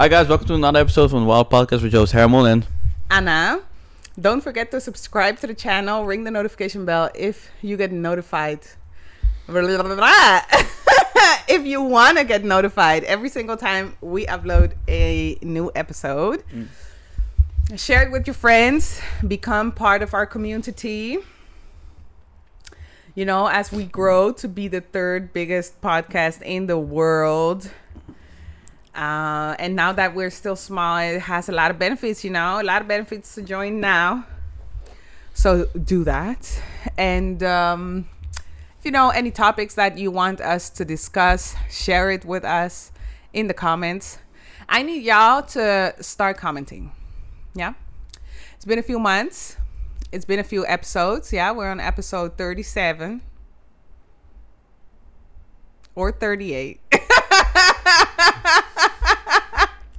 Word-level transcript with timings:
Hi 0.00 0.06
guys, 0.06 0.28
welcome 0.28 0.46
to 0.46 0.54
another 0.54 0.78
episode 0.78 1.10
from 1.10 1.22
the 1.22 1.26
Wild 1.26 1.50
Podcast 1.50 1.82
with 1.82 1.90
Joost 1.90 2.12
Hermel 2.12 2.46
and 2.46 2.64
Anna. 3.10 3.62
Don't 4.20 4.40
forget 4.40 4.70
to 4.70 4.80
subscribe 4.80 5.40
to 5.40 5.48
the 5.48 5.54
channel, 5.54 6.04
ring 6.04 6.22
the 6.22 6.30
notification 6.30 6.84
bell 6.84 7.10
if 7.16 7.50
you 7.62 7.76
get 7.76 7.90
notified. 7.90 8.60
if 11.48 11.66
you 11.66 11.82
want 11.82 12.16
to 12.16 12.22
get 12.22 12.44
notified 12.44 13.02
every 13.04 13.28
single 13.28 13.56
time 13.56 13.96
we 14.00 14.24
upload 14.26 14.74
a 14.86 15.36
new 15.42 15.72
episode. 15.74 16.44
Mm. 16.54 16.68
Share 17.76 18.06
it 18.06 18.12
with 18.12 18.24
your 18.24 18.34
friends, 18.34 19.00
become 19.26 19.72
part 19.72 20.02
of 20.02 20.14
our 20.14 20.26
community. 20.26 21.18
You 23.16 23.24
know, 23.24 23.48
as 23.48 23.72
we 23.72 23.82
grow 23.82 24.30
to 24.34 24.46
be 24.46 24.68
the 24.68 24.80
third 24.80 25.32
biggest 25.32 25.80
podcast 25.80 26.40
in 26.42 26.68
the 26.68 26.78
world. 26.78 27.72
Uh, 28.98 29.54
and 29.60 29.76
now 29.76 29.92
that 29.92 30.12
we're 30.12 30.30
still 30.30 30.56
small, 30.56 30.98
it 30.98 31.20
has 31.20 31.48
a 31.48 31.52
lot 31.52 31.70
of 31.70 31.78
benefits, 31.78 32.24
you 32.24 32.30
know, 32.30 32.60
a 32.60 32.64
lot 32.64 32.82
of 32.82 32.88
benefits 32.88 33.32
to 33.36 33.42
join 33.42 33.78
now. 33.80 34.26
So 35.34 35.66
do 35.66 36.02
that. 36.02 36.60
And 36.96 37.40
um, 37.44 38.08
if 38.76 38.84
you 38.84 38.90
know 38.90 39.10
any 39.10 39.30
topics 39.30 39.76
that 39.76 39.98
you 39.98 40.10
want 40.10 40.40
us 40.40 40.68
to 40.70 40.84
discuss, 40.84 41.54
share 41.70 42.10
it 42.10 42.24
with 42.24 42.44
us 42.44 42.90
in 43.32 43.46
the 43.46 43.54
comments. 43.54 44.18
I 44.68 44.82
need 44.82 45.04
y'all 45.04 45.42
to 45.42 45.94
start 46.00 46.36
commenting. 46.36 46.90
Yeah. 47.54 47.74
It's 48.56 48.64
been 48.64 48.80
a 48.80 48.82
few 48.82 48.98
months. 48.98 49.58
It's 50.10 50.24
been 50.24 50.40
a 50.40 50.44
few 50.44 50.66
episodes. 50.66 51.32
Yeah, 51.32 51.52
we're 51.52 51.70
on 51.70 51.78
episode 51.78 52.36
37 52.36 53.22
or 55.94 56.10
38. 56.10 56.80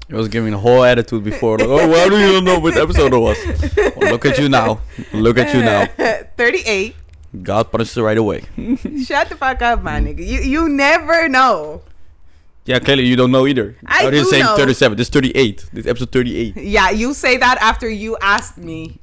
he 0.10 0.16
was 0.16 0.28
giving 0.28 0.54
a 0.54 0.58
whole 0.58 0.84
attitude 0.84 1.24
before. 1.24 1.58
Like, 1.58 1.68
oh, 1.70 1.88
why 1.88 2.10
do 2.10 2.18
you 2.20 2.42
know 2.42 2.60
what 2.60 2.76
episode 2.76 3.14
it 3.14 3.18
was? 3.18 3.38
Well, 3.96 4.12
look 4.12 4.26
at 4.26 4.38
you 4.40 4.50
now. 4.50 4.82
Look 5.14 5.38
at 5.38 5.54
you 5.54 5.62
now. 5.62 5.86
38. 6.38 6.96
God 7.44 7.72
punished 7.72 7.96
it 7.96 8.02
right 8.04 8.18
away. 8.18 8.42
Shut 9.06 9.30
the 9.30 9.36
fuck 9.38 9.62
up, 9.62 9.84
my 9.84 10.00
nigga. 10.02 10.26
You 10.26 10.40
you 10.42 10.68
never 10.68 11.30
know. 11.30 11.84
Yeah, 12.66 12.80
clearly 12.80 13.06
you 13.06 13.16
don't 13.16 13.32
know 13.32 13.46
either. 13.48 13.76
I 13.86 14.10
didn't 14.10 14.26
do 14.26 14.30
say 14.32 14.42
know. 14.42 14.56
37. 14.58 14.98
This 14.98 15.08
is 15.08 15.14
38. 15.14 15.70
This 15.74 15.86
episode 15.88 16.12
38. 16.12 16.58
Yeah, 16.58 16.90
you 16.90 17.14
say 17.14 17.38
that 17.38 17.58
after 17.62 17.88
you 17.90 18.18
asked 18.22 18.58
me 18.58 19.00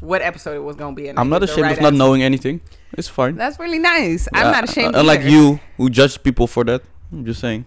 what 0.00 0.20
episode 0.22 0.56
it 0.56 0.64
was 0.66 0.74
gonna 0.76 0.94
be. 0.96 1.10
I 1.10 1.14
I'm 1.16 1.28
not 1.28 1.42
ashamed 1.44 1.62
right 1.62 1.76
of 1.76 1.82
not 1.82 1.94
knowing 1.94 2.22
anything. 2.22 2.60
It's 2.98 3.06
fine. 3.08 3.36
That's 3.36 3.58
really 3.60 3.78
nice. 3.78 4.26
I'm 4.34 4.46
Yeah, 4.46 4.50
not 4.50 4.64
ashamed. 4.68 4.96
uh, 4.96 5.00
Unlike 5.00 5.20
either. 5.20 5.30
you, 5.30 5.60
who 5.76 5.90
judge 5.90 6.20
people 6.22 6.46
for 6.48 6.64
that. 6.64 6.82
I'm 7.12 7.24
just 7.24 7.40
saying. 7.40 7.66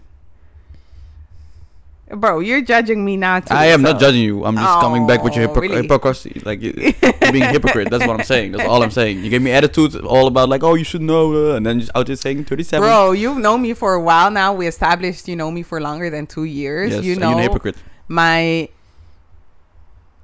Bro. 2.08 2.38
You're 2.40 2.60
judging 2.62 3.04
me 3.04 3.16
now 3.16 3.40
too. 3.40 3.54
I 3.54 3.66
am 3.66 3.82
not 3.82 3.98
judging 4.00 4.22
you. 4.22 4.44
I'm 4.44 4.56
just 4.56 4.80
coming 4.80 5.06
back 5.06 5.22
with 5.22 5.34
your 5.36 5.48
Oh, 5.48 5.54
hypocr- 5.54 5.60
really? 5.60 5.82
hypocrisy. 5.82 6.40
Like 6.44 6.60
you, 6.62 6.72
you're 6.76 7.32
being 7.32 7.42
a 7.44 7.52
hypocrite. 7.52 7.90
That's 7.90 8.06
what 8.06 8.18
I'm 8.18 8.24
saying. 8.26 8.52
That's 8.52 8.68
all 8.68 8.82
I'm 8.82 8.90
saying. 8.90 9.24
You 9.24 9.30
gave 9.30 9.42
me 9.42 9.50
attitude 9.52 9.96
all 10.04 10.26
about 10.26 10.48
like, 10.48 10.62
oh, 10.62 10.74
you 10.74 10.84
should 10.84 11.02
know, 11.02 11.52
uh, 11.52 11.56
and 11.56 11.64
then 11.66 11.80
just 11.80 11.92
out 11.94 12.06
here 12.06 12.16
saying 12.16 12.44
37. 12.44 12.86
Bro, 12.86 13.12
you've 13.12 13.38
known 13.38 13.62
me 13.62 13.74
for 13.74 13.94
a 13.94 14.00
while 14.00 14.30
now. 14.30 14.52
We 14.52 14.66
established 14.66 15.28
you 15.28 15.36
know 15.36 15.50
me 15.50 15.62
for 15.62 15.80
longer 15.80 16.10
than 16.10 16.26
two 16.26 16.44
years. 16.44 16.90
yes, 16.92 17.02
you 17.04 17.12
you're 17.12 17.20
know 17.20 17.38
a 17.38 17.42
hypocrite. 17.42 17.76
my 18.08 18.68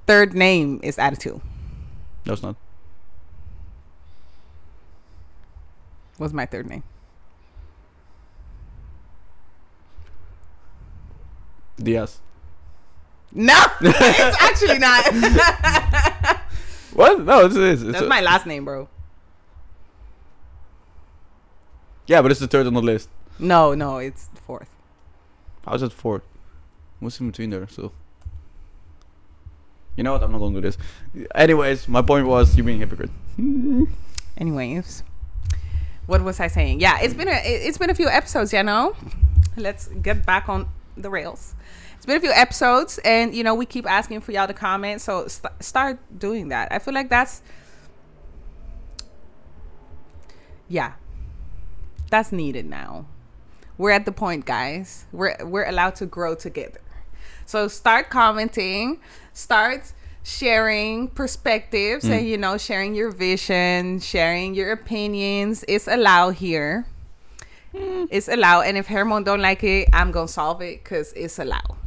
third 0.07 0.33
name 0.33 0.79
is 0.83 0.97
Attitude. 0.99 1.41
No, 2.25 2.33
it's 2.33 2.43
not. 2.43 2.55
What's 6.17 6.33
my 6.33 6.45
third 6.45 6.67
name. 6.69 6.83
Diaz. 11.81 12.19
No, 13.33 13.55
it's 13.81 14.37
actually 14.41 14.79
not. 14.79 16.37
What? 16.93 17.21
No, 17.23 17.45
it's, 17.45 17.55
it's 17.55 17.83
That's 17.83 18.05
my 18.09 18.19
last 18.19 18.45
name, 18.45 18.65
bro. 18.65 18.89
yeah, 22.07 22.21
but 22.21 22.31
it's 22.31 22.39
the 22.41 22.47
third 22.47 22.67
on 22.67 22.73
the 22.73 22.81
list. 22.81 23.09
No, 23.39 23.73
no, 23.73 23.97
it's 23.97 24.27
fourth. 24.45 24.69
How's 25.65 25.81
it 25.83 25.93
fourth? 25.93 26.23
What's 26.99 27.19
in 27.19 27.27
between 27.29 27.49
there? 27.49 27.67
So. 27.69 27.91
You 29.95 30.03
know 30.03 30.13
what? 30.13 30.23
I'm 30.23 30.31
not 30.31 30.39
gonna 30.39 30.55
do 30.59 30.61
this. 30.61 30.77
Anyways, 31.35 31.87
my 31.87 32.01
point 32.01 32.27
was 32.27 32.55
you 32.57 32.63
being 32.63 32.81
a 32.81 32.85
hypocrite. 32.85 33.11
Anyways, 34.37 35.03
what 36.07 36.21
was 36.23 36.39
I 36.39 36.47
saying? 36.47 36.79
Yeah, 36.81 36.99
it's 37.01 37.13
been 37.13 37.27
a 37.27 37.31
it- 37.31 37.61
it's 37.67 37.77
been 37.77 37.89
a 37.89 37.95
few 37.95 38.09
episodes, 38.09 38.51
you 38.53 38.63
know. 38.63 38.95
Let's 39.57 39.87
get 39.87 40.25
back 40.25 40.49
on 40.49 40.67
the 40.97 41.09
rails. 41.09 41.55
It's 42.01 42.07
been 42.07 42.17
a 42.17 42.19
few 42.19 42.31
episodes, 42.31 42.97
and 43.05 43.35
you 43.35 43.43
know 43.43 43.53
we 43.53 43.67
keep 43.67 43.87
asking 43.87 44.21
for 44.21 44.31
y'all 44.31 44.47
to 44.47 44.55
comment, 44.55 45.01
so 45.01 45.27
st- 45.27 45.53
start 45.59 45.99
doing 46.17 46.47
that. 46.47 46.71
I 46.71 46.79
feel 46.79 46.95
like 46.95 47.09
that's 47.09 47.43
yeah, 50.67 50.93
that's 52.09 52.31
needed 52.31 52.65
now. 52.65 53.05
We're 53.77 53.91
at 53.91 54.05
the 54.05 54.11
point, 54.11 54.47
guys. 54.47 55.05
We're 55.11 55.37
we're 55.45 55.65
allowed 55.65 55.93
to 55.97 56.07
grow 56.07 56.33
together. 56.33 56.81
So 57.45 57.67
start 57.67 58.09
commenting, 58.09 58.99
start 59.33 59.93
sharing 60.23 61.07
perspectives 61.07 62.05
and 62.05 62.21
mm. 62.21 62.29
you 62.29 62.37
know 62.39 62.57
sharing 62.57 62.95
your 62.95 63.11
vision, 63.11 63.99
sharing 63.99 64.55
your 64.55 64.71
opinions. 64.71 65.63
It's 65.67 65.87
allowed 65.87 66.31
here. 66.31 66.87
Mm. 67.75 68.07
It's 68.09 68.27
allowed 68.27 68.61
and 68.61 68.75
if 68.75 68.87
Hermon 68.87 69.23
don't 69.23 69.39
like 69.39 69.63
it, 69.63 69.87
I'm 69.93 70.09
going 70.09 70.25
to 70.25 70.33
solve 70.33 70.63
it 70.63 70.83
cuz 70.83 71.13
it's 71.13 71.37
allowed. 71.37 71.80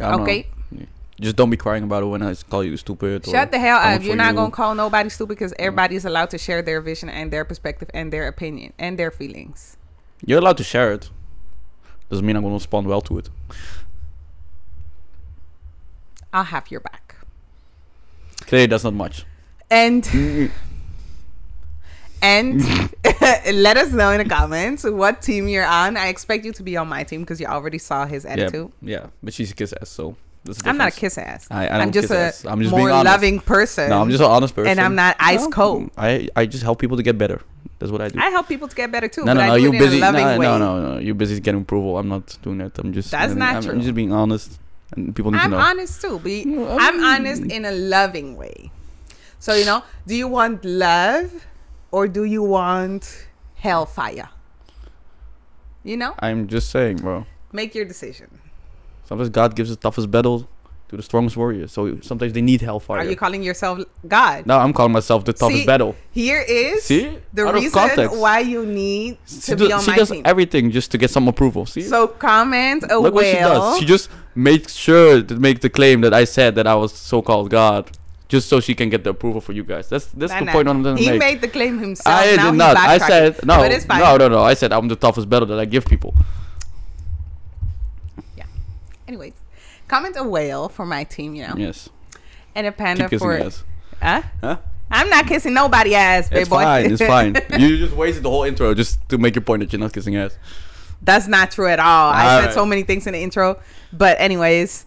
Okay. 0.00 0.46
Yeah. 0.72 0.86
Just 1.20 1.36
don't 1.36 1.50
be 1.50 1.56
crying 1.56 1.84
about 1.84 2.02
it 2.02 2.06
when 2.06 2.22
I 2.22 2.34
call 2.34 2.64
you 2.64 2.76
stupid. 2.76 3.26
Shut 3.26 3.50
the 3.50 3.58
hell 3.58 3.78
up. 3.78 4.02
You're 4.02 4.16
not 4.16 4.30
you. 4.30 4.36
going 4.36 4.50
to 4.50 4.56
call 4.56 4.74
nobody 4.74 5.10
stupid 5.10 5.38
cuz 5.38 5.52
everybody's 5.58 6.04
allowed 6.04 6.30
to 6.30 6.38
share 6.38 6.62
their 6.62 6.80
vision 6.80 7.08
and 7.08 7.30
their 7.30 7.44
perspective 7.44 7.90
and 7.92 8.12
their 8.12 8.26
opinion 8.26 8.72
and 8.78 8.98
their 8.98 9.10
feelings. 9.10 9.76
You're 10.24 10.38
allowed 10.38 10.56
to 10.58 10.64
share 10.64 10.92
it. 10.92 11.10
Doesn't 12.08 12.24
mean 12.26 12.36
I'm 12.36 12.42
gonna 12.42 12.54
respond 12.54 12.86
well 12.86 13.00
to 13.02 13.18
it. 13.18 13.30
I'll 16.32 16.44
have 16.44 16.70
your 16.70 16.80
back. 16.80 17.16
Clearly, 18.42 18.66
that's 18.66 18.84
not 18.84 18.94
much. 18.94 19.24
And 19.70 20.06
and 22.22 22.62
let 23.52 23.76
us 23.76 23.92
know 23.92 24.10
in 24.10 24.18
the 24.18 24.24
comments 24.28 24.84
what 24.84 25.22
team 25.22 25.48
you're 25.48 25.66
on. 25.66 25.96
I 25.96 26.08
expect 26.08 26.44
you 26.44 26.52
to 26.52 26.62
be 26.62 26.76
on 26.76 26.88
my 26.88 27.04
team 27.04 27.20
because 27.20 27.40
you 27.40 27.46
already 27.46 27.78
saw 27.78 28.06
his 28.06 28.24
attitude. 28.24 28.72
Yeah, 28.82 29.00
yeah, 29.00 29.06
but 29.22 29.34
she's 29.34 29.50
a 29.50 29.54
kiss 29.54 29.72
ass, 29.80 29.88
so 29.88 30.16
I'm 30.64 30.78
not 30.78 30.88
a 30.88 30.96
kiss 30.96 31.18
ass. 31.18 31.46
I- 31.50 31.68
I 31.68 31.78
I'm 31.80 31.92
just 31.92 32.10
a. 32.10 32.32
I'm 32.46 32.60
just 32.62 32.74
more 32.74 32.90
loving 32.90 33.40
person. 33.40 33.90
No, 33.90 34.00
I'm 34.00 34.10
just 34.10 34.22
an 34.22 34.30
honest 34.30 34.54
person, 34.54 34.70
And 34.70 34.80
I'm 34.80 34.94
not 34.94 35.16
ice 35.18 35.42
No, 35.42 35.50
cold. 35.50 35.90
I 35.96 36.28
I 36.34 36.46
just 36.46 36.62
help 36.62 36.78
people 36.78 36.96
to 36.96 37.02
get 37.02 37.18
better. 37.18 37.40
That's 37.78 37.92
what 37.92 38.00
I 38.00 38.08
do. 38.08 38.18
I 38.18 38.28
help 38.30 38.48
people 38.48 38.68
to 38.68 38.76
get 38.76 38.92
better 38.92 39.08
too. 39.08 39.24
no, 39.24 39.32
no, 39.32 39.40
I 39.40 39.48
no. 39.48 39.54
You 39.54 39.72
it 39.72 39.78
busy? 39.78 40.00
no, 40.00 40.12
way. 40.12 40.38
no, 40.38 40.58
no, 40.58 40.70
no. 40.80 40.98
You're 40.98 41.14
busy 41.14 41.40
getting 41.40 41.62
approval. 41.62 41.98
I'm 41.98 42.08
not 42.08 42.36
doing 42.42 42.58
that. 42.58 42.78
I'm 42.78 42.92
just. 42.92 43.10
That's 43.10 43.32
I'm, 43.32 43.38
not 43.38 43.56
I'm, 43.56 43.62
true. 43.62 43.72
I'm 43.72 43.80
just 43.80 43.94
being 43.94 44.12
honest, 44.12 44.58
and 44.92 45.14
people 45.16 45.30
need 45.30 45.38
I'm 45.38 45.50
to 45.50 45.56
know. 45.56 45.62
honest 45.62 46.00
too. 46.00 46.20
No, 46.46 46.66
I 46.68 46.88
I'm 46.88 47.04
honest 47.04 47.42
in 47.42 47.64
a 47.64 47.72
loving 47.72 48.36
way. 48.36 48.70
So 49.38 49.54
you 49.54 49.64
know, 49.64 49.82
do 50.06 50.14
you 50.14 50.28
want 50.28 50.64
love 50.64 51.32
or 51.92 52.08
do 52.08 52.24
you 52.24 52.42
want 52.42 53.26
hellfire? 53.56 54.28
You 55.82 55.96
know, 55.96 56.14
I'm 56.18 56.46
just 56.46 56.70
saying, 56.70 56.96
bro. 56.98 57.24
make 57.52 57.74
your 57.74 57.84
decision. 57.86 58.38
Sometimes 59.04 59.30
God 59.30 59.56
gives 59.56 59.70
the 59.70 59.76
toughest 59.76 60.10
battle 60.10 60.48
to 60.88 60.96
the 60.96 61.02
strongest 61.02 61.36
warrior. 61.36 61.66
So 61.68 61.98
sometimes 62.00 62.32
they 62.32 62.42
need 62.42 62.60
hellfire. 62.60 62.98
Are 62.98 63.04
you 63.04 63.16
calling 63.16 63.42
yourself 63.42 63.80
God? 64.06 64.44
no, 64.46 64.58
I'm 64.58 64.72
calling 64.72 64.92
myself 64.92 65.24
the 65.24 65.32
toughest 65.32 65.60
See, 65.60 65.66
battle. 65.66 65.96
Here 66.10 66.40
is 66.46 66.82
See? 66.84 67.18
the 67.32 67.46
Out 67.46 67.54
reason 67.54 68.18
why 68.20 68.40
you 68.40 68.66
need 68.66 69.18
She, 69.26 69.40
to 69.52 69.56
do- 69.56 69.66
be 69.68 69.72
on 69.72 69.80
she 69.82 69.90
my 69.92 69.96
does 69.96 70.10
team. 70.10 70.22
everything 70.26 70.70
just 70.70 70.90
to 70.90 70.98
get 70.98 71.10
some 71.10 71.26
approval. 71.28 71.64
See? 71.64 71.82
So 71.82 72.06
comment 72.08 72.84
a 72.90 72.98
Look 72.98 73.14
what 73.14 73.24
she 73.24 73.32
does. 73.34 73.58
whale. 73.58 73.78
She 73.78 73.84
just 73.86 74.10
makes 74.34 74.74
sure 74.74 75.22
to 75.22 75.34
make 75.36 75.60
the 75.60 75.70
claim 75.70 76.02
that 76.02 76.12
I 76.12 76.24
said 76.24 76.54
that 76.56 76.66
I 76.66 76.74
was 76.74 76.92
so-called 76.92 77.50
God, 77.50 77.90
just 78.30 78.48
so 78.48 78.60
she 78.60 78.74
can 78.74 78.88
get 78.88 79.02
the 79.04 79.10
approval 79.10 79.40
for 79.42 79.52
you 79.52 79.64
guys. 79.64 79.88
That's 79.90 80.06
that's 80.06 80.32
Nah, 80.32 80.38
the 80.38 80.44
nah. 80.46 80.52
point 80.52 80.68
I'm 80.68 80.82
gonna 80.82 80.96
He 80.98 81.10
make. 81.10 81.18
made 81.18 81.40
the 81.42 81.48
claim 81.48 81.78
himself. 81.78 82.16
I 82.16 82.36
did 82.36 82.54
not. 82.54 82.76
I 82.78 82.96
said 82.98 83.44
no. 83.44 83.58
But 83.58 83.72
it's 83.72 83.84
fine. 83.84 83.98
No, 84.00 84.16
no, 84.16 84.28
no. 84.28 84.42
I 84.42 84.54
said 84.54 84.72
I'm 84.72 84.88
the 84.88 84.96
toughest 84.96 85.28
battle 85.28 85.46
that 85.48 85.58
I 85.58 85.64
give 85.66 85.84
people. 85.84 86.14
Yeah. 88.36 88.44
Anyways, 89.08 89.34
comment 89.88 90.16
a 90.16 90.24
whale 90.24 90.68
for 90.68 90.86
my 90.86 91.04
team, 91.04 91.34
you 91.34 91.46
know, 91.46 91.54
Yes. 91.56 91.88
and 92.54 92.66
a 92.66 92.72
panda 92.72 93.08
Keep 93.08 93.18
for. 93.20 93.34
ass. 93.36 93.64
Huh? 94.02 94.22
Huh? 94.40 94.56
I'm 94.92 95.08
not 95.08 95.26
kissing 95.26 95.54
nobody 95.54 95.94
ass, 95.94 96.28
baby 96.28 96.40
It's 96.40 96.50
boy. 96.50 96.62
fine. 96.62 96.92
It's 96.92 97.02
fine. 97.14 97.34
you 97.60 97.76
just 97.78 97.94
wasted 97.94 98.22
the 98.24 98.30
whole 98.30 98.42
intro 98.44 98.74
just 98.74 98.98
to 99.10 99.18
make 99.18 99.34
your 99.34 99.42
point 99.42 99.60
that 99.60 99.72
you're 99.72 99.80
not 99.80 99.92
kissing 99.92 100.16
ass. 100.16 100.36
That's 101.02 101.26
not 101.28 101.50
true 101.50 101.68
at 101.68 101.78
all. 101.80 102.10
I 102.12 102.22
said 102.24 102.38
Alright. 102.40 102.54
so 102.54 102.66
many 102.66 102.82
things 102.82 103.06
in 103.06 103.12
the 103.14 103.20
intro, 103.20 103.58
but 103.92 104.20
anyways, 104.20 104.84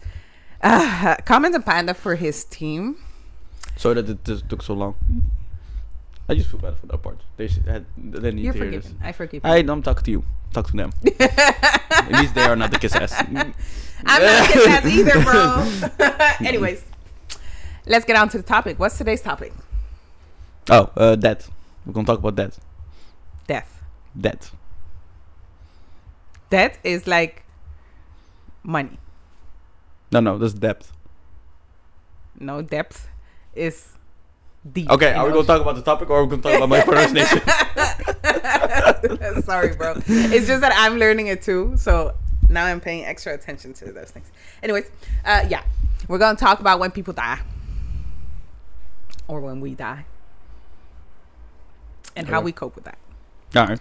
uh, 0.61 1.15
comment 1.25 1.55
a 1.55 1.59
panda 1.59 1.93
for 1.93 2.15
his 2.15 2.43
team. 2.45 2.97
Sorry 3.75 3.95
that 3.95 4.09
it 4.09 4.23
just 4.23 4.47
took 4.49 4.61
so 4.61 4.73
long. 4.73 4.95
I 6.29 6.35
just 6.35 6.49
feel 6.49 6.59
bad 6.59 6.77
for 6.77 6.85
that 6.87 6.97
part. 7.01 7.19
They 7.37 7.47
should 7.47 7.65
had 7.65 7.85
they 7.97 8.31
need 8.31 8.45
You're 8.45 8.53
to 8.53 8.59
hear 8.59 8.71
this. 8.71 8.85
forgiven. 8.85 8.99
I 9.07 9.11
forgive 9.11 9.43
you. 9.43 9.49
I 9.49 9.61
don't 9.61 9.81
talk 9.83 10.03
to 10.03 10.11
you. 10.11 10.23
Talk 10.53 10.67
to 10.67 10.77
them. 10.77 10.91
At 11.19 12.11
least 12.11 12.35
they 12.35 12.43
are 12.43 12.55
not 12.55 12.71
the 12.71 12.79
kiss 12.79 12.95
ass. 12.95 13.13
I'm 13.19 13.33
not 13.33 14.49
kiss 14.49 14.67
ass 14.67 14.85
either, 14.97 15.21
bro. 15.23 15.67
Anyways, 16.47 16.83
let's 17.85 18.05
get 18.05 18.15
on 18.15 18.29
to 18.29 18.37
the 18.37 18.43
topic. 18.43 18.79
What's 18.79 18.97
today's 18.97 19.21
topic? 19.21 19.51
Oh, 20.69 20.89
uh, 20.95 21.15
debt. 21.15 21.49
We're 21.85 21.93
gonna 21.93 22.05
talk 22.07 22.19
about 22.19 22.35
death. 22.35 22.59
Death. 23.47 23.81
Death. 24.19 24.55
Debt 26.49 26.77
is 26.83 27.07
like 27.07 27.43
money. 28.63 28.97
No, 30.11 30.19
no, 30.21 30.37
that's 30.37 30.53
debt. 30.53 30.87
No 32.39 32.61
depth 32.61 33.09
is 33.55 33.93
deep. 34.71 34.89
Okay, 34.89 35.13
are 35.13 35.25
we 35.25 35.33
gonna 35.33 35.45
talk 35.45 35.61
about 35.61 35.75
the 35.75 35.81
topic 35.81 36.09
or 36.09 36.19
are 36.19 36.25
we 36.25 36.29
gonna 36.29 36.41
talk 36.41 36.55
about 36.55 36.69
my 36.69 36.81
pronunciation? 36.81 37.41
Sorry, 39.43 39.75
bro. 39.75 39.95
It's 40.05 40.47
just 40.47 40.61
that 40.61 40.73
I'm 40.75 40.97
learning 40.97 41.27
it 41.27 41.41
too, 41.41 41.73
so 41.77 42.13
now 42.49 42.65
I'm 42.65 42.79
paying 42.79 43.05
extra 43.05 43.33
attention 43.33 43.73
to 43.73 43.91
those 43.91 44.11
things. 44.11 44.31
Anyways, 44.61 44.89
uh, 45.25 45.45
yeah, 45.49 45.63
we're 46.07 46.19
gonna 46.19 46.37
talk 46.37 46.59
about 46.59 46.79
when 46.79 46.91
people 46.91 47.13
die, 47.13 47.39
or 49.27 49.41
when 49.41 49.59
we 49.61 49.75
die, 49.75 50.05
and 52.15 52.27
how 52.27 52.41
we 52.41 52.51
cope 52.51 52.75
with 52.75 52.85
that. 52.85 52.97
Alright. 53.55 53.79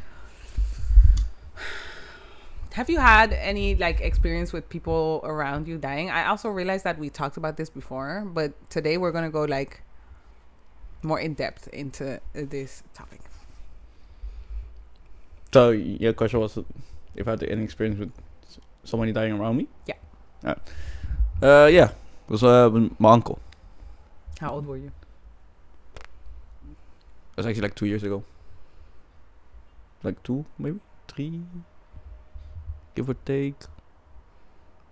Have 2.73 2.89
you 2.89 2.99
had 2.99 3.35
any 3.35 3.75
like 3.75 4.01
experience 4.01 4.53
with 4.53 4.69
people 4.69 5.21
around 5.25 5.69
you 5.69 5.77
dying? 5.77 6.11
I 6.11 6.29
also 6.29 6.49
realized 6.49 6.85
that 6.85 6.99
we 6.99 7.11
talked 7.11 7.37
about 7.37 7.59
this 7.59 7.69
before, 7.69 8.25
but 8.25 8.53
today 8.71 8.97
we're 8.97 9.13
gonna 9.13 9.31
go 9.31 9.45
like 9.45 9.83
more 11.03 11.21
in 11.21 11.35
depth 11.35 11.69
into 11.69 12.21
this 12.33 12.83
topic. 12.95 13.21
So 15.53 15.71
your 15.71 16.15
question 16.15 16.41
was 16.41 16.59
if 17.15 17.29
I 17.29 17.33
had 17.33 17.43
any 17.43 17.63
experience 17.63 17.99
with 17.99 18.13
somebody 18.85 19.13
dying 19.13 19.33
around 19.33 19.59
me? 19.59 19.69
Yeah. 19.87 19.95
Uh, 20.43 20.55
uh 21.43 21.67
yeah. 21.67 21.91
It 22.29 22.31
was 22.31 22.43
uh, 22.43 22.71
my 22.99 23.13
uncle. 23.13 23.39
How 24.41 24.53
old 24.53 24.67
were 24.67 24.79
you? 24.79 24.93
It 25.95 27.37
was 27.37 27.47
actually 27.47 27.63
like 27.63 27.75
two 27.75 27.87
years 27.87 28.03
ago. 28.03 28.25
Like 30.03 30.23
two, 30.23 30.47
maybe 30.59 30.81
three, 31.09 31.43
give 32.95 33.09
or 33.09 33.15
take. 33.25 33.55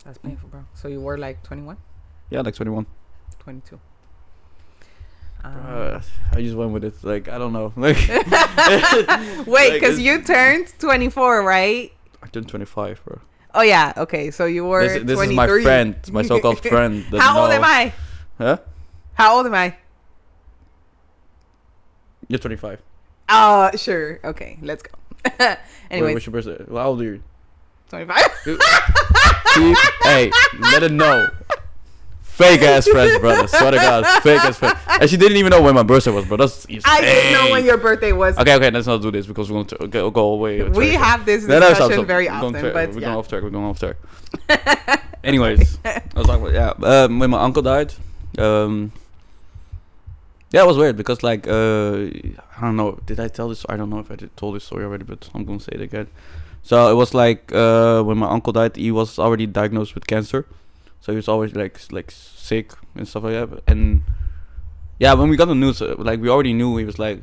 That's 0.04 0.18
painful, 0.18 0.48
bro. 0.48 0.64
So 0.74 0.88
you 0.88 1.00
were 1.00 1.18
like 1.18 1.42
21, 1.42 1.76
Yeah, 2.30 2.40
like 2.40 2.54
twenty-one. 2.54 2.86
22. 3.40 3.78
Um, 5.42 5.52
Uh, 5.66 6.00
I 6.32 6.42
just 6.42 6.54
went 6.56 6.72
with 6.72 6.84
it. 6.84 6.94
Like 7.02 7.28
I 7.28 7.38
don't 7.38 7.52
know. 7.52 7.72
Like 7.76 7.96
Wait, 9.46 9.72
because 9.74 9.98
it's- 9.98 10.00
you 10.00 10.22
turned 10.22 10.72
24, 10.78 11.42
right? 11.42 11.92
I 12.22 12.26
turned 12.28 12.48
twenty-five, 12.48 13.02
bro. 13.04 13.20
Oh 13.54 13.62
yeah. 13.62 13.92
Okay, 13.96 14.30
so 14.30 14.44
you 14.44 14.64
were. 14.64 14.86
This, 14.86 15.02
this 15.04 15.20
is 15.20 15.32
my 15.32 15.46
23. 15.46 15.62
friend, 15.62 15.96
my 16.12 16.22
so-called 16.22 16.60
friend. 16.74 17.04
that 17.10 17.20
How 17.20 17.40
old 17.42 17.50
am 17.50 17.64
I? 17.64 17.92
Huh? 18.38 18.58
How 19.14 19.36
old 19.36 19.46
am 19.46 19.54
I? 19.54 19.76
You're 22.28 22.38
twenty-five. 22.38 22.80
Oh, 23.28 23.70
sure. 23.76 24.20
Okay, 24.24 24.58
let's 24.62 24.82
go. 24.82 24.92
anyway, 25.24 25.56
Anyways, 25.90 26.14
what's 26.14 26.26
your 26.26 26.32
birthday? 26.32 26.64
How 26.72 26.88
old 26.88 27.00
are 27.00 27.04
you? 27.04 27.22
25. 27.90 28.22
See? 29.54 29.74
hey, 30.04 30.30
let 30.60 30.82
it 30.82 30.92
know. 30.92 31.28
Fake 32.22 32.62
ass 32.62 32.88
friends, 32.88 33.18
brother. 33.18 33.46
Swear 33.48 33.72
to 33.72 33.76
God, 33.76 34.22
fake 34.22 34.42
ass 34.42 34.56
friends. 34.56 34.78
And 35.00 35.10
she 35.10 35.16
didn't 35.16 35.36
even 35.36 35.50
know 35.50 35.60
when 35.60 35.74
my 35.74 35.82
birthday 35.82 36.10
was, 36.10 36.24
bro. 36.24 36.38
That's 36.38 36.64
insane. 36.64 36.82
I 36.86 37.00
didn't 37.00 37.32
know 37.32 37.50
when 37.52 37.64
your 37.64 37.76
birthday 37.76 38.12
was. 38.12 38.38
Okay, 38.38 38.54
okay, 38.54 38.70
let's 38.70 38.86
not 38.86 39.02
do 39.02 39.10
this 39.10 39.26
because 39.26 39.50
we're 39.50 39.64
going 39.64 39.90
to 39.90 40.10
go, 40.10 40.32
away. 40.32 40.62
we 40.62 40.94
have 40.94 41.26
this 41.26 41.44
No, 41.44 41.60
discussion 41.60 42.06
very 42.06 42.28
We're 42.28 42.32
often, 42.32 42.52
but 42.52 42.62
we're 42.62 42.80
yeah. 42.80 43.00
going 43.00 43.04
off 43.16 43.28
track. 43.28 43.42
We're 43.42 43.50
going 43.50 43.64
off 43.66 43.78
track. 43.78 43.96
Anyways, 45.24 45.78
I 45.84 46.02
was 46.14 46.24
about 46.24 46.52
yeah. 46.52 46.70
Um, 46.82 47.18
when 47.18 47.28
my 47.28 47.42
uncle 47.42 47.60
died, 47.60 47.92
um, 48.38 48.92
yeah, 50.50 50.62
it 50.62 50.66
was 50.66 50.78
weird 50.78 50.96
because 50.96 51.22
like 51.22 51.46
uh, 51.46 52.08
I 52.56 52.60
don't 52.62 52.76
know. 52.76 52.98
Did 53.04 53.20
I 53.20 53.28
tell 53.28 53.50
this? 53.50 53.66
I 53.68 53.76
don't 53.76 53.90
know 53.90 53.98
if 53.98 54.10
I 54.10 54.16
did 54.16 54.34
told 54.38 54.56
this 54.56 54.64
story 54.64 54.84
already, 54.84 55.04
but 55.04 55.28
I'm 55.34 55.44
gonna 55.44 55.60
say 55.60 55.72
it 55.74 55.82
again. 55.82 56.06
So 56.62 56.90
it 56.90 56.94
was 56.94 57.14
like 57.14 57.52
uh, 57.52 58.02
when 58.02 58.18
my 58.18 58.28
uncle 58.30 58.52
died, 58.52 58.76
he 58.76 58.90
was 58.90 59.18
already 59.18 59.46
diagnosed 59.46 59.94
with 59.94 60.06
cancer, 60.06 60.46
so 61.00 61.12
he 61.12 61.16
was 61.16 61.28
always 61.28 61.54
like 61.54 61.80
like 61.90 62.10
sick 62.10 62.72
and 62.94 63.08
stuff 63.08 63.24
like 63.24 63.32
that. 63.32 63.62
And 63.66 64.02
yeah, 64.98 65.14
when 65.14 65.28
we 65.30 65.36
got 65.36 65.46
the 65.46 65.54
news, 65.54 65.80
uh, 65.82 65.94
like 65.98 66.20
we 66.20 66.28
already 66.28 66.52
knew 66.52 66.76
he 66.76 66.84
was 66.84 66.98
like 66.98 67.22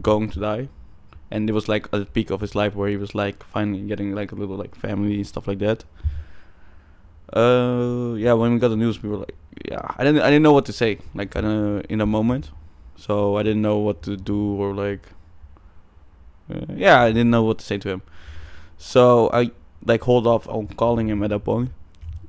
going 0.00 0.28
to 0.30 0.40
die 0.40 0.68
and 1.34 1.50
it 1.50 1.52
was 1.52 1.68
like 1.68 1.86
at 1.92 1.98
the 1.98 2.06
peak 2.06 2.30
of 2.30 2.40
his 2.40 2.54
life 2.54 2.74
where 2.76 2.88
he 2.88 2.96
was 2.96 3.14
like 3.14 3.42
finally 3.44 3.80
getting 3.80 4.14
like 4.14 4.30
a 4.30 4.34
little 4.36 4.56
like 4.56 4.74
family 4.76 5.16
and 5.16 5.26
stuff 5.26 5.48
like 5.48 5.58
that. 5.58 5.84
Uh, 7.32 8.14
yeah, 8.16 8.32
when 8.34 8.52
we 8.52 8.58
got 8.60 8.68
the 8.68 8.76
news, 8.76 9.02
we 9.02 9.08
were 9.08 9.16
like, 9.16 9.34
yeah, 9.68 9.80
I 9.96 10.04
didn't, 10.04 10.22
I 10.22 10.26
didn't 10.26 10.42
know 10.42 10.52
what 10.52 10.66
to 10.66 10.72
say, 10.72 10.98
like 11.14 11.34
in 11.34 11.44
a 11.44 11.82
in 11.88 12.00
a 12.00 12.06
moment, 12.06 12.50
so 12.96 13.36
I 13.36 13.42
didn't 13.42 13.62
know 13.62 13.78
what 13.78 14.02
to 14.02 14.16
do 14.16 14.54
or 14.54 14.74
like, 14.74 15.08
yeah, 16.76 17.02
I 17.02 17.08
didn't 17.08 17.30
know 17.30 17.42
what 17.42 17.58
to 17.58 17.64
say 17.64 17.78
to 17.78 17.88
him, 17.88 18.02
so 18.78 19.30
I 19.32 19.50
like 19.84 20.02
hold 20.02 20.26
off 20.26 20.48
on 20.48 20.68
calling 20.68 21.08
him 21.08 21.22
at 21.22 21.30
that 21.30 21.40
point, 21.40 21.70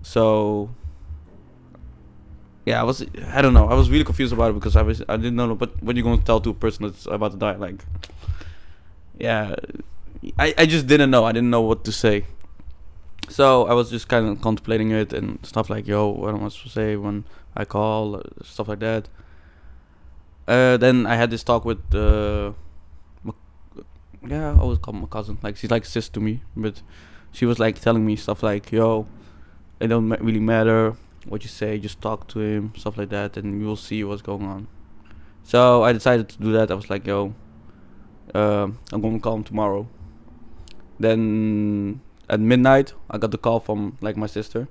so. 0.02 0.70
Yeah, 2.66 2.82
I 2.82 2.84
was. 2.84 3.06
I 3.28 3.44
don't 3.44 3.54
know. 3.54 3.68
I 3.70 3.76
was 3.76 3.92
really 3.92 4.04
confused 4.04 4.34
about 4.34 4.50
it 4.50 4.56
because 4.56 4.76
I 4.76 4.82
was. 4.82 5.00
I 5.08 5.18
didn't 5.18 5.36
know. 5.36 5.54
But 5.54 5.84
what 5.84 5.96
you 5.96 6.02
gonna 6.02 6.20
tell 6.24 6.42
to 6.42 6.50
a 6.50 6.54
person 6.56 6.86
that's 6.86 7.06
about 7.06 7.34
to 7.34 7.38
die? 7.38 7.58
Like, 7.58 7.76
yeah 9.20 9.56
I, 10.38 10.54
I 10.58 10.66
just 10.66 10.88
didn't 10.88 11.12
know 11.12 11.24
i 11.26 11.32
didn't 11.32 11.50
know 11.50 11.62
what 11.62 11.84
to 11.86 11.92
say 11.92 12.26
so 13.30 13.68
i 13.68 13.74
was 13.74 13.90
just 13.90 14.08
kind 14.08 14.28
of 14.28 14.42
contemplating 14.42 14.92
it 14.92 15.14
and 15.14 15.44
stuff 15.46 15.70
like 15.70 15.88
yo 15.88 16.08
what 16.08 16.34
am 16.34 16.44
i 16.44 16.50
supposed 16.50 16.64
to 16.64 16.70
say 16.70 16.96
when 16.96 17.26
i 17.56 17.66
call 17.66 18.18
uh, 18.18 18.22
stuff 18.44 18.68
like 18.68 18.80
that 18.80 19.10
uh, 20.48 20.78
then 20.78 21.06
i 21.06 21.16
had 21.16 21.32
this 21.32 21.44
talk 21.44 21.66
with 21.66 21.94
uh, 21.96 22.52
yeah 24.28 24.52
i 24.52 24.58
always 24.58 24.80
call 24.80 24.94
my 24.94 25.08
cousin 25.08 25.38
like 25.44 25.58
she's 25.58 25.72
like 25.72 25.86
sis 25.86 26.10
to 26.10 26.20
me 26.20 26.42
but 26.56 26.82
she 27.32 27.46
was 27.46 27.60
like 27.60 27.80
telling 27.80 28.06
me 28.06 28.16
stuff 28.16 28.44
like 28.44 28.72
yo 28.72 29.08
it 29.80 29.88
don't 29.88 30.08
ma- 30.08 30.18
really 30.20 30.40
matter 30.40 30.96
what 31.28 31.44
you 31.44 31.50
say 31.50 31.78
just 31.78 32.02
talk 32.02 32.28
to 32.28 32.40
him 32.40 32.74
stuff 32.78 32.98
like 32.98 33.10
that 33.10 33.38
and 33.38 33.60
you'll 33.62 33.76
see 33.76 34.04
what's 34.04 34.22
going 34.22 34.44
on 34.44 34.68
so 35.44 35.84
i 35.84 35.92
decided 35.92 36.30
to 36.30 36.38
do 36.40 36.52
that 36.52 36.72
i 36.72 36.74
was 36.74 36.90
like 36.90 37.06
yo 37.06 37.34
uh, 38.34 38.68
I'm 38.92 39.02
gonna 39.02 39.20
call 39.20 39.36
him 39.36 39.44
tomorrow. 39.44 39.88
Then 41.00 42.02
at 42.30 42.40
midnight, 42.40 42.94
I 43.10 43.18
got 43.18 43.32
the 43.32 43.38
call 43.38 43.60
from 43.60 43.98
like 44.02 44.18
my 44.18 44.28
sister, 44.28 44.68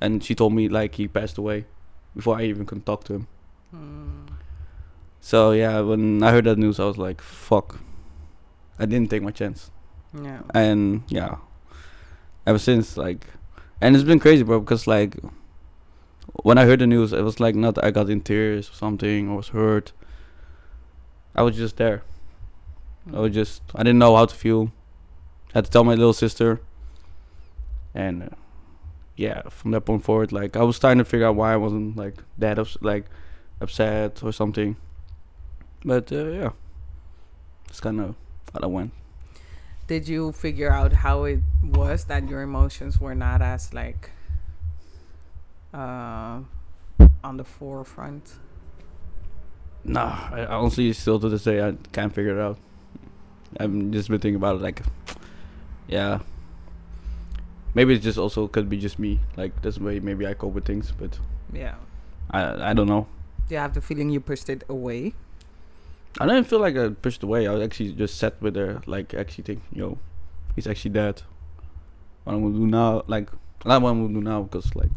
and 0.00 0.22
she 0.22 0.34
told 0.34 0.52
me 0.52 0.68
like 0.68 0.94
he 0.94 1.08
passed 1.08 1.38
away 1.38 1.66
before 2.14 2.38
I 2.38 2.44
even 2.44 2.66
could 2.66 2.84
talk 2.86 3.04
to 3.04 3.14
him. 3.14 3.26
Hmm. 3.70 4.26
So 5.20 5.52
yeah, 5.52 5.80
when 5.80 6.22
I 6.22 6.30
heard 6.30 6.44
that 6.44 6.58
news, 6.58 6.78
I 6.78 6.84
was 6.84 6.98
like, 6.98 7.20
"Fuck!" 7.20 7.80
I 8.78 8.86
didn't 8.86 9.10
take 9.10 9.22
my 9.22 9.30
chance, 9.32 9.70
Yeah. 10.14 10.40
and 10.54 11.02
yeah, 11.08 11.36
ever 12.46 12.58
since 12.58 12.96
like, 12.96 13.26
and 13.80 13.94
it's 13.96 14.04
been 14.04 14.20
crazy, 14.20 14.42
bro. 14.44 14.60
Because 14.60 14.86
like, 14.86 15.16
when 16.44 16.58
I 16.58 16.64
heard 16.64 16.78
the 16.80 16.86
news, 16.86 17.12
it 17.12 17.22
was 17.22 17.40
like 17.40 17.54
not 17.54 17.82
I 17.82 17.90
got 17.90 18.08
in 18.08 18.20
tears 18.20 18.70
or 18.70 18.74
something 18.74 19.28
or 19.28 19.36
was 19.38 19.48
hurt. 19.48 19.92
I 21.34 21.42
was 21.42 21.56
just 21.56 21.76
there. 21.76 22.02
I 23.12 23.20
was 23.20 23.32
just 23.34 23.62
I 23.74 23.78
didn't 23.82 23.98
know 23.98 24.14
how 24.16 24.26
to 24.26 24.34
feel. 24.34 24.72
I 25.54 25.58
had 25.58 25.64
to 25.64 25.70
tell 25.70 25.84
my 25.84 25.94
little 25.94 26.12
sister. 26.12 26.60
And 27.94 28.22
uh, 28.24 28.28
yeah, 29.16 29.42
from 29.48 29.70
that 29.72 29.80
point 29.82 30.04
forward, 30.04 30.30
like 30.32 30.56
I 30.56 30.62
was 30.62 30.78
trying 30.78 30.98
to 30.98 31.04
figure 31.04 31.26
out 31.26 31.34
why 31.36 31.52
I 31.52 31.56
wasn't 31.56 31.96
like 31.96 32.22
that 32.38 32.58
ups- 32.58 32.76
like 32.80 33.06
upset 33.60 34.22
or 34.22 34.32
something. 34.32 34.76
But 35.84 36.12
uh, 36.12 36.24
yeah, 36.28 36.50
it's 37.68 37.80
kind 37.80 38.00
of 38.00 38.14
how 38.52 38.60
that 38.60 38.68
went. 38.68 38.92
Did 39.86 40.06
you 40.06 40.32
figure 40.32 40.70
out 40.70 40.92
how 40.92 41.24
it 41.24 41.40
was 41.62 42.04
that 42.04 42.28
your 42.28 42.42
emotions 42.42 43.00
were 43.00 43.14
not 43.14 43.40
as 43.40 43.72
like 43.72 44.10
uh, 45.72 46.40
on 47.24 47.36
the 47.36 47.44
forefront? 47.44 48.34
Nah, 49.84 50.28
I 50.32 50.40
I 50.40 50.54
honestly 50.56 50.92
still 50.92 51.18
to 51.20 51.28
this 51.28 51.44
day 51.44 51.66
I 51.66 51.74
can't 51.92 52.12
figure 52.14 52.38
it 52.38 52.42
out. 52.42 52.58
I'm 53.58 53.92
just 53.92 54.10
been 54.10 54.20
thinking 54.20 54.36
about 54.36 54.56
it 54.56 54.62
like, 54.62 54.82
yeah. 55.88 56.20
Maybe 57.74 57.94
it 57.94 58.00
just 58.00 58.18
also 58.18 58.48
could 58.48 58.68
be 58.68 58.76
just 58.78 58.98
me. 58.98 59.20
Like 59.36 59.62
this 59.62 59.78
way, 59.78 60.00
maybe 60.00 60.26
I 60.26 60.34
cope 60.34 60.52
with 60.52 60.64
things, 60.66 60.92
but 60.92 61.18
Yeah. 61.52 61.76
I 62.30 62.70
I 62.70 62.74
don't 62.74 62.88
know. 62.88 63.06
Do 63.48 63.54
you 63.54 63.60
have 63.60 63.72
the 63.72 63.80
feeling 63.80 64.10
you 64.10 64.20
pushed 64.20 64.50
it 64.50 64.64
away? 64.68 65.14
I 66.20 66.26
didn't 66.26 66.44
feel 66.44 66.58
like 66.60 66.76
I 66.76 66.88
pushed 66.88 67.22
away. 67.22 67.46
I 67.46 67.52
was 67.52 67.62
actually 67.62 67.92
just 67.92 68.16
sat 68.16 68.40
with 68.40 68.56
her, 68.56 68.82
like 68.86 69.14
actually 69.14 69.44
think, 69.44 69.62
yo, 69.72 69.98
he's 70.56 70.66
actually 70.66 70.92
dead. 70.92 71.22
What 72.24 72.34
I'm 72.34 72.42
gonna 72.42 72.54
do 72.54 72.66
now, 72.66 73.02
like 73.06 73.30
not 73.64 73.82
what 73.82 73.90
I'm 73.90 74.02
gonna 74.02 74.14
do 74.14 74.20
now, 74.20 74.42
because 74.42 74.74
like 74.74 74.90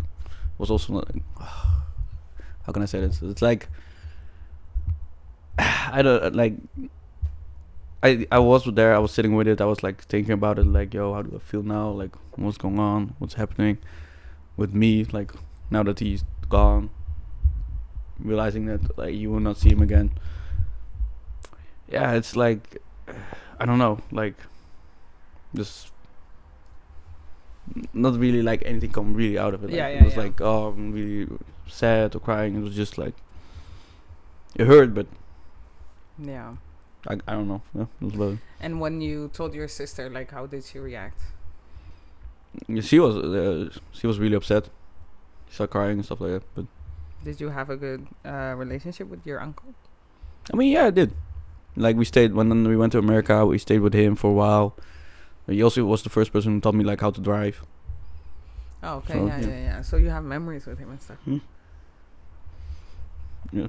was 0.57 0.71
also 0.71 0.93
Like, 0.93 1.23
how 1.39 2.71
can 2.73 2.83
I 2.83 2.85
say 2.85 3.01
this? 3.01 3.21
It's 3.21 3.41
like 3.41 3.67
I 5.59 6.01
don't 6.01 6.23
uh, 6.23 6.31
like. 6.33 6.55
I 8.03 8.25
I 8.31 8.39
was 8.39 8.65
there. 8.65 8.95
I 8.95 8.99
was 8.99 9.11
sitting 9.11 9.35
with 9.35 9.47
it. 9.47 9.61
I 9.61 9.65
was 9.65 9.83
like 9.83 10.01
thinking 10.03 10.33
about 10.33 10.57
it. 10.57 10.65
Like, 10.65 10.93
yo, 10.93 11.13
how 11.13 11.21
do 11.21 11.35
I 11.35 11.39
feel 11.39 11.61
now? 11.61 11.89
Like, 11.89 12.15
what's 12.35 12.57
going 12.57 12.79
on? 12.79 13.15
What's 13.19 13.35
happening 13.35 13.77
with 14.57 14.73
me? 14.73 15.05
Like, 15.05 15.33
now 15.69 15.83
that 15.83 15.99
he's 15.99 16.23
gone, 16.49 16.89
realizing 18.19 18.65
that 18.65 18.97
like 18.97 19.13
you 19.13 19.29
will 19.29 19.39
not 19.39 19.57
see 19.57 19.69
him 19.69 19.81
again. 19.81 20.11
Yeah, 21.91 22.13
it's 22.13 22.35
like 22.35 22.81
I 23.59 23.65
don't 23.65 23.77
know. 23.77 23.99
Like, 24.11 24.35
just 25.53 25.91
not 27.93 28.17
really 28.19 28.41
like 28.41 28.63
anything 28.65 28.91
come 28.91 29.13
really 29.13 29.37
out 29.37 29.53
of 29.53 29.63
it. 29.63 29.67
Like, 29.67 29.75
Yeah, 29.75 29.87
it 29.87 30.03
was 30.03 30.15
yeah. 30.15 30.19
like 30.23 30.41
oh, 30.41 30.67
I'm 30.67 30.91
really 30.91 31.27
sad 31.67 32.15
or 32.15 32.19
crying. 32.19 32.55
It 32.55 32.61
was 32.61 32.75
just 32.75 32.97
like 32.97 33.13
it 34.55 34.67
hurt, 34.67 34.93
but 34.93 35.07
Yeah. 36.17 36.55
I, 37.07 37.13
I 37.27 37.33
don't 37.33 37.47
know. 37.47 37.61
Yeah, 37.73 37.87
it 37.99 38.05
was 38.05 38.13
about 38.13 38.37
And 38.59 38.79
when 38.79 39.01
you 39.01 39.29
told 39.33 39.55
your 39.55 39.67
sister, 39.67 40.07
like, 40.09 40.29
how 40.31 40.45
did 40.45 40.63
she 40.63 40.77
react? 40.77 41.19
She 42.81 42.99
was 42.99 43.15
uh, 43.15 43.69
she 43.91 44.07
was 44.07 44.19
really 44.19 44.35
upset. 44.35 44.69
She 45.47 45.55
started 45.55 45.71
crying 45.71 45.97
and 45.99 46.05
stuff 46.05 46.21
like 46.21 46.31
that. 46.31 46.43
But 46.53 46.65
Did 47.23 47.39
you 47.39 47.49
have 47.49 47.69
a 47.69 47.77
good 47.77 48.07
uh, 48.25 48.53
relationship 48.57 49.07
with 49.07 49.25
your 49.25 49.39
uncle? 49.41 49.73
I 50.53 50.57
mean, 50.57 50.71
yeah, 50.73 50.87
I 50.87 50.89
did. 50.91 51.13
Like 51.75 51.95
we 51.95 52.05
stayed 52.05 52.33
when 52.33 52.67
we 52.67 52.75
went 52.75 52.91
to 52.93 52.99
America. 52.99 53.45
We 53.45 53.57
stayed 53.57 53.79
with 53.79 53.93
him 53.93 54.15
for 54.15 54.31
a 54.31 54.33
while. 54.33 54.75
He 55.47 55.63
also 55.63 55.83
was 55.85 56.03
the 56.03 56.09
first 56.09 56.31
person 56.31 56.53
who 56.53 56.59
taught 56.59 56.75
me 56.75 56.83
like 56.83 57.01
how 57.01 57.11
to 57.11 57.21
drive. 57.21 57.63
Oh, 58.83 58.97
okay. 58.97 59.13
So, 59.13 59.27
yeah, 59.27 59.39
yeah. 59.39 59.47
yeah, 59.47 59.63
yeah. 59.63 59.81
So 59.81 59.97
you 59.97 60.09
have 60.09 60.23
memories 60.23 60.65
with 60.65 60.79
him 60.79 60.89
and 60.89 61.01
stuff. 61.01 61.17
Hmm. 61.25 61.37
Yeah. 63.51 63.67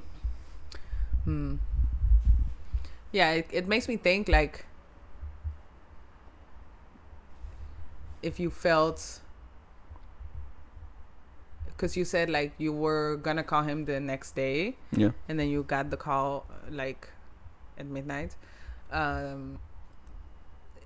Hmm. 1.25 1.55
Yeah, 3.11 3.31
it, 3.31 3.47
it 3.51 3.67
makes 3.67 3.87
me 3.87 3.95
think 3.97 4.27
like 4.27 4.65
if 8.21 8.39
you 8.39 8.49
felt 8.49 9.19
because 11.67 11.97
you 11.97 12.05
said 12.05 12.29
like 12.29 12.53
you 12.57 12.71
were 12.71 13.17
gonna 13.17 13.43
call 13.43 13.61
him 13.63 13.85
the 13.85 13.99
next 13.99 14.35
day 14.35 14.75
Yeah. 14.91 15.11
and 15.27 15.37
then 15.39 15.49
you 15.49 15.63
got 15.63 15.89
the 15.89 15.97
call 15.97 16.45
like 16.69 17.09
at 17.77 17.85
midnight. 17.85 18.35
Um 18.91 19.59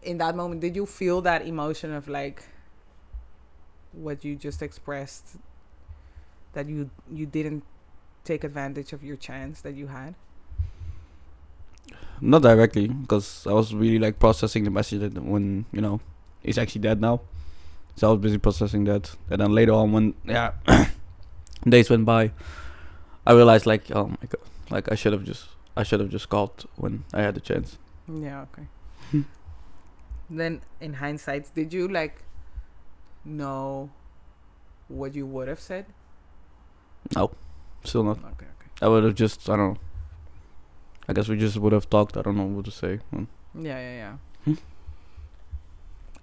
in 0.02 0.18
that 0.20 0.36
moment 0.36 0.62
did 0.62 0.76
you 0.76 0.86
feel 0.86 1.22
that 1.22 1.46
emotion 1.46 1.94
of 1.94 2.08
like 2.08 2.44
what 3.92 4.24
you 4.24 4.36
just 4.36 4.62
expressed 4.62 5.38
that 6.54 6.68
you 6.68 6.90
you 7.12 7.26
didn't 7.26 7.64
take 8.24 8.44
advantage 8.44 8.94
of 8.94 9.04
your 9.04 9.16
chance 9.16 9.62
that 9.62 9.76
you 9.76 9.88
had? 9.88 10.16
Not 12.20 12.42
directly, 12.42 12.88
because 12.88 13.46
I 13.48 13.54
was 13.54 13.74
really 13.74 14.00
like 14.00 14.20
processing 14.20 14.64
the 14.64 14.72
message 14.72 15.00
that 15.02 15.14
when 15.22 15.66
you 15.72 15.82
know 15.82 16.02
he's 16.44 16.58
actually 16.58 16.82
dead 16.82 17.00
now. 17.00 17.22
So 17.96 18.08
I 18.08 18.12
was 18.12 18.20
busy 18.20 18.38
processing 18.38 18.84
that, 18.86 19.16
and 19.30 19.42
then 19.42 19.52
later 19.52 19.74
on 19.74 19.92
when 19.92 20.14
yeah 20.26 20.52
days 21.64 21.90
went 21.90 22.06
by, 22.06 22.32
I 23.26 23.34
realized 23.34 23.66
like 23.66 23.90
oh 23.92 24.08
my 24.08 24.26
god, 24.28 24.42
like 24.70 24.92
I 24.92 24.96
should 24.96 25.14
have 25.14 25.24
just 25.24 25.48
I 25.78 25.84
should 25.84 26.00
have 26.00 26.10
just 26.10 26.28
called 26.28 26.66
when 26.76 27.04
I 27.14 27.22
had 27.22 27.36
the 27.36 27.40
chance. 27.40 27.78
Yeah, 28.08 28.46
okay. 28.48 29.24
then 30.30 30.62
in 30.82 30.96
hindsight, 30.96 31.54
did 31.54 31.72
you 31.72 31.88
like 31.88 32.24
know 33.24 33.92
what 34.88 35.14
you 35.14 35.28
would 35.28 35.48
have 35.48 35.60
said? 35.60 35.86
No. 37.16 37.32
Still 37.84 38.04
not. 38.04 38.18
Okay, 38.18 38.50
okay. 38.58 38.70
I 38.82 38.88
would 38.88 39.04
have 39.04 39.16
just 39.16 39.48
I 39.48 39.56
don't 39.56 39.74
know. 39.74 39.80
I 41.08 41.14
guess 41.14 41.28
we 41.28 41.38
just 41.38 41.58
would 41.58 41.74
have 41.74 41.90
talked. 41.90 42.18
I 42.18 42.24
don't 42.24 42.36
know 42.36 42.44
what 42.44 42.66
to 42.66 42.72
say. 42.72 43.00
Mm. 43.14 43.28
Yeah, 43.56 43.80
yeah, 43.80 43.96
yeah. 43.96 44.18
Hmm. 44.46 44.54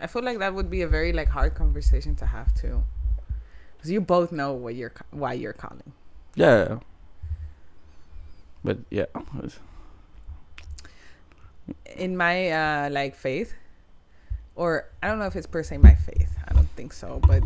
I 0.01 0.09
feel 0.09 0.23
like 0.23 0.39
that 0.41 0.53
would 0.53 0.69
be 0.69 0.83
a 0.83 0.89
very 0.89 1.13
like 1.13 1.29
hard 1.29 1.55
conversation 1.55 2.17
to 2.17 2.27
have 2.27 2.53
too, 2.55 2.83
because 3.77 3.91
you 3.91 4.01
both 4.01 4.33
know 4.33 4.53
what 4.53 4.75
you're 4.75 4.93
why 5.13 5.33
you're 5.35 5.53
calling. 5.53 5.93
Yeah. 6.35 6.81
But 8.64 8.78
yeah, 8.90 9.06
In 11.97 12.16
my 12.16 12.50
uh 12.50 12.90
like 12.90 13.14
faith, 13.14 13.54
or 14.56 14.88
I 15.02 15.09
don't 15.09 15.18
know 15.18 15.26
if 15.26 15.37
it's 15.37 15.47
per 15.47 15.62
se 15.62 15.78
my 15.78 15.94
faith. 15.94 16.35
I 16.49 16.54
don't 16.54 16.68
think 16.75 16.92
so, 16.92 17.21
but 17.28 17.44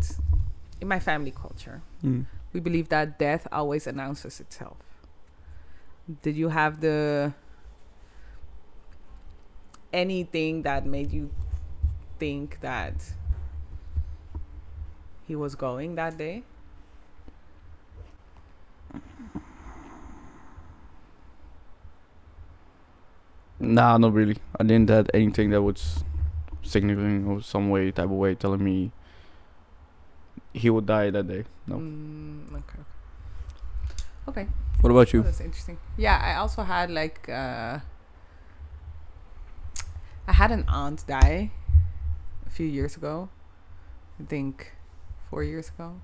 in 0.81 0.87
my 0.87 0.99
family 0.99 1.31
culture, 1.31 1.81
mm. 2.03 2.25
we 2.53 2.59
believe 2.59 2.89
that 2.89 3.19
death 3.19 3.47
always 3.51 3.85
announces 3.85 4.39
itself. 4.39 4.77
Did 6.23 6.35
you 6.35 6.49
have 6.49 6.79
the 6.79 7.33
anything 9.91 10.63
that 10.63 10.85
made 10.85 11.11
you 11.11 11.29
think 12.17 12.61
that 12.61 12.95
he 15.27 15.35
was 15.35 15.55
going 15.55 15.95
that 15.95 16.17
day? 16.17 16.43
Nah, 23.59 23.97
not 23.97 24.13
really. 24.13 24.37
I 24.59 24.63
didn't 24.63 24.89
have 24.89 25.09
anything 25.13 25.49
that 25.51 25.61
was 25.61 26.03
signaling 26.63 27.27
or 27.27 27.41
some 27.41 27.69
way, 27.69 27.91
type 27.91 28.05
of 28.05 28.11
way, 28.11 28.35
telling 28.35 28.63
me 28.63 28.91
he 30.53 30.69
would 30.69 30.85
die 30.85 31.09
that 31.09 31.27
day. 31.27 31.43
No. 31.67 31.77
Mm, 31.77 32.53
okay. 32.53 32.79
Okay. 34.27 34.47
What 34.81 34.91
about 34.91 35.13
Oh, 35.15 35.17
you? 35.17 35.23
that's 35.23 35.41
interesting. 35.41 35.77
Yeah, 35.97 36.19
I 36.23 36.35
also 36.35 36.63
had 36.63 36.89
like 36.91 37.27
uh 37.29 37.79
I 40.27 40.31
had 40.33 40.51
an 40.51 40.65
aunt 40.67 41.05
die 41.07 41.51
a 42.45 42.49
few 42.49 42.65
years 42.67 42.95
ago. 42.95 43.29
I 44.19 44.25
think 44.25 44.73
4 45.29 45.43
years 45.43 45.69
ago. 45.69 46.01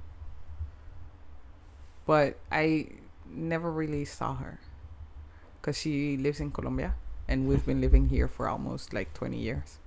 But 2.06 2.38
I 2.52 2.88
never 3.30 3.72
really 3.72 4.06
saw 4.06 4.36
her 4.36 4.60
cuz 5.62 5.78
she 5.78 6.18
lives 6.18 6.40
in 6.40 6.52
Colombia 6.52 6.94
and 7.28 7.48
we've 7.48 7.66
been 7.66 7.82
living 7.82 8.10
here 8.10 8.28
for 8.28 8.48
almost 8.48 8.94
like 8.94 9.14
20 9.14 9.38
years. 9.38 9.80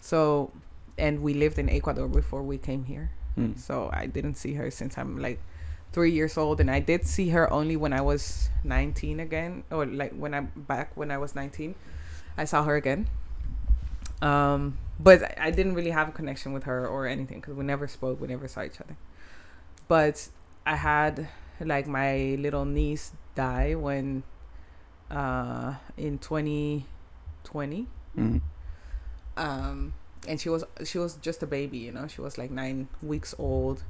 So 0.00 0.52
and 0.98 1.22
we 1.22 1.34
lived 1.34 1.58
in 1.58 1.68
Ecuador 1.68 2.08
before 2.08 2.42
we 2.42 2.58
came 2.58 2.84
here. 2.84 3.10
Mm. 3.38 3.58
So 3.58 3.90
I 3.92 4.06
didn't 4.06 4.36
see 4.36 4.54
her 4.54 4.70
since 4.70 4.96
I'm 4.96 5.18
like 5.18 5.40
three 5.92 6.10
years 6.10 6.36
old, 6.36 6.60
and 6.60 6.70
I 6.70 6.80
did 6.80 7.06
see 7.06 7.30
her 7.30 7.50
only 7.52 7.76
when 7.76 7.92
I 7.92 8.00
was 8.00 8.50
19 8.64 9.20
again, 9.20 9.64
or 9.70 9.86
like 9.86 10.12
when 10.12 10.34
I'm 10.34 10.52
back 10.56 10.96
when 10.96 11.10
I 11.10 11.18
was 11.18 11.34
19. 11.34 11.74
I 12.38 12.44
saw 12.44 12.64
her 12.64 12.76
again. 12.76 13.08
Um, 14.22 14.78
but 14.98 15.22
I- 15.22 15.48
I 15.48 15.50
didn't 15.50 15.74
really 15.74 15.90
have 15.90 16.08
a 16.08 16.12
connection 16.12 16.52
with 16.52 16.64
her 16.64 16.86
or 16.86 17.06
anything 17.06 17.40
because 17.40 17.54
we 17.54 17.64
never 17.64 17.86
spoke, 17.86 18.20
we 18.20 18.28
never 18.28 18.48
saw 18.48 18.62
each 18.62 18.80
other. 18.80 18.96
But 19.88 20.28
I 20.64 20.76
had 20.76 21.28
like 21.60 21.86
my 21.86 22.36
little 22.38 22.64
niece 22.64 23.12
die 23.34 23.74
when 23.74 24.22
uh 25.10 25.74
in 25.96 26.18
2020 26.18 27.86
Mm. 28.16 28.40
um 29.36 29.92
and 30.26 30.40
she 30.40 30.48
was 30.48 30.64
she 30.84 30.98
was 30.98 31.16
just 31.16 31.42
a 31.42 31.46
baby 31.46 31.78
you 31.78 31.92
know 31.92 32.06
she 32.08 32.20
was 32.22 32.38
like 32.38 32.50
nine 32.50 32.88
weeks 33.02 33.34
old. 33.38 33.82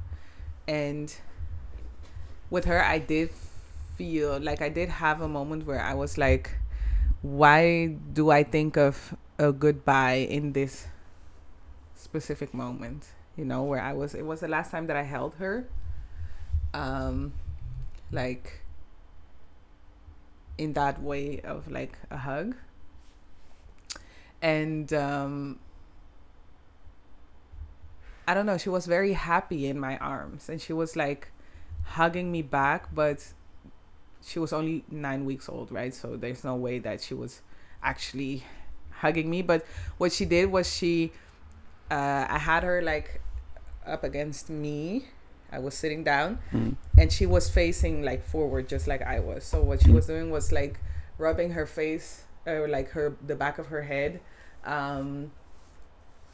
And 0.67 1.15
with 2.49 2.65
her 2.65 2.83
i 2.83 2.99
did 2.99 3.29
feel 3.97 4.37
like 4.39 4.61
i 4.61 4.67
did 4.69 4.89
have 4.89 5.21
a 5.21 5.27
moment 5.27 5.65
where 5.65 5.81
i 5.81 5.93
was 5.93 6.17
like 6.17 6.51
why 7.21 7.87
do 8.13 8.29
i 8.29 8.43
think 8.43 8.75
of 8.77 9.15
a 9.39 9.51
goodbye 9.51 10.27
in 10.29 10.51
this 10.53 10.87
specific 11.95 12.53
moment 12.53 13.05
you 13.35 13.45
know 13.45 13.63
where 13.63 13.81
i 13.81 13.93
was 13.93 14.13
it 14.13 14.25
was 14.25 14.39
the 14.41 14.47
last 14.47 14.71
time 14.71 14.87
that 14.87 14.97
i 14.97 15.03
held 15.03 15.35
her. 15.35 15.67
Um 16.73 17.33
like 18.11 18.61
in 20.57 20.73
that 20.73 21.01
way 21.01 21.39
of 21.41 21.69
like 21.71 21.97
a 22.11 22.17
hug 22.17 22.55
and 24.41 24.93
um 24.93 25.59
I 28.27 28.33
don't 28.33 28.45
know, 28.45 28.57
she 28.57 28.69
was 28.69 28.85
very 28.85 29.13
happy 29.13 29.67
in 29.67 29.79
my 29.79 29.97
arms 29.97 30.49
and 30.49 30.61
she 30.61 30.73
was 30.73 30.95
like 30.95 31.31
hugging 31.83 32.31
me 32.31 32.41
back, 32.41 32.93
but 32.93 33.33
she 34.21 34.39
was 34.39 34.51
only 34.51 34.83
nine 34.91 35.25
weeks 35.25 35.47
old, 35.47 35.71
right? 35.71 35.93
So 35.93 36.17
there's 36.17 36.43
no 36.43 36.55
way 36.55 36.79
that 36.79 37.01
she 37.01 37.13
was 37.13 37.41
actually 37.81 38.43
hugging 38.91 39.29
me. 39.29 39.41
But 39.41 39.65
what 39.97 40.11
she 40.11 40.25
did 40.25 40.51
was 40.51 40.71
she, 40.73 41.13
uh, 41.89 42.25
I 42.29 42.37
had 42.39 42.63
her 42.63 42.81
like 42.81 43.21
up 43.85 44.03
against 44.03 44.49
me. 44.49 45.05
I 45.51 45.59
was 45.59 45.73
sitting 45.73 46.03
down 46.03 46.39
Mm. 46.53 46.75
and 46.97 47.11
she 47.11 47.25
was 47.25 47.49
facing 47.49 48.03
like 48.03 48.23
forward 48.25 48.67
just 48.67 48.87
like 48.87 49.01
I 49.01 49.19
was. 49.19 49.43
So 49.43 49.61
what 49.61 49.81
she 49.81 49.91
was 49.91 50.07
doing 50.07 50.29
was 50.31 50.51
like 50.51 50.79
rubbing 51.17 51.51
her 51.51 51.65
face 51.65 52.23
or 52.45 52.67
like 52.67 52.89
her 52.91 53.15
the 53.25 53.35
back 53.35 53.57
of 53.59 53.67
her 53.67 53.83
head 53.83 54.19
um 54.65 55.31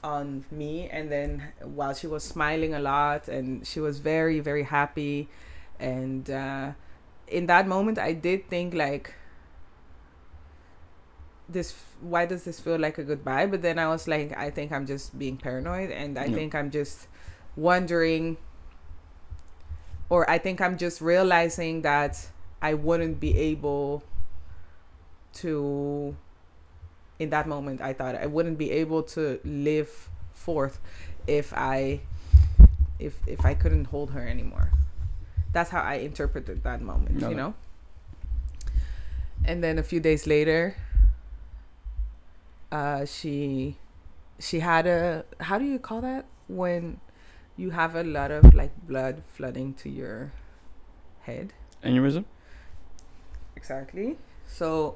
on 0.03 0.43
me 0.51 0.89
and 0.89 1.09
then 1.11 1.43
while 1.63 1.93
she 1.93 2.07
was 2.07 2.23
smiling 2.23 2.73
a 2.73 2.79
lot 2.79 3.27
and 3.29 3.65
she 3.65 3.79
was 3.79 3.99
very 3.99 4.39
very 4.41 4.63
happy 4.63 5.29
and 5.79 6.29
uh 6.29 6.71
in 7.27 7.45
that 7.47 7.67
moment 7.67 7.97
I 7.97 8.11
did 8.13 8.49
think 8.49 8.73
like 8.73 9.13
this 11.47 11.75
why 12.01 12.25
does 12.25 12.43
this 12.43 12.59
feel 12.59 12.77
like 12.79 12.97
a 12.97 13.03
goodbye 13.03 13.45
but 13.45 13.61
then 13.61 13.77
i 13.77 13.87
was 13.87 14.07
like 14.07 14.35
i 14.37 14.49
think 14.49 14.71
i'm 14.71 14.85
just 14.85 15.17
being 15.19 15.35
paranoid 15.37 15.91
and 15.91 16.17
i 16.17 16.25
Yeah. 16.25 16.35
think 16.35 16.55
i'm 16.55 16.71
just 16.71 17.07
wondering 17.55 18.37
or 20.13 20.29
i 20.29 20.37
think 20.37 20.61
i'm 20.61 20.77
just 20.77 21.01
realizing 21.01 21.81
that 21.81 22.13
i 22.61 22.71
wouldn't 22.73 23.19
be 23.19 23.31
able 23.51 24.03
to 25.33 26.15
in 27.17 27.29
that 27.31 27.47
moment 27.47 27.81
i 27.81 27.91
thought 27.93 28.13
i 28.15 28.27
wouldn't 28.27 28.57
be 28.65 28.69
able 28.69 29.01
to 29.01 29.39
live 29.43 29.89
forth 30.33 30.79
if 31.25 31.51
i 31.53 31.99
if 32.99 33.13
if 33.25 33.43
i 33.43 33.53
couldn't 33.55 33.85
hold 33.85 34.11
her 34.11 34.25
anymore. 34.35 34.69
That's 35.51 35.69
how 35.69 35.81
i 35.81 35.95
interpreted 36.09 36.63
that 36.63 36.81
moment 36.81 37.17
Okay. 37.17 37.29
you 37.31 37.35
know? 37.35 37.53
And 39.45 39.63
then 39.63 39.77
a 39.79 39.83
few 39.83 39.99
days 39.99 40.25
later 40.27 40.75
uh 42.71 43.05
she 43.05 43.77
she 44.39 44.59
had 44.59 44.85
a 44.85 45.25
how 45.39 45.57
do 45.57 45.65
you 45.65 45.79
call 45.79 46.01
that? 46.01 46.25
When 46.47 46.99
you 47.57 47.71
have 47.71 47.95
a 47.95 48.03
lot 48.03 48.31
of 48.31 48.53
like 48.53 48.71
blood 48.87 49.23
flooding 49.27 49.73
to 49.75 49.89
your 49.89 50.31
head. 51.21 51.53
Aneurysm? 51.83 52.25
exactly. 53.55 54.17
So 54.47 54.95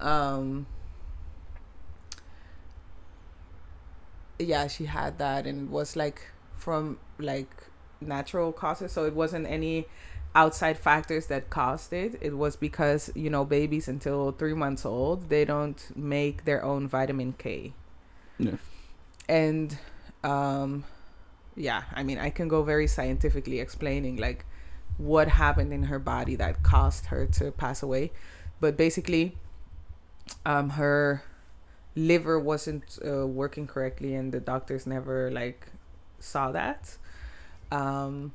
um 0.00 0.66
yeah 4.38 4.66
she 4.66 4.86
had 4.86 5.18
that 5.18 5.46
and 5.46 5.68
it 5.68 5.70
was 5.70 5.96
like 5.96 6.20
from 6.56 6.98
like 7.18 7.50
natural 8.00 8.52
causes. 8.52 8.92
So 8.92 9.04
it 9.04 9.14
wasn't 9.14 9.46
any 9.46 9.86
outside 10.34 10.78
factors 10.78 11.26
that 11.26 11.50
caused 11.50 11.92
it. 11.92 12.18
It 12.20 12.36
was 12.36 12.56
because 12.56 13.10
you 13.14 13.30
know 13.30 13.44
babies 13.44 13.88
until 13.88 14.32
three 14.32 14.54
months 14.54 14.84
old 14.84 15.28
they 15.28 15.44
don't 15.44 15.80
make 15.96 16.44
their 16.44 16.62
own 16.64 16.88
vitamin 16.88 17.34
k. 17.38 17.72
Yeah. 18.38 18.56
and 19.28 19.78
um 20.24 20.84
yeah 21.56 21.82
i 21.94 22.02
mean 22.02 22.18
i 22.18 22.30
can 22.30 22.48
go 22.48 22.62
very 22.62 22.86
scientifically 22.86 23.60
explaining 23.60 24.16
like 24.16 24.44
what 24.98 25.28
happened 25.28 25.72
in 25.72 25.84
her 25.84 25.98
body 25.98 26.36
that 26.36 26.62
caused 26.62 27.06
her 27.06 27.26
to 27.26 27.50
pass 27.52 27.82
away. 27.82 28.12
But 28.60 28.76
basically 28.76 29.36
um 30.46 30.70
her 30.70 31.22
liver 31.94 32.38
wasn't 32.38 32.98
uh, 33.04 33.26
working 33.26 33.66
correctly 33.66 34.14
and 34.14 34.32
the 34.32 34.40
doctors 34.40 34.86
never 34.86 35.30
like 35.30 35.66
saw 36.20 36.52
that. 36.52 36.96
Um 37.70 38.32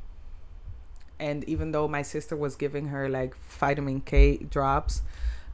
and 1.19 1.43
even 1.45 1.71
though 1.71 1.88
my 1.88 2.01
sister 2.01 2.36
was 2.36 2.55
giving 2.55 2.88
her 2.88 3.09
like 3.09 3.36
vitamin 3.50 4.01
k 4.01 4.38
drops 4.38 5.01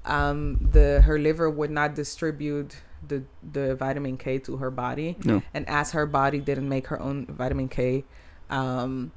um 0.06 0.58
the 0.72 1.02
her 1.02 1.18
liver 1.18 1.50
would 1.50 1.72
not 1.72 1.96
distribute 1.96 2.76
the 3.08 3.24
the 3.52 3.76
vitamin 3.76 4.18
k 4.18 4.40
to 4.40 4.58
her 4.58 4.72
body 4.72 5.18
No. 5.26 5.42
and 5.54 5.68
as 5.68 5.92
her 5.92 6.06
body 6.06 6.40
didn't 6.40 6.70
make 6.70 6.88
her 6.88 7.00
own 7.02 7.26
vitamin 7.28 7.68
K, 7.70 8.06
um, 8.50 9.12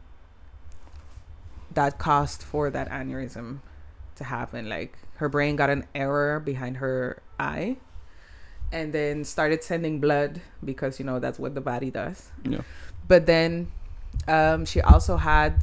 that 1.74 1.98
caused 1.98 2.42
for 2.42 2.70
that 2.70 2.88
aneurysm 2.90 3.58
to 4.16 4.24
happen. 4.24 4.68
Like 4.68 4.96
her 5.16 5.28
brain 5.28 5.56
got 5.56 5.70
an 5.70 5.86
error 5.94 6.40
behind 6.40 6.78
her 6.78 7.22
eye, 7.38 7.76
and 8.72 8.92
then 8.92 9.24
started 9.24 9.62
sending 9.62 10.00
blood 10.00 10.40
because 10.64 10.98
you 10.98 11.04
know 11.04 11.18
that's 11.18 11.38
what 11.38 11.54
the 11.54 11.60
body 11.60 11.90
does. 11.90 12.30
Yeah. 12.44 12.62
But 13.06 13.26
then 13.26 13.70
um, 14.26 14.64
she 14.64 14.80
also 14.80 15.16
had 15.16 15.62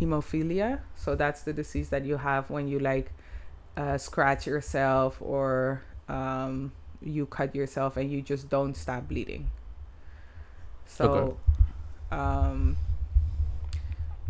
hemophilia, 0.00 0.80
so 0.94 1.14
that's 1.14 1.42
the 1.42 1.52
disease 1.52 1.88
that 1.90 2.04
you 2.04 2.16
have 2.16 2.48
when 2.50 2.68
you 2.68 2.78
like 2.78 3.12
uh, 3.76 3.98
scratch 3.98 4.46
yourself 4.46 5.18
or 5.20 5.82
um, 6.08 6.72
you 7.02 7.26
cut 7.26 7.54
yourself 7.54 7.96
and 7.96 8.10
you 8.10 8.22
just 8.22 8.48
don't 8.48 8.74
stop 8.74 9.08
bleeding. 9.08 9.50
So, 10.86 11.38
um, 12.10 12.76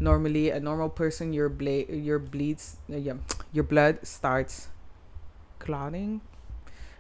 normally 0.01 0.51
a 0.51 0.61
normal 0.61 0.89
person, 0.89 1.33
your 1.33 1.49
blade, 1.49 1.89
your 1.89 2.19
bleeds, 2.19 2.77
uh, 2.93 2.97
yeah, 2.97 3.15
your 3.53 3.65
blood 3.65 4.07
starts 4.07 4.69
clotting, 5.59 6.21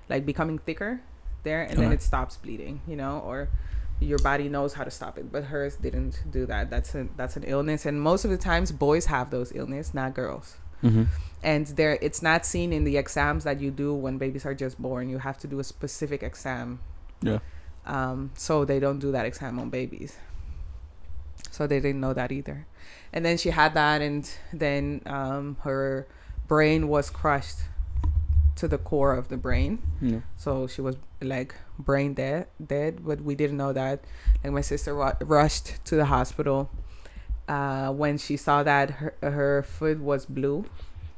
like 0.09 0.25
becoming 0.25 0.59
thicker 0.59 1.01
there, 1.42 1.62
and 1.62 1.79
then 1.79 1.92
it 1.92 2.03
stops 2.03 2.37
bleeding. 2.37 2.81
You 2.87 2.97
know, 2.97 3.21
or 3.25 3.49
your 4.01 4.19
body 4.19 4.49
knows 4.49 4.75
how 4.75 4.85
to 4.85 4.90
stop 4.90 5.19
it, 5.19 5.33
but 5.33 5.45
hers 5.45 5.77
didn't 5.77 6.23
do 6.31 6.47
that. 6.47 6.71
That's 6.71 6.95
a 6.95 7.09
that's 7.16 7.37
an 7.37 7.45
illness, 7.45 7.85
and 7.85 8.01
most 8.01 8.25
of 8.25 8.31
the 8.31 8.38
times 8.38 8.71
boys 8.71 9.07
have 9.07 9.31
those 9.31 9.53
illness, 9.55 9.92
not 9.92 10.14
girls 10.14 10.57
Mm-hmm. 10.83 11.05
and 11.43 11.67
there 11.79 11.99
it's 12.01 12.23
not 12.23 12.47
seen 12.47 12.73
in 12.73 12.85
the 12.85 12.97
exams 12.97 13.45
that 13.45 13.61
you 13.61 13.71
do 13.71 13.95
when 13.95 14.19
babies 14.19 14.47
are 14.47 14.55
just 14.55 14.81
born. 14.81 15.09
You 15.09 15.19
have 15.19 15.38
to 15.38 15.47
do 15.47 15.59
a 15.61 15.64
specific 15.64 16.23
exam. 16.23 16.81
Yeah. 17.21 17.38
um, 17.87 18.31
so 18.35 18.64
they 18.64 18.79
don't 18.79 18.99
do 19.01 19.11
that 19.12 19.27
exam 19.27 19.59
on 19.59 19.71
babies. 19.71 20.17
So 21.51 21.67
they 21.67 21.81
didn't 21.81 22.01
know 22.01 22.12
that 22.14 22.31
either. 22.31 22.67
And 23.12 23.25
then 23.25 23.37
she 23.38 23.51
had 23.51 23.75
that 23.75 24.03
and 24.03 24.31
then 24.53 25.03
um, 25.07 25.57
her 25.62 26.07
brain 26.47 26.88
was 26.88 27.11
crushed 27.11 27.59
to 28.57 28.69
the 28.69 28.79
core 28.79 29.14
of 29.14 29.29
the 29.29 29.37
brain. 29.37 29.79
Yeah. 30.01 30.21
so 30.37 30.67
she 30.67 30.81
was 30.81 30.97
like 31.21 31.55
brain 31.79 32.14
dead 32.14 32.47
dead 32.64 33.05
but 33.05 33.21
we 33.21 33.35
didn't 33.35 33.57
know 33.57 33.73
that. 33.73 34.05
Like 34.45 34.53
my 34.53 34.61
sister 34.61 34.95
ru- 34.95 35.19
rushed 35.21 35.85
to 35.87 35.97
the 35.97 36.05
hospital 36.07 36.71
uh, 37.49 37.91
when 37.93 38.19
she 38.19 38.37
saw 38.37 38.63
that 38.63 38.91
her, 38.91 39.15
her 39.23 39.63
foot 39.63 40.01
was 40.01 40.27
blue 40.27 40.65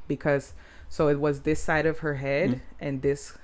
because 0.07 0.53
so 0.89 1.07
it 1.07 1.19
was 1.19 1.41
this 1.41 1.61
side 1.61 1.85
of 1.85 1.99
her 1.99 2.15
head 2.15 2.49
Mm. 2.49 2.59
and 2.79 3.01
this 3.01 3.37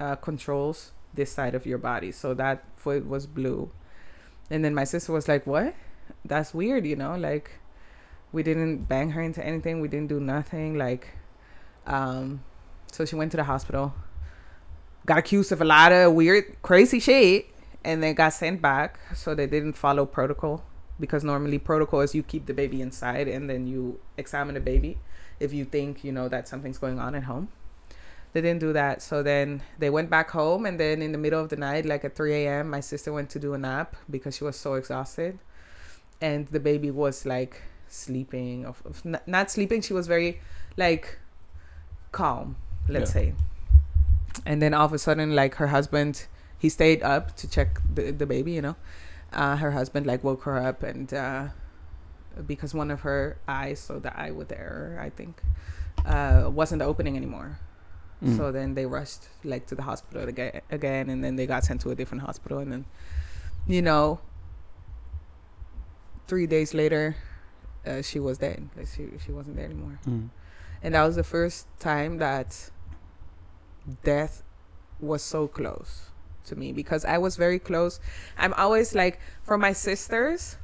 uh, 0.00 0.16
controls 0.16 0.92
this 1.14 1.30
side 1.32 1.54
of 1.54 1.66
your 1.66 1.78
body. 1.78 2.10
So 2.12 2.34
that 2.34 2.64
foot 2.76 3.06
was 3.06 3.26
blue. 3.26 3.70
And 4.50 4.64
then 4.64 4.74
my 4.74 4.84
sister 4.84 5.12
was 5.12 5.28
like 5.28 5.46
what? 5.46 5.74
That's 6.24 6.52
weird 6.52 6.84
you 6.86 6.96
know 6.96 7.16
like 7.16 7.52
we 8.32 8.42
didn't 8.42 8.84
bang 8.88 9.10
her 9.10 9.22
into 9.22 9.44
anything. 9.44 9.80
We 9.80 9.88
didn't 9.88 10.08
do 10.08 10.20
nothing. 10.20 10.76
Like 10.78 11.08
um 11.86 12.42
so 12.90 13.04
she 13.04 13.16
went 13.16 13.30
to 13.32 13.36
the 13.36 13.44
hospital 13.44 13.94
got 15.04 15.18
accused 15.18 15.50
of 15.50 15.60
a 15.60 15.64
lot 15.64 15.90
of 15.92 16.12
weird 16.14 16.44
crazy 16.62 17.00
shit 17.00 17.46
and 17.84 18.02
then 18.02 18.14
got 18.14 18.32
sent 18.32 18.62
back. 18.62 18.98
So 19.14 19.34
they 19.34 19.46
didn't 19.46 19.72
follow 19.74 20.06
protocol 20.06 20.62
because 21.02 21.24
normally 21.24 21.58
protocol 21.58 22.00
is 22.00 22.14
you 22.14 22.22
keep 22.22 22.46
the 22.46 22.54
baby 22.54 22.80
inside 22.80 23.26
and 23.26 23.50
then 23.50 23.66
you 23.66 23.98
examine 24.16 24.54
the 24.54 24.60
baby 24.60 24.96
if 25.40 25.52
you 25.52 25.64
think 25.64 26.04
you 26.04 26.12
know 26.12 26.28
that 26.28 26.46
something's 26.46 26.78
going 26.78 27.00
on 27.00 27.16
at 27.16 27.24
home. 27.24 27.48
They 28.32 28.40
didn't 28.40 28.60
do 28.60 28.72
that. 28.72 29.02
So 29.02 29.22
then 29.22 29.62
they 29.78 29.90
went 29.90 30.08
back 30.08 30.30
home 30.30 30.64
and 30.64 30.78
then 30.78 31.02
in 31.02 31.10
the 31.10 31.18
middle 31.18 31.40
of 31.42 31.48
the 31.48 31.56
night 31.56 31.84
like 31.84 32.04
at 32.04 32.14
3 32.14 32.32
a.m 32.46 32.70
my 32.70 32.78
sister 32.80 33.12
went 33.12 33.28
to 33.30 33.40
do 33.40 33.52
a 33.52 33.58
nap 33.58 33.96
because 34.08 34.36
she 34.36 34.44
was 34.44 34.56
so 34.56 34.74
exhausted. 34.74 35.38
And 36.20 36.46
the 36.46 36.60
baby 36.60 36.90
was 36.92 37.26
like 37.26 37.60
sleeping 37.88 38.64
of, 38.64 38.80
of 38.86 39.02
n- 39.04 39.20
not 39.26 39.50
sleeping 39.50 39.82
she 39.82 39.92
was 39.92 40.06
very 40.06 40.40
like 40.76 41.18
calm 42.12 42.54
let's 42.88 43.10
Yeah. 43.10 43.22
say. 43.22 43.34
And 44.46 44.62
then 44.62 44.72
all 44.72 44.86
of 44.86 44.92
a 44.92 44.98
sudden 44.98 45.34
like 45.34 45.56
her 45.56 45.66
husband 45.66 46.26
he 46.58 46.68
stayed 46.68 47.02
up 47.02 47.34
to 47.40 47.50
check 47.50 47.80
the, 47.96 48.12
the 48.12 48.24
baby 48.34 48.52
you 48.52 48.62
know 48.62 48.76
uh, 49.32 49.56
her 49.56 49.70
husband 49.72 50.06
like 50.06 50.22
woke 50.24 50.42
her 50.44 50.58
up 50.58 50.82
and 50.82 51.12
uh, 51.14 51.48
because 52.46 52.74
one 52.74 52.90
of 52.90 53.00
her 53.02 53.36
eyes 53.48 53.78
so 53.80 53.98
the 53.98 54.12
eye 54.18 54.30
with 54.30 54.48
the 54.48 54.58
error 54.58 54.98
i 55.00 55.10
think 55.10 55.42
uh, 56.06 56.48
wasn't 56.52 56.80
opening 56.82 57.16
anymore 57.16 57.58
Mm. 58.22 58.36
so 58.36 58.52
then 58.52 58.74
they 58.74 58.86
rushed 58.86 59.26
like 59.42 59.66
to 59.66 59.74
the 59.74 59.82
hospital 59.82 60.28
again, 60.28 60.60
again 60.70 61.10
and 61.10 61.24
then 61.24 61.34
they 61.34 61.44
got 61.44 61.64
sent 61.64 61.80
to 61.80 61.90
a 61.90 61.94
different 61.96 62.22
hospital 62.22 62.58
and 62.58 62.70
then 62.70 62.84
you 63.66 63.82
know 63.82 64.20
three 66.28 66.46
days 66.46 66.72
later 66.72 67.16
uh, 67.84 68.00
she 68.00 68.20
was 68.20 68.38
dead 68.38 68.68
like 68.76 68.86
she, 68.86 69.08
she 69.24 69.32
wasn't 69.32 69.56
there 69.56 69.64
anymore 69.64 69.98
Mm. 70.06 70.28
and 70.84 70.94
that 70.94 71.02
was 71.02 71.16
the 71.16 71.24
first 71.24 71.66
time 71.80 72.18
that 72.18 72.70
death 74.04 74.44
was 75.00 75.20
so 75.22 75.48
close 75.48 76.10
to 76.46 76.56
me 76.56 76.72
because 76.72 77.04
I 77.04 77.18
was 77.18 77.36
very 77.36 77.58
close. 77.58 78.00
I'm 78.38 78.52
always 78.54 78.94
like 78.94 79.20
for 79.42 79.58
my 79.58 79.72
sisters, 79.72 80.56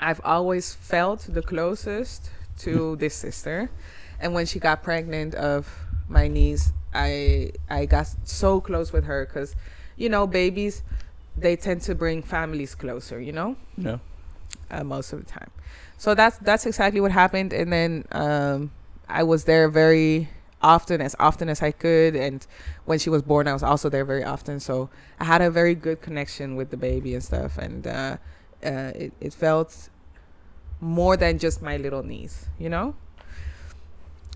I've 0.00 0.20
always 0.24 0.74
felt 0.74 1.20
the 1.28 1.42
closest 1.42 2.30
to 2.60 2.96
this 3.02 3.14
sister. 3.14 3.70
And 4.20 4.32
when 4.34 4.46
she 4.46 4.58
got 4.58 4.82
pregnant 4.82 5.34
of 5.34 5.68
my 6.08 6.28
niece, 6.28 6.72
I 6.94 7.52
I 7.68 7.86
got 7.86 8.08
so 8.24 8.60
close 8.60 8.92
with 8.92 9.04
her 9.04 9.26
cuz 9.26 9.54
you 9.96 10.08
know, 10.08 10.26
babies 10.26 10.82
they 11.36 11.56
tend 11.56 11.80
to 11.82 11.94
bring 11.94 12.22
families 12.22 12.74
closer, 12.74 13.20
you 13.20 13.32
know? 13.32 13.56
Yeah. 13.76 13.98
uh, 14.70 14.84
most 14.84 15.12
of 15.12 15.24
the 15.24 15.30
time. 15.30 15.50
So 15.98 16.14
that's 16.14 16.38
that's 16.38 16.66
exactly 16.66 17.00
what 17.00 17.12
happened, 17.12 17.52
and 17.52 17.72
then 17.72 18.04
um, 18.12 18.70
I 19.08 19.22
was 19.22 19.44
there 19.44 19.68
very 19.68 20.28
often, 20.64 21.00
as 21.00 21.14
often 21.20 21.48
as 21.48 21.62
I 21.62 21.70
could, 21.70 22.16
and 22.16 22.46
when 22.86 22.98
she 22.98 23.10
was 23.10 23.22
born, 23.22 23.46
I 23.46 23.52
was 23.52 23.62
also 23.62 23.88
there 23.88 24.04
very 24.04 24.24
often. 24.24 24.58
So 24.60 24.90
I 25.20 25.24
had 25.24 25.42
a 25.42 25.50
very 25.50 25.74
good 25.74 26.00
connection 26.00 26.56
with 26.56 26.70
the 26.70 26.76
baby 26.76 27.14
and 27.14 27.22
stuff, 27.22 27.58
and 27.58 27.86
uh, 27.86 28.16
uh, 28.64 28.92
it 28.94 29.12
it 29.20 29.34
felt 29.34 29.90
more 30.80 31.16
than 31.16 31.38
just 31.38 31.62
my 31.62 31.76
little 31.76 32.02
niece, 32.02 32.46
you 32.58 32.68
know. 32.68 32.96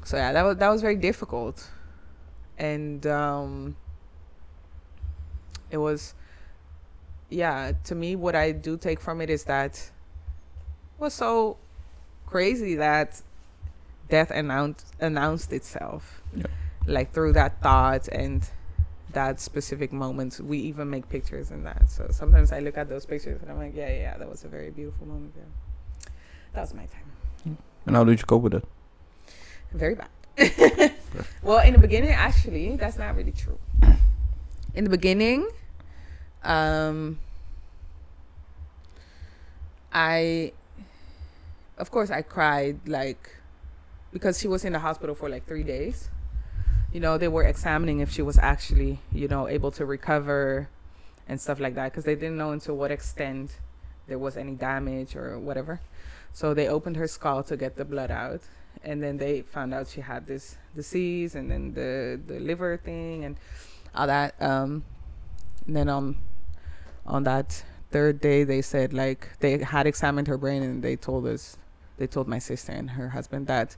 So 0.04 0.16
yeah, 0.16 0.32
that 0.32 0.44
was 0.44 0.56
that 0.58 0.68
was 0.68 0.82
very 0.82 0.96
difficult, 0.96 1.70
and 2.58 3.06
um, 3.06 3.76
it 5.70 5.78
was 5.78 6.14
yeah 7.30 7.72
to 7.84 7.94
me 7.94 8.16
what 8.16 8.34
i 8.34 8.50
do 8.52 8.76
take 8.76 9.00
from 9.00 9.20
it 9.20 9.28
is 9.28 9.44
that 9.44 9.74
it 9.74 11.00
was 11.00 11.12
so 11.12 11.58
crazy 12.26 12.74
that 12.74 13.22
death 14.08 14.30
announced 14.30 14.86
announced 15.00 15.52
itself 15.52 16.22
Yeah. 16.34 16.46
like 16.86 17.12
through 17.12 17.32
that 17.34 17.60
thought 17.62 18.08
and 18.08 18.48
that 19.12 19.40
specific 19.40 19.92
moment 19.92 20.40
we 20.40 20.58
even 20.58 20.90
make 20.90 21.08
pictures 21.08 21.50
in 21.50 21.64
that. 21.64 21.90
So 21.90 22.08
sometimes 22.10 22.52
i 22.52 22.60
look 22.60 22.76
at 22.76 22.88
those 22.88 23.06
pictures 23.06 23.40
and 23.42 23.50
i'm 23.50 23.58
like 23.58 23.74
yeah 23.74 23.88
yeah, 23.88 24.00
yeah 24.00 24.18
that 24.18 24.28
was 24.28 24.44
a 24.44 24.48
very 24.48 24.70
beautiful 24.70 25.06
moment 25.06 25.32
yeah 25.36 26.08
that 26.52 26.60
was 26.62 26.74
my 26.74 26.86
time. 26.86 27.56
And 27.86 27.96
how 27.96 28.04
did 28.04 28.18
you 28.20 28.26
cope 28.26 28.42
with 28.42 28.54
it? 28.54 28.64
very 29.72 29.94
bad. 29.94 30.08
Well 31.42 31.60
in 31.66 31.72
the 31.72 31.78
beginning 31.78 32.10
actually 32.10 32.76
that's 32.76 32.98
not 32.98 33.16
really 33.16 33.32
true. 33.32 33.58
In 34.74 34.84
the 34.84 34.90
beginning 34.90 35.48
um 36.44 37.18
i 39.92 40.52
of 41.78 41.90
course 41.90 42.10
i 42.10 42.22
cried 42.22 42.78
like 42.86 43.30
because 44.12 44.38
she 44.38 44.48
was 44.48 44.64
in 44.64 44.72
the 44.72 44.78
hospital 44.78 45.14
for 45.14 45.28
like 45.28 45.46
three 45.46 45.62
days. 45.62 46.08
You 46.92 47.00
know 47.00 47.18
they 47.18 47.28
were 47.28 47.44
examining 47.44 48.00
if 48.00 48.10
she 48.10 48.22
was 48.22 48.38
actually 48.38 49.00
you 49.12 49.28
know 49.28 49.48
able 49.48 49.70
to 49.72 49.84
recover 49.84 50.68
and 51.28 51.40
stuff 51.40 51.60
like 51.60 51.74
that 51.74 51.92
because 51.92 52.04
they 52.04 52.14
didn't 52.14 52.38
know 52.38 52.52
until 52.52 52.76
what 52.76 52.90
extent 52.90 53.58
there 54.06 54.18
was 54.18 54.36
any 54.36 54.54
damage 54.54 55.14
or 55.14 55.38
whatever. 55.38 55.80
So 56.32 56.54
they 56.54 56.68
opened 56.68 56.96
her 56.96 57.06
skull 57.06 57.42
to 57.44 57.56
get 57.56 57.76
the 57.76 57.84
blood 57.84 58.10
out 58.10 58.40
and 58.84 59.02
then 59.02 59.16
they 59.16 59.42
found 59.42 59.74
out 59.74 59.88
she 59.88 60.00
had 60.00 60.26
this 60.26 60.56
disease 60.74 61.34
and 61.34 61.50
then 61.50 61.74
the 61.74 62.20
the 62.26 62.40
liver 62.40 62.76
thing 62.76 63.24
and 63.24 63.36
all 63.94 64.06
that 64.06 64.40
um 64.40 64.84
and 65.66 65.76
then 65.76 65.88
on 65.88 66.16
on 67.06 67.24
that 67.24 67.64
third 67.90 68.20
day 68.20 68.44
they 68.44 68.62
said 68.62 68.92
like 68.92 69.28
they 69.40 69.58
had 69.58 69.86
examined 69.86 70.28
her 70.28 70.38
brain 70.38 70.62
and 70.62 70.82
they 70.82 70.94
told 70.94 71.26
us 71.26 71.56
they 71.96 72.06
told 72.06 72.28
my 72.28 72.38
sister 72.38 72.72
and 72.72 72.90
her 72.90 73.08
husband 73.08 73.46
that 73.46 73.76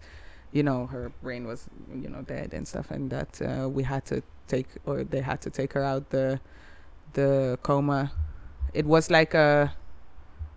you 0.53 0.63
know 0.63 0.87
her 0.87 1.13
brain 1.23 1.47
was 1.47 1.69
you 1.95 2.09
know 2.09 2.23
dead 2.23 2.53
and 2.53 2.67
stuff 2.67 2.91
and 2.91 3.11
that 3.11 3.41
uh, 3.43 3.69
we 3.69 3.83
had 3.85 4.05
to 4.07 4.23
take 4.49 4.67
or 4.85 5.05
they 5.05 5.21
had 5.21 5.41
to 5.41 5.51
take 5.51 5.73
her 5.75 5.83
out 5.85 6.11
the 6.11 6.41
the 7.13 7.59
coma. 7.63 8.13
It 8.75 8.87
was 8.87 9.11
like 9.11 9.35
a 9.35 9.75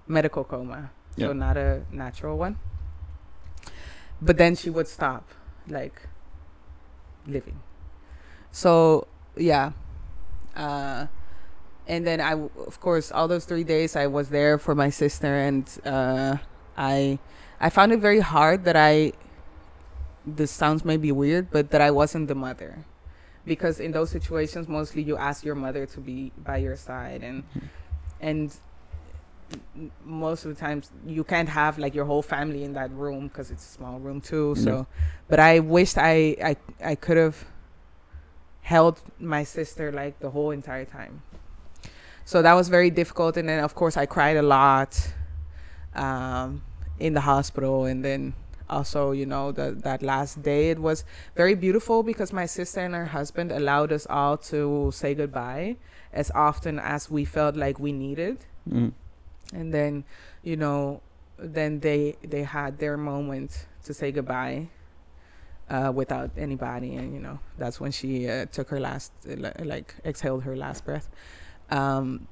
medical 0.07 0.43
coma 0.43 0.91
Yeah. 1.15 1.27
so 1.27 1.33
not 1.33 1.57
a 1.57 1.81
natural 1.91 2.37
one. 2.37 2.57
But 4.21 4.37
then 4.37 4.55
she 4.55 4.69
would 4.69 4.87
stop 4.87 5.29
like 5.67 6.07
living. 7.27 7.59
So 8.51 9.07
yeah 9.35 9.71
uh 10.55 11.07
and 11.87 12.05
then 12.05 12.21
i 12.21 12.29
w- 12.37 12.51
of 12.67 12.79
course 12.79 13.11
all 13.11 13.27
those 13.27 13.45
three 13.45 13.63
days 13.63 13.95
i 13.95 14.05
was 14.05 14.29
there 14.29 14.59
for 14.59 14.75
my 14.75 14.91
sister 14.91 15.25
and 15.35 15.65
uh 15.85 16.37
i 16.77 17.17
i 17.59 17.67
found 17.67 17.91
it 17.91 17.99
very 17.99 18.19
hard 18.19 18.63
that 18.63 18.75
i 18.75 19.11
this 20.25 20.51
sounds 20.51 20.85
maybe 20.85 21.11
weird 21.11 21.49
but 21.51 21.71
that 21.71 21.81
i 21.81 21.91
wasn't 21.91 22.27
the 22.27 22.35
mother. 22.35 22.85
Because 23.45 23.81
in 23.81 23.91
those 23.91 24.09
situations 24.09 24.69
mostly 24.69 25.01
you 25.01 25.17
ask 25.17 25.43
your 25.43 25.55
mother 25.55 25.85
to 25.87 25.99
be 25.99 26.31
by 26.37 26.57
your 26.57 26.77
side 26.77 27.23
and 27.23 27.43
and 28.21 28.55
most 30.05 30.45
of 30.45 30.55
the 30.55 30.59
times 30.59 30.91
you 31.05 31.23
can't 31.25 31.49
have 31.49 31.77
like 31.77 31.93
your 31.93 32.05
whole 32.05 32.21
family 32.21 32.63
in 32.63 32.73
that 32.73 32.89
room 32.91 33.27
because 33.27 33.51
it's 33.51 33.65
a 33.65 33.69
small 33.69 33.99
room 33.99 34.21
too 34.21 34.55
so. 34.55 34.71
Yeah. 34.71 34.83
but 35.27 35.39
i 35.39 35.59
wished 35.59 35.97
i 35.97 36.35
i, 36.41 36.55
I 36.83 36.95
could 36.95 37.17
have 37.17 37.45
held 38.63 39.01
my 39.19 39.43
sister 39.43 39.91
like 39.91 40.19
the 40.19 40.29
whole 40.29 40.51
entire 40.51 40.85
time. 40.85 41.21
So 42.25 42.41
that 42.41 42.53
was 42.53 42.69
very 42.69 42.89
difficult 42.89 43.35
and 43.35 43.47
then 43.49 43.61
of 43.61 43.75
course 43.75 43.97
i 43.97 44.05
cried 44.05 44.37
a 44.37 44.41
lot 44.41 45.13
um, 45.93 46.63
in 46.97 47.13
the 47.13 47.21
hospital 47.21 47.85
and 47.85 48.03
then 48.03 48.33
also 48.69 49.11
you 49.11 49.25
know 49.25 49.51
the, 49.51 49.71
that 49.71 50.01
last 50.01 50.41
day 50.41 50.69
it 50.69 50.79
was 50.79 51.03
very 51.35 51.55
beautiful 51.55 52.03
because 52.03 52.33
my 52.33 52.45
sister 52.45 52.79
and 52.79 52.95
her 52.95 53.05
husband 53.05 53.51
allowed 53.51 53.91
us 53.91 54.07
all 54.09 54.37
to 54.37 54.91
say 54.93 55.13
goodbye 55.13 55.75
as 56.11 56.31
often 56.31 56.79
as 56.79 57.09
we 57.09 57.25
felt 57.25 57.55
like 57.55 57.79
we 57.79 57.91
needed. 57.91 58.45
Mm. 58.69 58.93
and 59.53 59.73
then 59.73 60.05
you 60.41 60.55
know 60.55 61.01
then 61.37 61.79
they 61.79 62.15
they 62.23 62.43
had 62.43 62.79
their 62.79 62.97
moment 62.97 63.67
to 63.83 63.93
say 63.93 64.11
goodbye 64.11 64.69
uh, 65.69 65.91
without 65.93 66.31
anybody. 66.37 66.95
And 66.95 67.13
you 67.13 67.19
know 67.19 67.39
that's 67.57 67.79
when 67.79 67.91
she 67.91 68.29
uh, 68.29 68.45
took 68.45 68.69
her 68.69 68.79
last 68.79 69.11
uh, 69.29 69.51
like 69.63 69.95
exhaled 70.05 70.43
her 70.43 70.55
last 70.55 70.85
breath. 70.85 71.09
Um, 71.69 72.27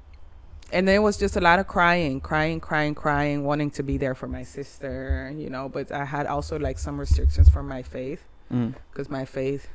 and 0.72 0.88
then 0.88 0.94
it 0.96 1.02
was 1.02 1.16
just 1.18 1.36
a 1.36 1.40
lot 1.40 1.58
of 1.58 1.66
crying 1.66 2.20
crying 2.20 2.58
crying 2.60 2.94
crying 2.94 3.44
wanting 3.44 3.70
to 3.70 3.82
be 3.82 3.96
there 3.98 4.14
for 4.14 4.26
my 4.26 4.42
sister 4.42 5.32
you 5.36 5.50
know 5.50 5.68
but 5.68 5.92
i 5.92 6.04
had 6.04 6.26
also 6.26 6.58
like 6.58 6.78
some 6.78 6.98
restrictions 6.98 7.48
from 7.48 7.68
my 7.68 7.82
faith 7.82 8.22
Mm. 8.50 8.74
because 8.90 9.08
my 9.08 9.24
faith 9.24 9.68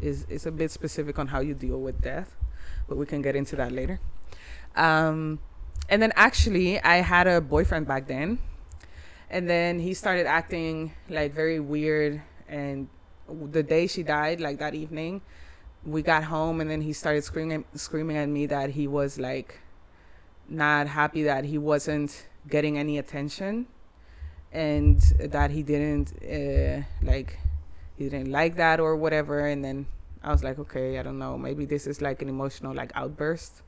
is 0.00 0.24
is 0.30 0.46
a 0.46 0.50
bit 0.50 0.70
specific 0.70 1.18
on 1.18 1.26
how 1.26 1.40
you 1.40 1.52
deal 1.52 1.78
with 1.80 2.00
death 2.00 2.34
but 2.88 2.96
we 2.96 3.04
can 3.04 3.20
get 3.20 3.36
into 3.36 3.56
that 3.56 3.72
later 3.72 4.00
um 4.74 5.38
and 5.90 6.00
then 6.00 6.12
actually 6.16 6.80
i 6.80 6.96
had 7.02 7.26
a 7.26 7.42
boyfriend 7.42 7.86
back 7.86 8.06
then 8.06 8.38
and 9.28 9.50
then 9.50 9.78
he 9.80 9.92
started 9.92 10.26
acting 10.26 10.92
like 11.10 11.34
very 11.34 11.60
weird 11.60 12.22
and 12.48 12.88
the 13.50 13.62
day 13.62 13.86
she 13.86 14.02
died 14.02 14.40
like 14.40 14.58
that 14.58 14.74
evening 14.74 15.20
we 15.84 16.00
got 16.00 16.24
home 16.24 16.60
and 16.62 16.70
then 16.70 16.80
he 16.80 16.92
started 16.94 17.22
screaming 17.22 17.66
screaming 17.74 18.16
at 18.16 18.30
me 18.30 18.46
that 18.46 18.70
he 18.70 18.86
was 18.86 19.18
like 19.18 19.60
not 20.48 20.86
happy 20.86 21.22
that 21.24 21.44
he 21.44 21.58
wasn't 21.58 22.26
getting 22.48 22.78
any 22.78 22.98
attention 22.98 23.66
and 24.52 25.00
that 25.18 25.50
he 25.50 25.62
didn't 25.62 26.12
uh, 26.22 26.82
like 27.02 27.38
he 27.96 28.04
didn't 28.08 28.30
like 28.30 28.56
that 28.56 28.80
or 28.80 28.96
whatever. 28.96 29.46
And 29.46 29.64
then 29.64 29.86
i 30.22 30.30
was 30.30 30.44
like 30.44 30.58
okay 30.58 30.98
i 30.98 31.02
don't 31.02 31.18
know. 31.18 31.36
Maybe 31.38 31.64
this 31.64 31.86
is 31.86 32.00
like 32.00 32.22
an 32.22 32.28
emotional 32.28 32.74
like 32.74 32.92
outburst 32.94 33.62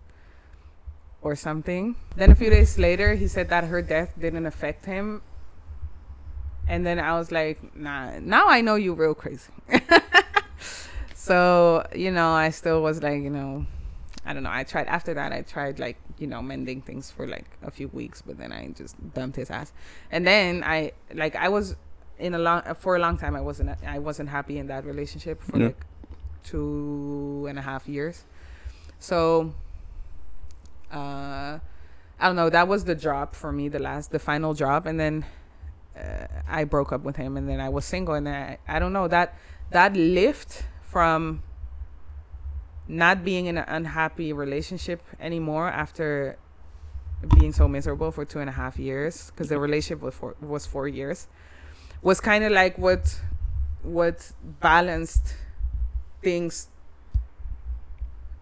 or 1.23 1.35
something. 1.35 1.97
Then 2.17 2.31
a 2.31 2.35
few 2.35 2.51
days 2.51 2.79
later 2.79 3.15
he 3.15 3.29
said 3.29 3.49
that 3.49 3.65
her 3.65 3.83
death 3.83 4.15
didn't 4.19 4.47
affect 4.47 4.85
him. 4.85 5.23
And 6.69 6.85
then 6.87 6.99
i 6.99 7.17
was 7.19 7.31
like 7.33 7.77
nah 7.77 8.19
now 8.21 8.49
i 8.49 8.61
know 8.61 8.75
you 8.75 8.95
real 8.95 9.15
crazy. 9.15 9.53
So 11.25 11.87
you 11.95 12.11
know 12.11 12.33
i 12.33 12.51
still 12.51 12.83
was 12.83 13.03
like 13.03 13.23
you 13.23 13.31
know 13.31 13.65
i 14.27 14.33
don't 14.33 14.43
know 14.43 14.51
i 14.53 14.63
tried 14.65 14.87
after 14.87 15.13
that 15.15 15.33
i 15.33 15.43
tried 15.43 15.79
like 15.79 15.97
you 16.19 16.27
know 16.27 16.41
mending 16.43 16.81
things 16.81 17.11
for 17.11 17.27
like 17.27 17.47
a 17.63 17.71
few 17.71 17.89
weeks 17.89 18.23
but 18.23 18.39
then 18.39 18.53
i 18.53 18.69
just 18.69 18.95
dumped 19.15 19.37
his 19.37 19.51
ass. 19.51 19.73
And 20.11 20.27
then 20.27 20.63
i 20.65 20.93
like 21.15 21.37
i 21.37 21.49
was 21.49 21.77
in 22.19 22.35
a 22.35 22.39
long 22.39 22.63
for 22.79 22.97
a 22.97 22.99
long 22.99 23.17
time 23.19 23.35
i 23.37 23.41
wasn't 23.41 23.71
i 23.87 23.99
wasn't 23.99 24.29
happy 24.29 24.59
in 24.59 24.67
that 24.69 24.85
relationship 24.85 25.43
for 25.43 25.59
Yeah. 25.59 25.67
like 25.67 25.85
two 26.45 27.47
and 27.49 27.59
a 27.59 27.63
half 27.63 27.89
years. 27.89 28.25
So 28.99 29.53
uh 30.93 31.59
i 32.21 32.27
don't 32.27 32.37
know 32.37 32.51
that 32.51 32.69
was 32.69 32.85
the 32.85 32.95
drop 32.95 33.35
for 33.35 33.51
me 33.53 33.69
the 33.69 33.79
last 33.79 34.11
the 34.11 34.19
final 34.19 34.55
drop. 34.55 34.87
And 34.87 34.99
then 35.01 35.25
uh, 35.99 36.27
i 36.49 36.65
broke 36.65 36.93
up 36.93 37.03
with 37.03 37.17
him 37.17 37.37
and 37.37 37.49
then 37.49 37.61
i 37.61 37.69
was 37.69 37.85
single. 37.85 38.15
And 38.15 38.27
then 38.27 38.59
I, 38.69 38.77
I 38.77 38.79
don't 38.79 38.93
know 38.93 39.09
that 39.09 39.37
that 39.71 39.97
lift 39.97 40.65
from 40.83 41.43
not 42.87 43.25
being 43.25 43.47
in 43.47 43.59
an 43.59 43.65
unhappy 43.67 44.33
relationship 44.33 45.03
anymore 45.19 45.69
after 45.69 46.37
being 47.39 47.53
so 47.53 47.67
miserable 47.67 48.11
for 48.11 48.25
two 48.25 48.41
and 48.41 48.51
a 48.51 48.53
half 48.53 48.79
years 48.79 49.31
because 49.31 49.49
the 49.49 49.59
relationship 49.59 50.03
was 50.03 50.15
four, 50.15 50.37
was 50.41 50.67
four 50.67 50.87
years 50.87 51.27
was 52.05 52.21
kind 52.21 52.45
of 52.45 52.53
like 52.53 52.79
what 52.79 53.21
what 53.83 54.31
balanced 54.61 55.35
things 56.23 56.69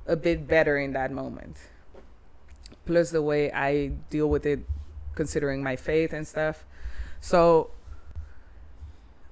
a 0.07 0.16
bit 0.16 0.46
better 0.46 0.76
in 0.76 0.92
that 0.92 1.12
moment. 1.12 1.57
Plus 2.85 3.11
the 3.11 3.22
way 3.22 3.50
i 3.52 3.87
deal 4.11 4.28
with 4.28 4.44
it 4.44 4.61
considering 5.14 5.62
my 5.62 5.76
faith 5.76 6.12
and 6.12 6.26
stuff. 6.26 6.64
So 7.20 7.70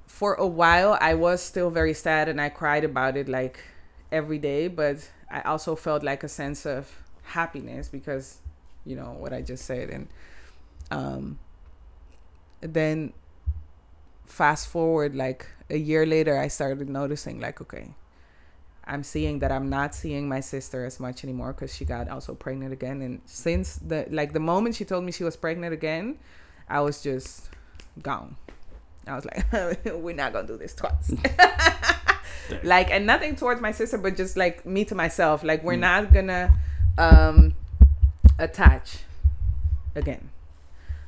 for 0.07 0.35
a 0.35 0.46
while 0.46 0.99
i 1.01 1.14
was 1.14 1.40
still 1.40 1.70
very 1.70 1.94
sad 1.94 2.29
and 2.29 2.40
i 2.40 2.49
cried 2.49 2.85
about 2.85 3.16
it 3.16 3.29
like 3.29 3.64
every 4.12 4.38
day 4.38 4.68
but 4.68 5.11
i 5.31 5.40
also 5.42 5.77
felt 5.77 6.03
like 6.03 6.25
a 6.25 6.29
sense 6.29 6.66
of 6.66 6.90
happiness 7.23 7.88
because 7.88 8.38
you 8.85 8.96
know 8.96 9.14
what 9.18 9.33
i 9.33 9.40
just 9.40 9.64
said. 9.64 9.90
And 9.90 10.09
um 10.90 11.38
then 12.61 13.12
fast 14.27 14.68
forward 14.68 15.14
like 15.14 15.46
a 15.70 15.77
year 15.77 16.07
later 16.07 16.38
i 16.38 16.46
started 16.49 16.88
noticing 16.88 17.40
like 17.40 17.61
okay 17.61 17.94
i'm 18.85 19.03
seeing 19.03 19.38
that 19.40 19.51
i'm 19.51 19.68
not 19.68 19.94
seeing 19.94 20.29
my 20.29 20.40
sister 20.40 20.85
as 20.85 21.01
much 21.01 21.25
anymore 21.25 21.53
because 21.53 21.75
she 21.75 21.85
got 21.85 22.09
also 22.09 22.35
pregnant 22.35 22.73
again. 22.73 23.03
And 23.03 23.20
since 23.27 23.77
the 23.77 24.07
like 24.11 24.33
the 24.33 24.40
moment 24.40 24.75
she 24.75 24.85
told 24.85 25.05
me 25.05 25.12
she 25.12 25.25
was 25.25 25.37
pregnant 25.37 25.73
again 25.73 26.18
i 26.68 26.81
was 26.81 27.03
just 27.03 27.51
gone. 28.03 28.37
I 29.07 29.16
was 29.16 29.25
like 29.25 29.85
we're 29.85 30.14
not 30.14 30.33
gonna 30.33 30.46
do 30.46 30.57
this 30.57 30.75
twice 30.75 31.12
like 32.63 32.91
and 32.91 33.07
nothing 33.07 33.37
towards 33.37 33.61
my 33.61 33.73
sister 33.73 33.99
but 33.99 34.17
just 34.17 34.37
like 34.37 34.65
me 34.67 34.85
to 34.87 34.95
myself. 34.95 35.43
Like 35.45 35.63
we're 35.63 35.75
Mm. 35.75 35.81
not 35.81 36.13
gonna 36.13 36.51
um 36.99 37.55
attach 38.39 38.99
again. 39.95 40.31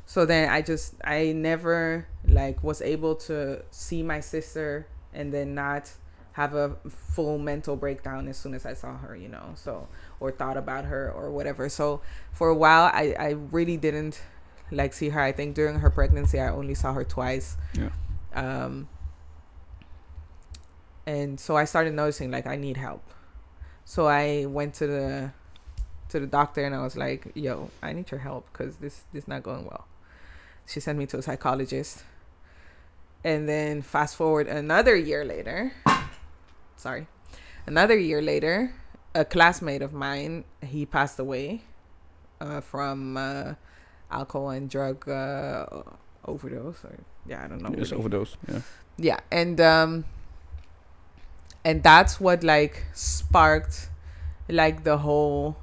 So 0.06 0.26
then 0.26 0.48
i 0.50 0.60
just 0.60 0.94
i 1.04 1.32
never 1.32 2.06
like 2.28 2.62
was 2.62 2.82
able 2.82 3.14
to 3.14 3.62
see 3.70 4.02
my 4.02 4.20
sister 4.20 4.86
and 5.14 5.32
then 5.32 5.54
not 5.54 5.90
have 6.32 6.54
a 6.54 6.76
full 6.88 7.38
mental 7.38 7.76
breakdown 7.76 8.26
as 8.28 8.36
soon 8.38 8.54
as 8.54 8.64
i 8.64 8.72
saw 8.74 8.96
her 8.96 9.14
you 9.14 9.28
know 9.28 9.52
so 9.54 9.86
or 10.18 10.30
thought 10.32 10.56
about 10.56 10.84
her 10.86 11.10
or 11.12 11.30
whatever. 11.30 11.68
So 11.68 12.00
for 12.32 12.48
a 12.48 12.54
while 12.54 12.84
i 12.92 13.14
i 13.18 13.30
really 13.50 13.76
didn't 13.76 14.20
like 14.70 14.92
see 14.94 15.10
her. 15.10 15.20
I 15.20 15.32
think 15.32 15.54
during 15.54 15.80
her 15.80 15.90
pregnancy 15.90 16.40
i 16.40 16.48
only 16.48 16.74
saw 16.74 16.92
her 16.94 17.04
twice. 17.04 17.56
Yeah. 17.74 17.90
um 18.34 18.88
and 21.06 21.38
so 21.40 21.56
i 21.56 21.64
started 21.64 21.92
noticing 21.94 22.30
like 22.30 22.46
i 22.46 22.56
need 22.56 22.76
help 22.76 23.02
so 23.84 24.06
i 24.06 24.46
went 24.46 24.74
to 24.74 24.86
the 24.86 25.30
to 26.08 26.20
the 26.20 26.26
doctor 26.26 26.64
and 26.64 26.74
i 26.74 26.82
was 26.82 26.96
like 26.96 27.30
yo 27.34 27.70
i 27.82 27.92
need 27.92 28.10
your 28.10 28.20
help 28.20 28.46
because 28.52 28.76
this 28.76 29.04
this 29.12 29.26
not 29.26 29.42
going 29.42 29.64
well 29.64 29.86
she 30.66 30.78
sent 30.80 30.98
me 30.98 31.06
to 31.06 31.18
a 31.18 31.22
psychologist 31.22 32.04
and 33.24 33.48
then 33.48 33.82
fast 33.82 34.16
forward 34.16 34.46
another 34.46 34.94
year 34.96 35.24
later 35.24 35.72
sorry 36.76 37.06
another 37.66 37.98
year 37.98 38.20
later 38.22 38.72
a 39.14 39.24
classmate 39.24 39.82
of 39.82 39.92
mine 39.92 40.44
he 40.62 40.86
passed 40.86 41.18
away 41.18 41.62
uh, 42.40 42.60
from 42.60 43.16
uh, 43.16 43.54
alcohol 44.10 44.50
and 44.50 44.68
drug 44.68 45.08
uh, 45.08 45.66
overdose 46.24 46.84
or 46.84 46.98
yeah 47.26 47.44
i 47.44 47.48
don't 47.48 47.62
know 47.62 47.70
Just 47.70 47.92
overdose. 47.92 48.36
Yeah. 48.48 48.60
yeah 48.98 49.20
and 49.30 49.60
um 49.60 50.04
and 51.64 51.82
that's 51.82 52.20
what 52.20 52.42
like 52.42 52.84
sparked 52.92 53.88
like 54.48 54.84
the 54.84 54.98
whole 54.98 55.56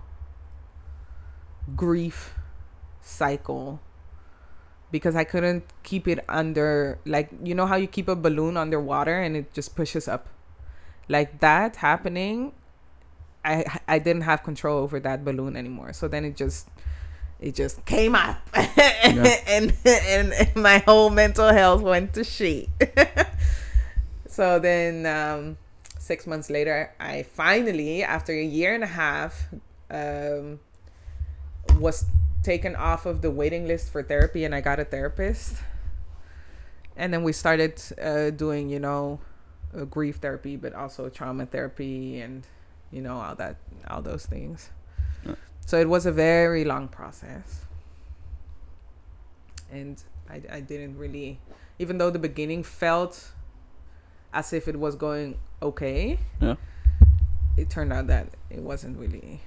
grief 1.76 2.34
cycle. 3.02 3.80
Because 4.92 5.16
i 5.16 5.24
couldn't 5.24 5.64
keep 5.84 6.08
it 6.08 6.26
under 6.28 6.98
like 7.06 7.30
you 7.44 7.54
know 7.54 7.68
how 7.68 7.76
you 7.76 7.86
keep 7.86 8.08
a 8.08 8.16
balloon 8.16 8.58
underwater 8.58 9.20
and 9.22 9.36
it 9.36 9.54
just 9.54 9.76
pushes 9.76 10.08
up? 10.08 10.28
Like 11.08 11.40
that 11.40 11.78
happening 11.78 12.54
i 13.46 13.64
i 13.88 14.00
didn't 14.00 14.24
have 14.24 14.44
control 14.44 14.80
over 14.80 15.00
that 15.00 15.24
balloon 15.24 15.56
anymore. 15.56 15.94
So 15.94 16.08
then 16.08 16.26
it 16.26 16.36
just 16.36 16.68
it 17.40 17.56
just 17.56 17.86
came 17.86 18.16
up. 18.16 18.38
And, 19.02 19.26
and, 19.48 19.74
and 20.34 20.56
my 20.56 20.80
whole 20.80 21.10
mental 21.10 21.50
health 21.50 21.82
went 21.82 22.14
to 22.14 22.24
shit. 22.24 22.70
So 24.28 24.60
then 24.60 25.06
um 25.06 25.58
six 26.12 26.26
months 26.32 26.50
later 26.58 26.78
i 27.00 27.24
finally 27.24 28.04
after 28.04 28.34
a 28.34 28.48
year 28.58 28.72
and 28.74 28.84
a 28.84 28.94
half 29.04 29.34
um 29.92 30.60
was 31.86 32.06
taken 32.44 32.76
off 32.76 33.06
of 33.06 33.22
the 33.22 33.32
waiting 33.42 33.68
list 33.68 33.92
for 33.92 34.02
therapy 34.02 34.44
and 34.46 34.56
i 34.56 34.62
got 34.62 34.80
a 34.80 34.86
therapist. 34.86 35.58
And 36.96 37.14
then 37.14 37.24
we 37.24 37.32
started 37.32 37.82
uh, 38.02 38.30
doing 38.32 38.70
you 38.70 38.80
know 38.80 39.20
uh, 39.76 39.86
grief 39.86 40.18
therapy 40.18 40.56
but 40.58 40.74
also 40.74 41.10
trauma 41.10 41.46
therapy 41.46 42.20
and 42.20 42.46
you 42.92 43.02
know 43.02 43.18
all 43.18 43.36
that 43.36 43.56
all 43.88 44.02
those 44.02 44.26
things. 44.26 44.70
So 45.66 45.80
it 45.80 45.88
was 45.88 46.06
a 46.06 46.12
very 46.12 46.64
long 46.66 46.88
process. 46.88 47.66
And 49.72 50.02
I, 50.30 50.42
I 50.58 50.60
didn't 50.62 50.98
really 50.98 51.40
even 51.78 52.00
though 52.00 52.10
the 52.10 52.20
beginning 52.30 52.64
felt 52.64 53.32
as 54.34 54.54
if 54.54 54.68
it 54.68 54.80
was 54.80 54.96
going 54.96 55.38
okay. 55.62 56.20
Yeah. 56.42 56.56
it 57.58 57.70
turned 57.70 57.92
out 57.92 58.08
that 58.08 58.28
it 58.50 58.62
wasn't 58.62 58.98
really 58.98 59.42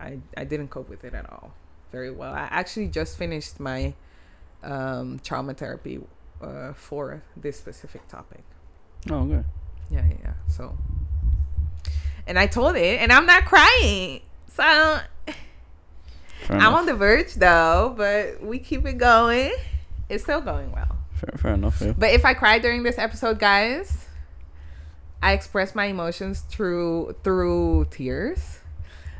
i 0.00 0.18
i 0.36 0.44
didn't 0.44 0.68
cope 0.68 0.88
with 0.88 1.04
it 1.04 1.14
at 1.14 1.28
all 1.30 1.52
very 1.92 2.10
well. 2.10 2.32
I 2.34 2.48
actually 2.50 2.88
just 2.88 3.16
finished 3.16 3.60
my 3.60 3.94
um 4.64 5.20
trauma 5.22 5.54
therapy 5.54 6.00
uh, 6.42 6.72
for 6.72 7.22
this 7.36 7.56
specific 7.56 8.08
topic. 8.08 8.42
Oh, 9.10 9.18
okay. 9.30 9.44
yeah 9.90 10.02
yeah, 10.08 10.16
yeah. 10.24 10.32
So 10.48 10.76
and 12.26 12.38
i 12.38 12.46
told 12.46 12.74
it 12.76 13.00
and 13.00 13.12
i'm 13.12 13.26
not 13.26 13.44
crying. 13.44 14.22
So 14.48 14.62
Fair 14.62 16.56
i'm 16.56 16.56
enough. 16.56 16.74
on 16.80 16.86
the 16.86 16.94
verge 16.94 17.34
though 17.34 17.94
but 17.96 18.42
we 18.42 18.58
keep 18.58 18.86
it 18.86 18.98
going. 18.98 19.52
It's 20.08 20.24
still 20.24 20.40
going 20.40 20.72
well 20.72 20.96
fair, 21.24 21.38
fair 21.38 21.54
enough. 21.54 21.80
Yeah. 21.80 21.92
but 21.96 22.10
if 22.10 22.24
I 22.24 22.34
cry 22.34 22.58
during 22.58 22.82
this 22.82 22.98
episode, 22.98 23.38
guys, 23.38 24.06
I 25.22 25.32
express 25.32 25.74
my 25.74 25.86
emotions 25.86 26.40
through 26.40 27.16
through 27.24 27.86
tears. 27.90 28.60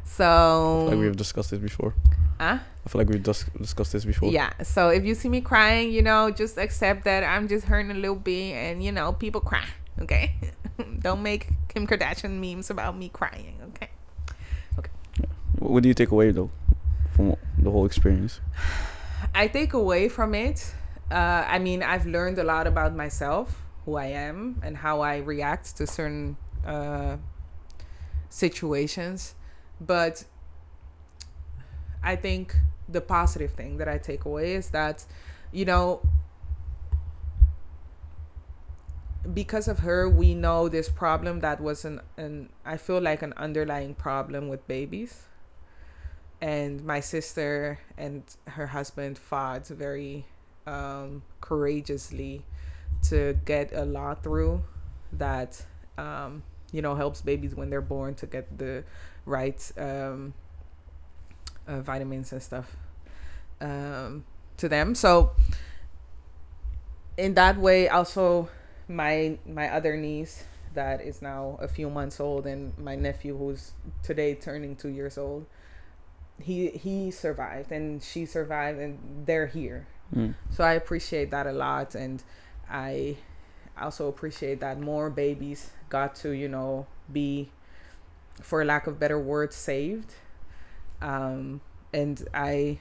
So, 0.05 0.85
Like 0.89 0.99
we've 0.99 1.17
discussed 1.17 1.51
this 1.51 1.59
before. 1.61 1.95
huh? 2.39 2.59
I 2.87 2.89
feel 2.89 3.01
like 3.01 3.09
we've 3.09 3.23
dis- 3.23 3.47
discussed 3.59 3.93
this 3.93 4.05
before. 4.05 4.31
yeah. 4.31 4.53
So 4.63 4.91
if 4.91 5.05
you 5.05 5.15
see 5.15 5.29
me 5.29 5.41
crying, 5.41 5.91
you 5.91 6.03
know, 6.03 6.31
just 6.31 6.59
accept 6.59 7.05
that 7.05 7.25
I'm 7.25 7.49
just 7.49 7.65
hurting 7.67 7.91
a 7.91 7.95
little 7.95 8.17
bit, 8.17 8.53
and 8.55 8.83
you 8.85 8.93
know, 8.93 9.13
people 9.13 9.41
cry. 9.41 9.65
Okay, 10.01 10.35
don't 11.01 11.23
make 11.23 11.49
Kim 11.69 11.87
Kardashian 11.87 12.39
memes 12.41 12.69
about 12.71 12.97
me 12.99 13.09
crying. 13.09 13.57
Okay. 13.71 13.89
Okay. 14.79 14.91
what 15.59 15.83
do 15.83 15.89
you 15.89 15.95
take 15.95 16.11
away 16.11 16.31
though 16.33 16.51
from 17.17 17.37
the 17.59 17.71
whole 17.71 17.87
experience? 17.87 18.41
I 19.35 19.49
take 19.49 19.73
away 19.73 20.09
from 20.09 20.35
it. 20.35 20.75
Uh, 21.11 21.45
I 21.47 21.59
mean, 21.59 21.83
I've 21.83 22.07
learned 22.07 22.39
a 22.39 22.45
lot 22.45 22.67
about 22.67 22.95
myself, 22.95 23.61
who 23.85 23.97
I 23.97 24.07
am, 24.07 24.61
and 24.63 24.77
how 24.77 25.01
I 25.01 25.19
react 25.19 25.77
to 25.77 25.87
certain 25.87 26.37
uh, 26.67 27.19
situations. 28.31 29.35
But 29.81 30.25
I 32.03 32.17
think 32.17 32.57
the 32.89 33.01
positive 33.01 33.53
thing 33.53 33.77
that 33.79 33.89
I 33.89 33.99
take 33.99 34.25
away 34.25 34.55
is 34.55 34.71
that, 34.71 35.05
you 35.53 35.65
know, 35.65 36.01
because 39.33 39.69
of 39.69 39.81
her, 39.81 40.09
we 40.09 40.35
know 40.35 40.69
this 40.69 40.89
problem 40.89 41.41
that 41.41 41.61
was 41.61 41.85
an, 41.85 42.01
an 42.17 42.51
I 42.65 42.77
feel 42.77 43.01
like 43.01 43.23
an 43.23 43.33
underlying 43.37 43.95
problem 43.95 44.49
with 44.49 44.67
babies 44.69 45.25
and 46.41 46.85
my 46.85 47.01
sister 47.01 47.79
and 47.97 48.23
her 48.49 48.67
husband 48.67 49.19
fought 49.19 49.67
very 49.69 50.27
um, 50.67 51.23
courageously 51.41 52.43
to 53.05 53.39
get 53.45 53.73
a 53.73 53.85
law 53.85 54.15
through 54.15 54.63
that 55.13 55.65
um, 55.99 56.43
you 56.73 56.83
know 56.83 56.95
helps 56.95 57.21
babies 57.21 57.55
when 57.55 57.71
they're 57.71 57.81
born 57.81 58.15
to 58.15 58.27
get 58.27 58.59
the 58.59 58.85
right 59.27 59.73
um, 59.79 60.35
uh, 61.67 61.81
vitamins 61.81 62.33
and 62.33 62.43
stuff 62.43 62.77
um, 63.61 64.25
to 64.57 64.69
them. 64.69 64.95
So 64.95 65.33
in 67.17 67.35
that 67.35 67.59
way, 67.59 67.89
also 67.89 68.49
my 68.89 69.39
my 69.47 69.69
other 69.69 69.97
niece 69.97 70.45
that 70.75 71.01
is 71.01 71.23
now 71.23 71.59
a 71.61 71.69
few 71.69 71.89
months 71.89 72.21
old 72.21 72.47
and 72.47 72.77
my 72.79 72.97
nephew 72.97 73.37
who's 73.37 73.73
today 74.03 74.35
turning 74.35 74.77
two 74.77 74.89
years 74.89 75.17
old 75.17 75.47
he 76.43 76.69
he 76.71 77.11
survived 77.11 77.71
and 77.71 78.03
she 78.03 78.27
survived 78.27 78.79
and 78.79 78.99
they're 79.25 79.47
here 79.47 79.87
Mm. 80.15 80.35
so 80.51 80.65
i 80.65 80.73
appreciate 80.75 81.31
that 81.31 81.47
a 81.47 81.53
lot 81.53 81.95
and 81.95 82.23
i 82.71 83.17
also 83.81 84.09
appreciate 84.09 84.61
that 84.61 84.79
more 84.81 85.11
babies 85.11 85.71
got 85.89 86.15
to 86.17 86.31
you 86.31 86.49
know 86.49 86.87
be 87.13 87.51
for 88.43 88.65
lack 88.65 88.87
of 88.87 88.99
better 88.99 89.19
words 89.19 89.55
saved 89.57 90.15
um 91.01 91.61
and 91.93 92.29
i 92.35 92.79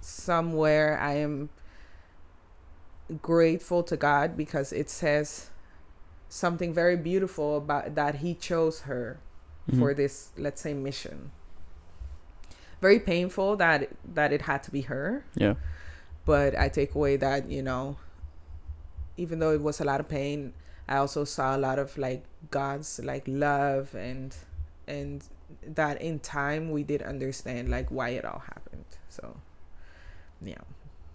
somewhere 0.00 0.98
i 1.00 1.12
am 1.14 1.48
grateful 3.22 3.82
to 3.82 3.96
god 3.96 4.36
because 4.36 4.72
it 4.72 4.90
says 4.90 5.50
something 6.28 6.74
very 6.74 6.96
beautiful 6.96 7.56
about 7.56 7.94
that 7.94 8.16
he 8.16 8.34
chose 8.34 8.80
her 8.82 9.18
for 9.78 9.92
Mhm. 9.92 9.96
this 9.96 10.30
let's 10.36 10.60
say 10.60 10.74
mission 10.74 11.30
very 12.80 12.98
painful 13.00 13.56
that 13.56 13.88
that 14.14 14.32
it 14.32 14.42
had 14.42 14.62
to 14.64 14.70
be 14.70 14.82
her 14.82 15.24
Yeah. 15.34 15.54
But 16.28 16.52
i 16.58 16.68
take 16.68 16.94
away 16.94 17.16
that 17.16 17.48
you 17.56 17.62
know 17.70 17.96
even 19.16 19.38
though 19.40 19.52
it 19.58 19.62
was 19.68 19.80
a 19.80 19.84
lot 19.90 19.98
of 20.00 20.08
pain 20.08 20.52
i 20.86 20.96
also 20.96 21.24
saw 21.24 21.56
a 21.56 21.60
lot 21.68 21.78
of 21.84 21.96
like 21.96 22.22
god's 22.50 23.00
like 23.02 23.24
love 23.26 23.94
and 23.94 24.36
and 24.86 25.24
that 25.80 26.00
in 26.08 26.18
time 26.20 26.70
we 26.70 26.82
did 26.92 27.00
understand 27.02 27.68
like 27.76 27.88
why 27.90 28.10
it 28.10 28.24
all 28.30 28.42
happened 28.54 28.84
so 29.08 29.24
yeah 30.42 30.62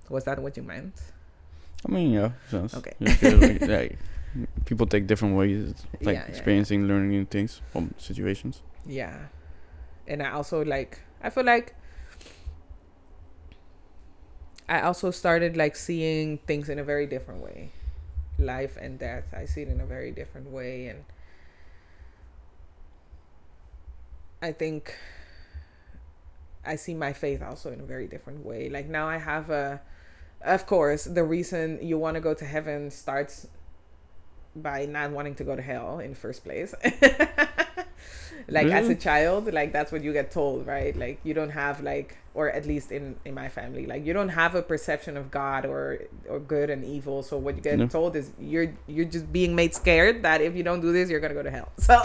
was 0.10 0.24
that 0.26 0.40
what 0.42 0.58
you 0.58 0.64
meant 0.64 0.98
I 1.86 1.92
mean, 1.92 2.14
yeah. 2.14 2.32
Sense. 2.50 2.74
Okay. 2.80 2.94
Like, 3.02 3.62
like, 3.78 3.98
people 4.64 4.88
take 4.88 5.06
different 5.06 5.36
ways, 5.36 5.74
like 6.00 6.16
Yeah, 6.16 6.24
yeah, 6.24 6.32
experiencing, 6.32 6.88
learning 6.88 7.10
new 7.10 7.26
things 7.26 7.60
from 7.74 7.94
situations. 7.98 8.62
yeah 8.86 9.18
and 10.08 10.22
i 10.24 10.30
also 10.32 10.64
like 10.66 11.00
i 11.22 11.30
feel 11.30 11.46
like 11.46 11.76
I 14.68 14.82
also 14.82 15.12
started 15.12 15.58
like 15.58 15.76
seeing 15.76 16.38
things 16.40 16.70
in 16.70 16.80
a 16.80 16.84
very 16.84 17.06
different 17.06 17.42
way. 17.42 17.72
Life 18.40 18.78
and 18.80 18.98
death, 18.98 19.26
I 19.36 19.46
see 19.46 19.62
it 19.62 19.68
in 19.68 19.82
a 19.82 19.86
very 19.86 20.12
different 20.12 20.50
way 20.50 20.88
and 20.88 21.04
I 24.42 24.52
think 24.52 24.98
I 26.66 26.76
see 26.76 26.94
my 26.94 27.14
faith 27.14 27.42
also 27.42 27.72
in 27.72 27.80
a 27.80 27.84
very 27.84 28.08
different 28.08 28.46
way. 28.46 28.70
Like 28.70 28.88
now 28.88 29.08
I 29.08 29.18
have 29.18 29.50
a 29.50 29.82
of 30.42 30.66
course, 30.68 31.06
the 31.06 31.24
reason 31.24 31.80
you 31.82 31.98
want 31.98 32.16
to 32.16 32.22
go 32.22 32.34
to 32.34 32.46
heaven 32.46 32.92
starts 32.92 33.48
by 34.56 34.86
not 34.86 35.12
wanting 35.12 35.36
to 35.36 35.44
go 35.44 35.56
to 35.56 35.62
hell 35.62 36.00
in 36.00 36.12
the 36.12 36.16
first 36.16 36.44
place. 36.44 36.76
like 38.48 38.68
as 38.68 38.90
a 38.90 38.96
mm. 38.96 39.02
child, 39.02 39.54
like 39.54 39.72
that's 39.72 39.92
what 39.92 40.04
you 40.04 40.14
get 40.14 40.32
told, 40.32 40.68
right? 40.68 40.96
Like 40.96 41.20
you 41.24 41.34
don't 41.34 41.52
have 41.52 41.82
like 41.82 42.18
or 42.34 42.50
at 42.50 42.66
least 42.66 42.92
in 42.92 43.16
in 43.26 43.34
my 43.34 43.50
family, 43.50 43.86
like 43.86 44.06
you 44.06 44.14
don't 44.14 44.30
have 44.30 44.56
a 44.56 44.62
perception 44.62 45.18
of 45.18 45.32
God 45.32 45.66
or 45.66 46.00
or 46.28 46.40
good 46.40 46.70
and 46.70 46.84
evil. 46.84 47.24
So 47.24 47.38
what 47.38 47.56
you 47.56 47.62
get 47.62 47.78
No. 47.78 47.88
told 47.88 48.16
is 48.16 48.32
you're 48.40 48.74
you're 48.88 49.06
just 49.06 49.32
being 49.32 49.56
made 49.56 49.74
scared 49.74 50.24
that 50.24 50.42
if 50.42 50.56
you 50.56 50.64
don't 50.64 50.82
do 50.82 50.92
this, 50.92 51.10
you're 51.10 51.20
going 51.20 51.32
to 51.32 51.36
go 51.36 51.44
to 51.44 51.52
hell. 51.52 51.72
So 51.80 52.02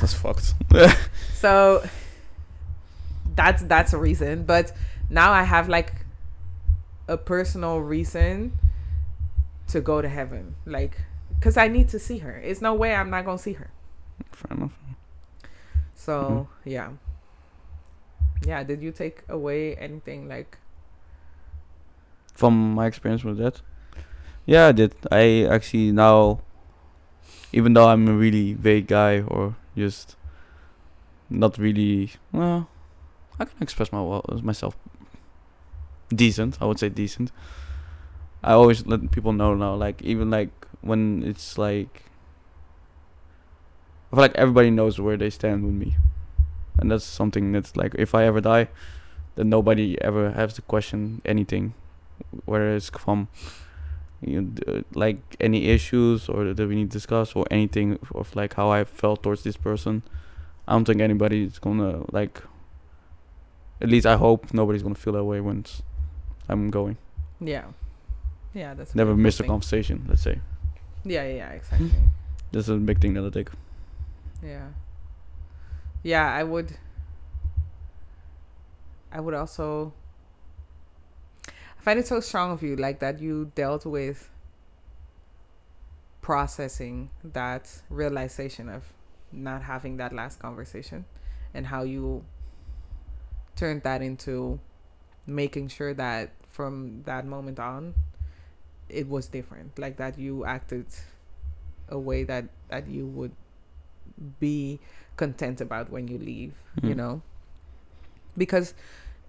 That's 0.00 0.14
fucked. 0.14 0.54
so 1.34 1.82
that's 3.34 3.62
that's 3.62 3.92
a 3.92 3.98
reason 3.98 4.44
but 4.44 4.72
now 5.08 5.32
i 5.32 5.42
have 5.42 5.68
like 5.68 5.92
a 7.08 7.16
personal 7.16 7.78
reason 7.78 8.52
to 9.66 9.80
go 9.80 10.02
to 10.02 10.08
heaven 10.08 10.54
like 10.66 11.00
because 11.38 11.56
i 11.56 11.68
need 11.68 11.88
to 11.88 11.98
see 11.98 12.18
her 12.18 12.36
it's 12.44 12.60
no 12.60 12.74
way 12.74 12.94
i'm 12.94 13.10
not 13.10 13.24
gonna 13.24 13.38
see 13.38 13.54
her 13.54 13.70
Fair 14.32 14.56
enough. 14.56 14.78
so 15.94 16.48
mm-hmm. 16.64 16.70
yeah 16.70 16.88
yeah 18.46 18.62
did 18.62 18.82
you 18.82 18.92
take 18.92 19.22
away 19.28 19.74
anything 19.76 20.28
like 20.28 20.56
From 22.34 22.72
my 22.74 22.86
experience 22.86 23.22
with 23.22 23.36
that, 23.36 23.60
yeah, 24.46 24.68
I 24.68 24.72
did. 24.72 24.94
I 25.12 25.44
actually 25.44 25.92
now, 25.92 26.40
even 27.52 27.74
though 27.74 27.86
I'm 27.88 28.08
a 28.08 28.14
really 28.14 28.54
vague 28.54 28.86
guy 28.86 29.20
or 29.20 29.56
just 29.76 30.16
not 31.28 31.58
really, 31.58 32.12
well, 32.32 32.68
I 33.38 33.44
can 33.44 33.62
express 33.62 33.92
my 33.92 34.00
well, 34.00 34.24
myself 34.42 34.74
decent. 36.08 36.56
I 36.62 36.64
would 36.64 36.78
say 36.78 36.88
decent. 36.88 37.30
I 38.42 38.52
always 38.52 38.86
let 38.86 39.10
people 39.10 39.34
know 39.34 39.54
now, 39.54 39.74
like 39.74 40.00
even 40.00 40.30
like 40.30 40.50
when 40.80 41.22
it's 41.22 41.58
like, 41.58 42.04
I 44.12 44.16
feel 44.16 44.22
like 44.22 44.34
everybody 44.34 44.70
knows 44.70 45.00
where 45.00 45.16
they 45.16 45.30
stand 45.30 45.64
with 45.64 45.74
me, 45.74 45.96
and 46.78 46.90
that's 46.90 47.04
something 47.04 47.52
that's 47.52 47.76
like 47.76 47.94
if 47.96 48.14
I 48.14 48.24
ever 48.24 48.40
die, 48.40 48.68
then 49.36 49.48
nobody 49.48 50.00
ever 50.02 50.32
has 50.32 50.54
to 50.54 50.62
question 50.62 51.22
anything, 51.24 51.74
whether 52.44 52.74
it's 52.74 52.90
from 52.90 53.28
you 54.20 54.40
know, 54.42 54.82
like 54.94 55.18
any 55.40 55.68
issues 55.68 56.28
or 56.28 56.52
that 56.52 56.68
we 56.68 56.74
need 56.74 56.90
to 56.90 56.98
discuss 56.98 57.34
or 57.34 57.46
anything 57.50 57.98
of 58.14 58.34
like 58.36 58.54
how 58.54 58.70
I 58.70 58.84
felt 58.84 59.22
towards 59.22 59.44
this 59.44 59.56
person. 59.56 60.02
I 60.68 60.72
don't 60.72 60.84
think 60.84 61.00
anybody's 61.00 61.58
gonna 61.58 62.04
like. 62.12 62.42
At 63.80 63.88
least 63.88 64.06
I 64.06 64.16
hope 64.16 64.52
nobody's 64.52 64.82
gonna 64.82 64.94
feel 64.94 65.14
that 65.14 65.24
way 65.24 65.40
when 65.40 65.64
I'm 66.48 66.70
going. 66.70 66.96
yeah 67.40 67.64
yeah 68.52 68.74
that's 68.74 68.94
Never 68.94 69.16
miss 69.16 69.40
a 69.40 69.44
conversation. 69.44 70.04
Let's 70.08 70.22
say 70.22 70.40
yeah 71.04 71.24
yeah, 71.24 71.34
yeah 71.34 71.50
exactly 71.50 71.90
that's 72.52 72.68
a 72.68 72.74
big 72.74 73.00
thing 73.00 73.14
that 73.14 73.24
I 73.24 73.30
take. 73.30 73.48
Yeah. 74.42 74.68
Yeah, 76.02 76.32
I 76.32 76.42
would 76.44 76.76
I 79.12 79.20
would 79.20 79.34
also 79.34 79.92
I 81.48 81.82
find 81.82 81.98
it 81.98 82.06
so 82.06 82.20
strong 82.20 82.52
of 82.52 82.62
you 82.62 82.76
like 82.76 83.00
that 83.00 83.20
you 83.20 83.50
dealt 83.54 83.84
with 83.86 84.30
processing 86.20 87.10
that 87.24 87.82
realization 87.88 88.68
of 88.68 88.84
not 89.32 89.62
having 89.62 89.96
that 89.96 90.12
last 90.12 90.38
conversation 90.38 91.04
and 91.54 91.66
how 91.66 91.82
you 91.82 92.24
turned 93.56 93.82
that 93.82 94.02
into 94.02 94.58
making 95.26 95.68
sure 95.68 95.94
that 95.94 96.32
from 96.48 97.02
that 97.04 97.26
moment 97.26 97.60
on 97.60 97.94
it 98.88 99.08
was 99.08 99.28
different 99.28 99.78
like 99.78 99.96
that 99.96 100.18
you 100.18 100.44
acted 100.44 100.86
a 101.88 101.98
way 101.98 102.24
that 102.24 102.46
that 102.68 102.86
you 102.88 103.06
would 103.06 103.32
be 104.38 104.78
content 105.16 105.60
about 105.60 105.90
when 105.90 106.08
you 106.08 106.18
leave 106.18 106.54
you 106.82 106.94
Mm. 106.94 106.96
know 106.96 107.22
because 108.36 108.74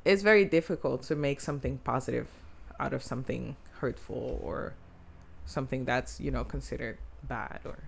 it's 0.05 0.21
very 0.23 0.45
difficult 0.45 1.03
to 1.03 1.15
make 1.15 1.39
something 1.41 1.79
positive 1.83 2.27
out 2.79 2.93
of 2.93 3.03
something 3.03 3.55
hurtful 3.79 4.39
or 4.43 4.73
something 5.45 5.85
that's 5.85 6.19
you 6.19 6.31
know 6.31 6.43
considered 6.43 6.97
bad 7.23 7.59
or 7.65 7.79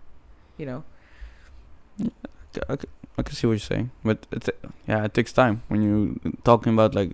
you 0.58 0.66
know 0.66 0.84
i 2.70 3.22
can 3.24 3.34
see 3.36 3.48
what 3.48 3.54
you're 3.54 3.60
saying, 3.60 3.92
but 4.04 4.26
it, 4.32 4.50
yeah, 4.88 5.06
it 5.06 5.13
takes 5.13 5.32
time 5.34 5.62
when 5.68 5.82
you're 5.82 6.34
talking 6.44 6.74
about 6.74 6.96
like 6.96 7.12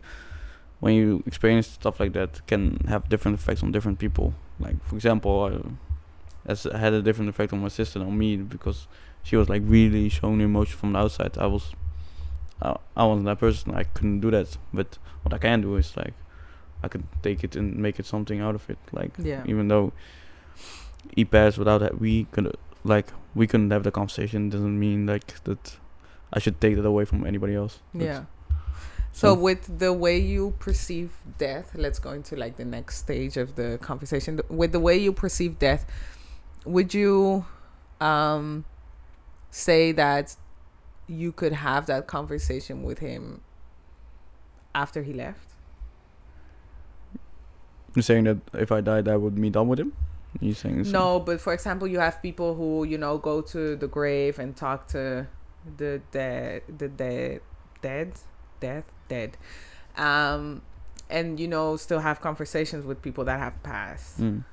when 0.79 0.93
you 0.93 1.23
experience 1.25 1.67
stuff 1.67 1.99
like 1.99 2.13
that 2.13 2.45
can 2.47 2.79
have 2.87 3.09
different 3.09 3.37
effects 3.37 3.61
on 3.63 3.71
different 3.71 3.99
people. 3.99 4.33
Like 4.59 4.83
for 4.85 4.95
example, 4.95 5.33
I, 5.43 6.49
as 6.49 6.63
had 6.63 6.93
a 6.93 7.01
different 7.01 7.29
effect 7.29 7.51
on 7.53 7.61
my 7.61 7.67
sister 7.67 7.99
on 7.99 8.17
me 8.17 8.37
because 8.37 8.87
she 9.23 9.35
was 9.35 9.49
like 9.49 9.61
really 9.65 10.09
showing 10.09 10.41
emotion 10.41 10.77
from 10.77 10.93
the 10.93 10.99
outside. 10.99 11.37
I 11.37 11.45
was, 11.47 11.73
I, 12.61 12.75
I 12.95 13.05
wasn't 13.05 13.25
that 13.25 13.39
person. 13.39 13.73
I 13.75 13.83
couldn't 13.83 14.19
do 14.21 14.31
that. 14.31 14.57
But 14.73 14.97
what 15.23 15.33
I 15.33 15.37
can 15.37 15.61
do 15.61 15.75
is 15.75 15.95
like, 15.95 16.13
I 16.83 16.87
can 16.87 17.07
take 17.21 17.43
it 17.43 17.55
and 17.55 17.75
make 17.77 17.99
it 17.99 18.05
something 18.05 18.39
out 18.39 18.55
of 18.55 18.69
it. 18.69 18.77
Like 18.91 19.11
yeah 19.17 19.43
even 19.45 19.67
though 19.67 19.91
he 21.15 21.25
passed 21.25 21.57
without 21.57 21.79
that 21.79 21.99
we 21.99 22.25
could 22.31 22.55
like 22.83 23.07
we 23.35 23.47
couldn't 23.47 23.71
have 23.71 23.83
the 23.83 23.91
conversation 23.91 24.49
doesn't 24.49 24.79
mean 24.79 25.05
like 25.05 25.43
that 25.43 25.77
I 26.31 26.39
should 26.39 26.61
take 26.61 26.75
that 26.77 26.85
away 26.85 27.05
from 27.05 27.25
anybody 27.25 27.55
else. 27.55 27.79
Yeah 27.93 28.25
so 29.11 29.33
so- 29.33 29.33
with 29.33 29.79
the 29.79 29.91
way 29.91 30.17
you 30.17 30.53
perceive 30.59 31.11
death 31.37 31.71
let's 31.75 31.99
go 31.99 32.11
into 32.11 32.35
like 32.35 32.57
the 32.57 32.65
next 32.65 32.97
stage 32.99 33.37
of 33.37 33.55
the 33.55 33.77
conversation 33.81 34.37
Th- 34.37 34.49
with 34.49 34.71
the 34.71 34.79
way 34.79 34.97
you 34.97 35.11
perceive 35.11 35.59
death 35.59 35.85
would 36.65 36.93
you 36.93 37.45
um 37.99 38.65
say 39.51 39.91
that 39.91 40.35
you 41.07 41.31
could 41.31 41.53
have 41.53 41.85
that 41.87 42.07
conversation 42.07 42.83
with 42.83 42.99
him 42.99 43.41
after 44.75 45.01
he 45.03 45.11
left 45.13 45.49
You're 47.95 48.03
saying 48.03 48.25
that 48.25 48.37
if 48.53 48.71
I 48.71 48.81
died 48.81 49.07
I 49.07 49.17
would 49.17 49.37
meet 49.37 49.55
up 49.55 49.65
with 49.67 49.79
him? 49.79 49.93
You 50.39 50.53
saying 50.53 50.83
so- 50.83 50.91
No, 50.91 51.19
but 51.19 51.41
for 51.41 51.53
example, 51.53 51.87
you 51.87 51.99
have 51.99 52.21
people 52.21 52.53
who 52.55 52.83
you 52.83 52.97
know 52.97 53.17
go 53.17 53.41
to 53.41 53.75
the 53.75 53.87
grave 53.87 54.37
and 54.37 54.55
talk 54.55 54.87
to 54.89 55.27
the 55.77 56.01
dead, 56.11 56.61
the 56.77 56.87
dead, 56.87 57.41
dead, 57.81 58.13
death, 58.59 58.85
dead, 59.07 59.37
um, 59.97 60.61
and 61.09 61.39
you 61.39 61.47
know 61.47 61.75
still 61.77 61.99
have 61.99 62.21
conversations 62.21 62.85
with 62.85 63.01
people 63.01 63.25
that 63.25 63.39
have 63.39 63.61
passed. 63.63 64.21
Mm. 64.21 64.43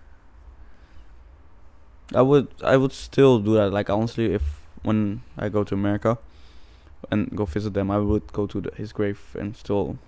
I 2.14 2.22
would 2.22 2.48
I 2.64 2.76
would 2.78 2.92
still 2.92 3.38
do 3.38 3.54
that. 3.54 3.70
Like 3.70 3.90
honestly, 3.90 4.32
if 4.32 4.65
when 4.82 5.22
I 5.36 5.48
go 5.48 5.64
to 5.64 5.74
America 5.74 6.18
and 7.10 7.34
go 7.36 7.44
visit 7.44 7.74
them, 7.74 7.90
I 7.90 7.98
would 7.98 8.32
go 8.32 8.46
to 8.46 8.60
the, 8.60 8.70
his 8.76 8.92
grave 8.92 9.20
and 9.38 9.56
still 9.56 9.98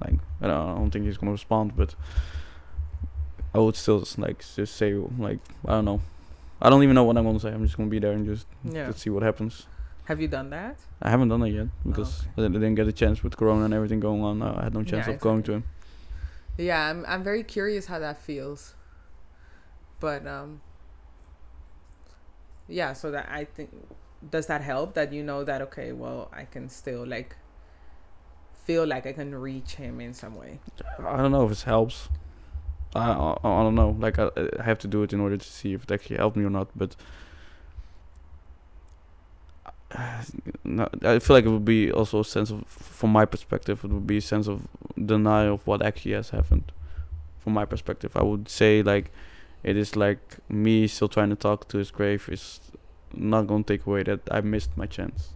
like 0.00 0.14
I 0.40 0.46
don't, 0.48 0.68
I 0.70 0.74
don't 0.74 0.90
think 0.90 1.04
he's 1.06 1.18
gonna 1.18 1.32
respond, 1.32 1.76
but 1.76 1.94
I 3.54 3.58
would 3.58 3.76
still 3.76 4.00
just, 4.00 4.18
like 4.18 4.44
just 4.56 4.76
say 4.76 4.94
like 4.94 5.38
I 5.66 5.72
don't 5.72 5.84
know. 5.84 6.00
I 6.60 6.70
don't 6.70 6.82
even 6.82 6.94
know 6.94 7.04
what 7.04 7.16
I'm 7.16 7.24
gonna 7.24 7.40
say. 7.40 7.50
I'm 7.52 7.64
just 7.64 7.76
gonna 7.76 7.88
be 7.90 7.98
there 7.98 8.12
and 8.12 8.26
just 8.26 8.46
Yeah. 8.64 8.86
just 8.86 9.00
see 9.00 9.10
what 9.10 9.22
happens. 9.22 9.66
Have 10.04 10.20
you 10.20 10.28
done 10.28 10.50
that? 10.50 10.76
I 11.02 11.10
haven't 11.10 11.28
done 11.28 11.40
that 11.40 11.50
yet 11.50 11.66
because 11.86 12.20
okay. 12.22 12.30
I 12.38 12.40
didn't- 12.42 12.56
I 12.56 12.60
didn't 12.60 12.74
get 12.76 12.88
a 12.88 12.92
chance 12.92 13.22
with 13.22 13.36
Corona 13.36 13.64
and 13.66 13.74
everything 13.74 14.00
going 14.00 14.22
on. 14.22 14.40
I 14.42 14.64
had 14.64 14.74
no 14.74 14.82
chance 14.82 15.06
Yeah, 15.06 15.14
of 15.14 15.20
going 15.20 15.42
to 15.44 15.52
him. 15.52 15.64
Yeah, 16.56 16.88
I'm. 16.90 17.04
I'm 17.06 17.22
very 17.22 17.42
curious 17.44 17.86
how 17.86 17.98
that 18.00 18.20
feels. 18.20 18.74
But 20.00 20.26
um. 20.26 20.60
Yeah, 22.68 22.92
so 22.94 23.10
that 23.12 23.28
I 23.30 23.44
think 23.44 23.70
does 24.30 24.46
that 24.46 24.62
help 24.62 24.94
that 24.94 25.12
you 25.12 25.22
know 25.22 25.44
that 25.44 25.62
okay, 25.62 25.92
well 25.92 26.30
I 26.32 26.44
can 26.44 26.68
still 26.68 27.06
like 27.06 27.36
feel 28.64 28.86
like 28.86 29.06
I 29.06 29.12
can 29.12 29.34
reach 29.34 29.76
him 29.76 30.00
in 30.00 30.12
some 30.14 30.36
way. 30.36 30.60
I 30.98 31.16
don't 31.16 31.32
know 31.32 31.46
if 31.46 31.52
it 31.52 31.62
helps. 31.62 32.08
I, 32.94 33.10
I 33.10 33.32
I 33.42 33.62
don't 33.62 33.74
know. 33.74 33.96
Like 33.98 34.18
I, 34.18 34.30
I 34.58 34.62
have 34.62 34.78
to 34.80 34.88
do 34.88 35.02
it 35.02 35.12
in 35.12 35.20
order 35.20 35.36
to 35.36 35.46
see 35.46 35.72
if 35.74 35.84
it 35.84 35.90
actually 35.90 36.16
helped 36.16 36.36
me 36.36 36.44
or 36.44 36.50
not. 36.50 36.68
But 36.76 36.96
I 39.94 41.18
feel 41.18 41.36
like 41.36 41.44
it 41.44 41.50
would 41.50 41.64
be 41.64 41.90
also 41.90 42.20
a 42.20 42.24
sense 42.24 42.50
of, 42.50 42.66
from 42.66 43.10
my 43.10 43.24
perspective, 43.24 43.84
it 43.84 43.90
would 43.90 44.06
be 44.06 44.18
a 44.18 44.22
sense 44.22 44.48
of 44.48 44.68
denial 45.02 45.54
of 45.54 45.66
what 45.66 45.80
actually 45.82 46.12
has 46.12 46.30
happened. 46.30 46.72
From 47.38 47.54
my 47.54 47.64
perspective, 47.64 48.16
I 48.16 48.22
would 48.22 48.48
say 48.48 48.82
like 48.82 49.10
it 49.62 49.76
is 49.76 49.96
like 49.96 50.38
me 50.48 50.86
still 50.88 51.08
trying 51.08 51.30
to 51.30 51.36
talk 51.36 51.68
to 51.68 51.78
his 51.78 51.90
grave 51.90 52.28
is 52.30 52.60
not 53.14 53.46
gonna 53.46 53.64
take 53.64 53.86
away 53.86 54.02
that 54.04 54.20
I 54.30 54.40
missed 54.40 54.76
my 54.76 54.86
chance. 54.86 55.30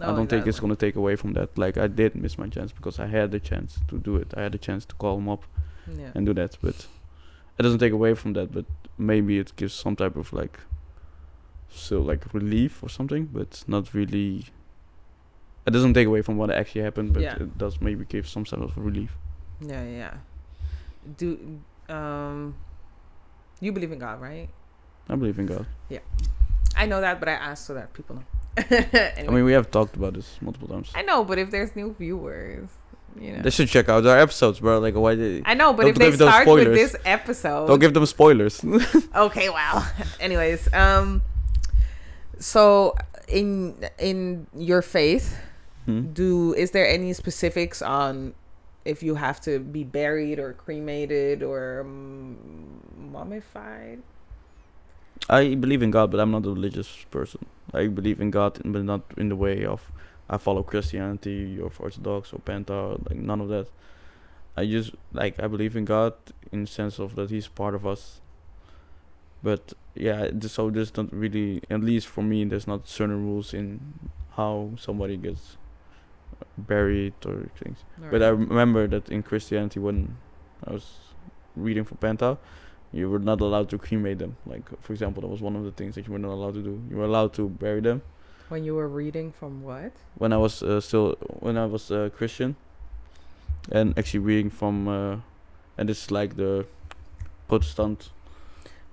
I 0.00 0.04
Oh, 0.06 0.16
don't 0.16 0.28
think 0.28 0.46
it's 0.46 0.60
gonna 0.60 0.76
take 0.76 0.94
away 0.96 1.16
from 1.16 1.32
that. 1.32 1.56
Like 1.58 1.76
I 1.76 1.86
did 1.88 2.14
miss 2.14 2.38
my 2.38 2.46
chance 2.48 2.70
because 2.72 2.98
I 3.00 3.06
had 3.06 3.30
the 3.32 3.40
chance 3.40 3.80
to 3.88 3.98
do 3.98 4.16
it. 4.16 4.32
I 4.36 4.42
had 4.42 4.52
the 4.52 4.58
chance 4.58 4.84
to 4.86 4.94
call 4.94 5.18
him 5.18 5.28
up 5.28 5.42
Yeah. 5.86 6.12
and 6.14 6.24
do 6.26 6.34
that. 6.34 6.56
But 6.62 6.86
it 7.58 7.62
doesn't 7.62 7.80
take 7.80 7.92
away 7.92 8.14
from 8.14 8.32
that. 8.34 8.52
But 8.52 8.66
maybe 8.96 9.38
it 9.38 9.52
gives 9.56 9.74
some 9.74 9.96
type 9.96 10.16
of 10.16 10.32
like, 10.32 10.60
still 11.68 12.00
like 12.02 12.32
relief 12.32 12.82
or 12.82 12.88
something. 12.88 13.26
But 13.32 13.64
not 13.66 13.92
really 13.94 14.46
It 15.66 15.72
doesn't 15.72 15.92
take 15.94 16.06
away 16.06 16.22
from 16.22 16.36
what 16.38 16.50
actually 16.50 16.80
happened, 16.82 17.12
but 17.12 17.22
Yeah. 17.22 17.36
it 17.42 17.58
does 17.58 17.80
maybe 17.80 18.04
give 18.06 18.26
some 18.26 18.46
sort 18.46 18.62
of 18.62 18.76
relief. 18.78 19.16
Yeah, 19.60 19.84
yeah. 19.84 20.14
Do 21.18 21.60
um, 21.90 22.54
you 23.60 23.72
believe 23.72 23.92
in 23.92 23.98
God, 23.98 24.20
right? 24.20 24.48
I 25.10 25.14
believe 25.16 25.38
in 25.38 25.46
God. 25.46 25.66
I 26.78 26.86
know 26.86 27.00
that, 27.00 27.18
but 27.20 27.28
I 27.28 27.32
asked 27.32 27.66
so 27.66 27.74
that 27.74 27.92
people 27.92 28.16
know. 28.16 28.24
I 28.58 29.26
mean, 29.30 29.44
we 29.44 29.52
have 29.52 29.70
talked 29.70 29.96
about 29.96 30.14
this 30.14 30.38
multiple 30.40 30.68
times. 30.68 30.90
I 30.94 31.02
know, 31.02 31.24
but 31.24 31.38
if 31.38 31.50
there's 31.50 31.76
new 31.76 31.94
viewers, 31.98 32.68
you 33.20 33.32
know. 33.32 33.42
They 33.42 33.50
should 33.50 33.68
check 33.68 33.88
out 33.88 34.06
our 34.06 34.18
episodes, 34.18 34.60
bro. 34.60 34.78
Like, 34.78 34.94
why 34.94 35.14
did? 35.14 35.42
I 35.44 35.54
know, 35.54 35.72
but 35.72 35.86
if 35.86 35.96
they 35.96 36.12
start 36.12 36.46
with 36.46 36.72
this 36.74 36.96
episode, 37.04 37.66
Don't 37.66 37.78
give 37.78 37.94
them 37.94 38.06
spoilers. 38.06 38.64
okay, 39.14 39.48
wow. 39.48 39.84
Anyways, 40.20 40.72
um, 40.72 41.22
so 42.38 42.94
in 43.28 43.74
in 43.98 44.46
your 44.54 44.82
faith, 44.82 45.36
Hmm? 45.86 46.12
do 46.12 46.52
is 46.54 46.72
there 46.72 46.86
any 46.86 47.12
specifics 47.14 47.80
on 47.80 48.34
if 48.84 49.02
you 49.02 49.14
have 49.16 49.40
to 49.40 49.58
be 49.58 49.84
buried 49.84 50.38
or 50.38 50.52
cremated 50.52 51.42
or 51.42 51.80
um, 51.80 52.36
mummified? 53.12 54.02
I 55.28 55.54
believe 55.54 55.82
in 55.82 55.90
God, 55.90 56.10
but 56.10 56.20
I'm 56.20 56.30
not 56.30 56.46
a 56.46 56.50
religious 56.50 57.04
person. 57.10 57.46
I 57.72 57.86
believe 57.88 58.20
in 58.20 58.30
God, 58.30 58.60
but 58.64 58.82
not 58.84 59.02
in 59.16 59.28
the 59.28 59.36
way 59.36 59.64
of 59.64 59.92
I 60.28 60.38
follow 60.38 60.62
Christianity 60.62 61.58
or 61.60 61.70
Orthodox 61.78 62.32
or 62.32 62.38
Penta. 62.38 62.98
Like 63.08 63.18
none 63.18 63.40
of 63.40 63.48
that. 63.48 63.68
I 64.56 64.66
just 64.66 64.92
like 65.12 65.38
I 65.40 65.46
believe 65.46 65.76
in 65.76 65.84
God 65.84 66.14
in 66.50 66.62
the 66.62 66.66
sense 66.66 66.98
of 66.98 67.14
that 67.16 67.30
He's 67.30 67.48
part 67.48 67.74
of 67.74 67.86
us. 67.86 68.20
But 69.42 69.72
yeah, 69.94 70.30
so 70.40 70.70
there's 70.70 70.96
not 70.96 71.12
really, 71.12 71.62
at 71.70 71.80
least 71.80 72.08
for 72.08 72.22
me, 72.22 72.44
there's 72.44 72.66
not 72.66 72.88
certain 72.88 73.24
rules 73.24 73.54
in 73.54 74.10
how 74.36 74.72
somebody 74.78 75.16
gets 75.16 75.56
buried 76.56 77.14
or 77.24 77.48
things. 77.56 77.78
But 78.10 78.22
I 78.22 78.28
remember 78.28 78.86
that 78.88 79.08
in 79.08 79.22
Christianity, 79.22 79.78
when 79.78 80.16
I 80.66 80.72
was 80.72 80.96
reading 81.54 81.84
for 81.84 81.94
Penta, 81.96 82.38
you 82.92 83.10
were 83.10 83.18
not 83.18 83.40
allowed 83.40 83.68
to 83.70 83.78
cremate 83.78 84.18
them. 84.18 84.36
Like, 84.46 84.64
for 84.80 84.92
example, 84.92 85.20
that 85.22 85.28
was 85.28 85.40
one 85.42 85.56
of 85.56 85.64
the 85.64 85.72
things 85.72 85.94
that 85.94 86.06
you 86.06 86.12
were 86.12 86.18
not 86.18 86.32
allowed 86.32 86.54
to 86.54 86.62
do. 86.62 86.80
You 86.90 86.96
were 86.96 87.04
allowed 87.04 87.32
to 87.34 87.48
bury 87.48 87.80
them. 87.80 88.02
when 88.48 88.64
you 88.64 88.74
were 88.74 88.88
reading 88.88 89.30
from 89.32 89.62
what? 89.62 89.92
When 90.16 90.32
I 90.32 90.38
was 90.38 90.62
uh, 90.62 90.80
still, 90.80 91.16
when 91.40 91.56
I 91.58 91.66
was 91.66 91.90
uh, 91.90 92.08
Christian, 92.16 92.56
and 93.70 93.92
actually 93.98 94.20
reading 94.20 94.50
from, 94.50 94.88
uh, 94.88 95.16
and 95.76 95.90
it's 95.90 96.10
like 96.10 96.36
the 96.36 96.64
Protestant 97.48 98.10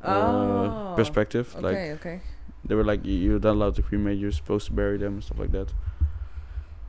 uh, 0.04 0.10
Oh, 0.12 0.93
perspective. 0.96 1.56
Like 1.56 1.66
Okay, 1.78 1.91
okay. 1.93 2.20
they 2.68 2.76
were 2.76 2.84
like, 2.84 3.02
"Y- 3.04 3.12
you're 3.24 3.39
not 3.39 3.54
allowed 3.56 3.76
to 3.76 3.82
cremate. 3.82 4.18
You're 4.20 4.32
supposed 4.36 4.66
to 4.68 4.74
bury 4.74 4.98
them 4.98 5.14
and 5.14 5.24
stuff 5.24 5.39
like 5.39 5.52
that. 5.52 5.74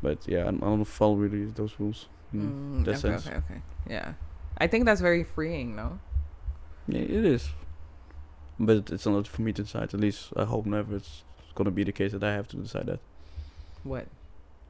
But 0.02 0.18
yeah, 0.28 0.48
I 0.48 0.50
don't- 0.50 0.84
follow 0.84 1.14
really 1.14 1.44
those 1.46 1.74
rules. 1.78 2.08
In 2.32 2.40
Mm, 2.40 2.84
that 2.84 2.96
okay, 2.96 3.00
sense. 3.00 3.26
okay, 3.26 3.36
okay. 3.36 3.60
Yeah, 3.88 4.14
I 4.58 4.66
think 4.66 4.84
that's 4.84 5.00
very 5.00 5.22
freeing, 5.24 5.76
no? 5.76 5.98
Yeah, 6.88 7.00
it 7.00 7.24
is. 7.24 7.50
But 8.58 8.90
it's 8.90 9.06
not 9.06 9.28
for 9.28 9.42
me 9.42 9.52
to 9.52 9.62
decide. 9.62 9.94
At 9.94 10.00
least 10.00 10.32
I 10.36 10.44
hope 10.44 10.66
never 10.66 10.96
it's 10.96 11.24
gonna 11.54 11.70
be 11.70 11.84
the 11.84 11.92
case 11.92 12.12
that 12.12 12.24
I 12.24 12.32
have 12.32 12.48
to 12.48 12.56
decide 12.56 12.86
that. 12.86 13.00
What? 13.82 14.06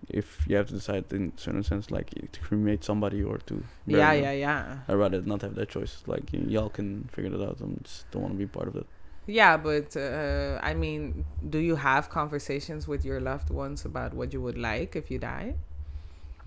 If 0.09 0.45
you 0.47 0.57
have 0.57 0.69
to 0.69 0.75
decide 0.75 1.05
in 1.13 1.33
certain 1.37 1.63
sense, 1.63 1.91
like 1.91 2.11
to 2.33 2.41
cremate 2.41 2.85
somebody 2.85 3.23
or 3.23 3.39
to. 3.39 3.65
Yeah, 3.87 4.15
them, 4.15 4.23
yeah, 4.25 4.33
yeah. 4.33 4.79
I'd 4.89 4.95
rather 4.95 5.23
not 5.23 5.43
have 5.43 5.55
that 5.55 5.69
choice. 5.69 6.03
Like 6.07 6.25
y'all 6.33 6.69
can 6.69 7.09
figure 7.13 7.31
that 7.31 7.43
out. 7.43 7.59
I 7.63 7.67
just 7.83 8.11
don't 8.11 8.23
want 8.23 8.35
to 8.35 8.39
be 8.39 8.47
part 8.47 8.69
of 8.69 8.75
that. 8.75 8.87
Yeah, 9.27 9.57
but 9.57 9.97
uh, 9.97 10.61
I 10.63 10.75
mean, 10.75 11.25
do 11.49 11.59
you 11.59 11.77
have 11.77 12.09
conversations 12.09 12.87
with 12.87 13.05
your 13.05 13.21
loved 13.21 13.51
ones 13.51 13.85
about 13.85 14.15
what 14.15 14.33
you 14.33 14.41
would 14.41 14.57
like 14.57 14.95
if 14.95 15.11
you 15.11 15.19
die? 15.19 15.55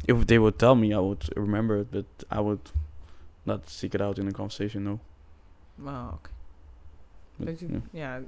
If 0.08 0.28
they 0.28 0.40
would 0.40 0.58
tell 0.58 0.76
me, 0.76 0.94
I 0.94 1.00
would 1.00 1.28
remember 1.36 1.80
it, 1.80 1.92
but 1.92 2.06
I 2.32 2.40
would 2.40 2.72
not 3.46 3.70
seek 3.70 3.96
it 3.96 4.02
out 4.02 4.18
in 4.18 4.30
a 4.30 4.32
conversation. 4.32 4.86
No. 4.86 5.02
Oh, 5.86 6.20
okay. 6.20 6.32
But, 7.40 7.46
Don't 7.46 7.62
you? 7.62 7.84
Yeah. 7.94 8.22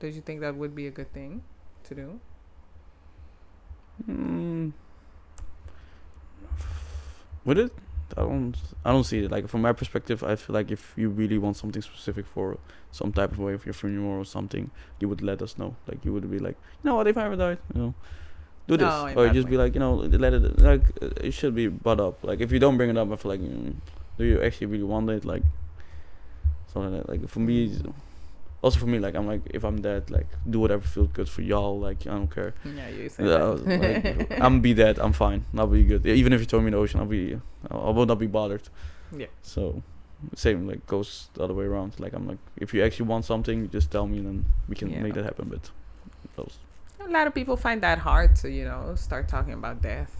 Don't 0.00 0.14
you 0.14 0.20
think 0.20 0.40
that 0.40 0.56
would 0.56 0.74
be 0.74 0.86
a 0.86 0.90
good 0.90 1.12
thing 1.12 1.42
to 1.84 1.94
do? 1.94 2.20
Mm. 4.08 4.72
Would 7.44 7.58
it? 7.58 7.72
I 8.16 8.20
don't. 8.20 8.56
I 8.84 8.92
don't 8.92 9.04
see 9.04 9.20
it. 9.24 9.30
Like 9.30 9.48
from 9.48 9.62
my 9.62 9.72
perspective, 9.72 10.22
I 10.22 10.36
feel 10.36 10.54
like 10.54 10.70
if 10.70 10.94
you 10.96 11.08
really 11.08 11.38
want 11.38 11.56
something 11.56 11.82
specific 11.82 12.26
for 12.26 12.58
some 12.92 13.12
type 13.12 13.32
of 13.32 13.38
way 13.38 13.52
of 13.52 13.66
your 13.66 13.72
funeral 13.72 14.20
or 14.20 14.24
something, 14.24 14.70
you 15.00 15.08
would 15.08 15.22
let 15.22 15.42
us 15.42 15.58
know. 15.58 15.76
Like 15.86 16.04
you 16.04 16.12
would 16.12 16.30
be 16.30 16.38
like, 16.38 16.56
you 16.82 16.90
know 16.90 16.96
what, 16.96 17.08
if 17.08 17.16
I 17.16 17.24
ever 17.26 17.36
died, 17.36 17.58
you 17.74 17.80
know, 17.80 17.94
do 18.68 18.76
this, 18.76 18.88
Oh, 18.90 19.06
in 19.06 19.18
or 19.18 19.24
that 19.26 19.34
just 19.34 19.48
be 19.48 19.56
like, 19.56 19.74
you 19.74 19.80
know, 19.80 19.94
let 19.94 20.34
it. 20.34 20.60
Like 20.60 20.82
it 21.00 21.32
should 21.32 21.54
be 21.54 21.66
brought 21.66 22.00
up. 22.00 22.22
Like 22.22 22.40
if 22.40 22.52
you 22.52 22.58
don't 22.58 22.76
bring 22.76 22.90
it 22.90 22.96
up, 22.96 23.10
I 23.10 23.16
feel 23.16 23.30
like, 23.30 23.40
mm, 23.40 23.74
do 24.18 24.24
you 24.24 24.42
actually 24.42 24.68
really 24.68 24.84
want 24.84 25.10
it? 25.10 25.24
Like 25.24 25.42
something 26.76 26.92
like 26.94 27.06
that. 27.06 27.08
Like 27.12 27.28
for 27.28 27.40
me, 27.40 27.80
also 28.62 28.78
for 28.80 28.86
me, 28.86 28.98
like 28.98 29.14
I'm 29.14 29.26
like, 29.26 29.42
if 29.46 29.64
I'm 29.64 29.80
dead, 29.80 30.10
like 30.10 30.26
do 30.48 30.58
whatever 30.60 30.82
feels 30.86 31.08
good 31.12 31.28
for 31.28 31.42
y'all. 31.42 31.78
Like 31.78 32.06
I 32.06 32.10
don't 32.10 32.30
care. 32.30 32.54
Yeah, 32.64 32.88
you 32.88 33.08
said 33.08 33.26
Yeah, 33.26 33.44
like, 33.44 34.40
I'm 34.44 34.60
be 34.60 34.74
dead. 34.74 34.98
I'm 34.98 35.12
fine. 35.12 35.44
I'll 35.56 35.66
be 35.66 35.84
good. 35.84 36.06
Even 36.06 36.32
if 36.32 36.40
you 36.40 36.46
throw 36.46 36.60
me 36.60 36.66
in 36.68 36.72
the 36.72 36.78
ocean, 36.78 37.00
I'll 37.00 37.06
be. 37.06 37.38
I 37.70 37.74
I 37.76 37.90
will 37.90 38.06
not 38.06 38.18
be 38.18 38.26
bothered. 38.26 38.62
Yeah. 39.16 39.26
So, 39.42 39.82
same 40.34 40.66
like 40.66 40.86
goes 40.86 41.28
the 41.34 41.42
other 41.44 41.54
way 41.54 41.64
around. 41.66 41.98
Like 41.98 42.12
I'm 42.12 42.26
like, 42.26 42.38
if 42.56 42.72
you 42.74 42.82
actually 42.84 43.06
want 43.06 43.24
something, 43.24 43.60
you 43.62 43.68
just 43.68 43.90
tell 43.90 44.06
me, 44.06 44.18
and 44.18 44.26
then 44.26 44.44
we 44.68 44.74
can 44.74 44.88
Yeah. 44.90 45.02
make 45.02 45.14
that 45.14 45.24
happen. 45.24 45.48
But 45.48 45.70
those, 46.36 46.58
a 47.00 47.10
lot 47.10 47.26
of 47.28 47.34
people 47.34 47.56
find 47.56 47.80
that 47.82 47.98
hard 47.98 48.34
to, 48.42 48.50
you 48.50 48.64
know, 48.64 48.94
start 48.96 49.28
talking 49.28 49.52
about 49.54 49.80
death. 49.82 50.12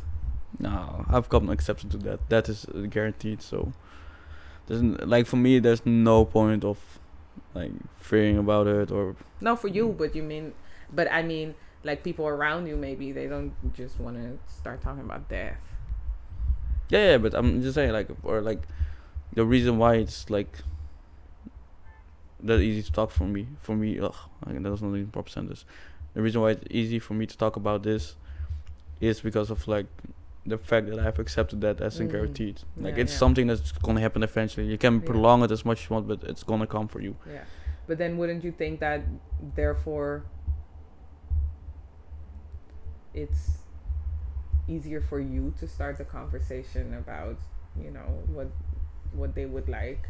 no, 0.59 1.05
I've 1.15 1.29
come 1.29 1.51
accepted 1.51 1.91
to 1.95 1.99
that. 2.09 2.19
That 2.29 2.49
is 2.49 2.65
guaranteed. 2.97 3.43
So, 3.43 3.73
there's 4.67 4.83
like 4.83 5.27
for 5.27 5.37
me, 5.37 5.59
there's 5.59 5.85
no 5.87 6.25
point 6.25 6.65
of 6.65 6.79
like 7.55 7.73
fearing 7.97 8.39
about 8.39 8.67
it 8.67 8.91
or 8.91 9.17
No, 9.41 9.57
for 9.57 9.69
you, 9.69 9.95
but 9.97 10.15
you 10.15 10.23
mean, 10.23 10.53
but 10.93 11.11
I 11.11 11.23
mean, 11.23 11.55
like 11.85 12.03
people 12.03 12.27
around 12.27 12.67
you, 12.67 12.77
maybe 12.77 13.13
they 13.13 13.27
don't 13.27 13.53
just 13.75 13.99
want 14.01 14.17
to 14.17 14.39
start 14.53 14.83
talking 14.83 15.05
about 15.05 15.29
death. 15.29 15.59
Yeah, 16.89 17.13
yeah, 17.13 17.19
but 17.19 17.35
I'm 17.35 17.63
just 17.63 17.75
saying, 17.75 17.93
like, 17.93 18.09
or 18.23 18.41
like, 18.41 18.63
the 19.35 19.45
reason 19.45 19.79
why 19.79 19.95
it's 19.97 20.31
like 20.31 20.59
that 22.43 22.61
easy 22.61 22.83
to 22.83 22.93
talk 22.93 23.11
for 23.11 23.25
me, 23.25 23.49
for 23.61 23.75
me, 23.75 23.99
ugh, 23.99 24.15
that 24.47 24.71
was 24.71 24.83
not 24.83 24.91
even 24.91 25.09
proper 25.09 25.29
sentence. 25.29 25.65
The 26.15 26.23
reason 26.23 26.41
why 26.41 26.51
it's 26.53 26.65
easy 26.71 26.99
for 26.99 27.15
me 27.15 27.27
to 27.27 27.37
talk 27.37 27.57
about 27.57 27.83
this 27.83 28.15
is 29.01 29.21
because 29.21 29.51
of 29.51 29.67
like 29.69 29.87
the 30.47 30.59
fact 30.59 30.87
that 30.89 30.99
I've 30.99 31.19
accepted 31.19 31.61
that 31.63 31.81
as 31.81 31.99
Mm. 32.01 32.11
guaranteed. 32.11 32.57
Like, 32.77 32.95
Yeah, 32.97 33.03
it's 33.03 33.13
yeah. 33.13 33.19
something 33.19 33.47
that's 33.47 33.73
gonna 33.73 34.01
happen 34.01 34.23
eventually. 34.23 34.67
You 34.67 34.79
can 34.79 34.95
Yeah. 35.01 35.07
prolong 35.11 35.43
it 35.43 35.51
as 35.51 35.65
much 35.65 35.79
as 35.85 35.91
you 35.91 35.95
want, 35.95 36.07
but 36.09 36.23
it's 36.25 36.43
gonna 36.45 36.67
come 36.67 36.87
for 36.89 37.01
you. 37.01 37.17
Yeah. 37.29 37.45
But 37.89 37.99
then 37.99 38.17
wouldn't 38.19 38.43
you 38.45 38.53
think 38.53 38.81
that 38.81 39.01
therefore 39.55 40.25
it's 43.15 43.59
easier 44.69 45.01
for 45.01 45.21
you 45.21 45.55
to 45.61 45.67
start 45.67 45.97
the 45.99 46.05
conversation 46.05 46.95
about, 46.95 47.37
you 47.81 47.91
know, 47.91 48.23
what 48.33 48.49
what 49.13 49.35
they 49.35 49.47
would 49.47 49.69
like? 49.69 50.09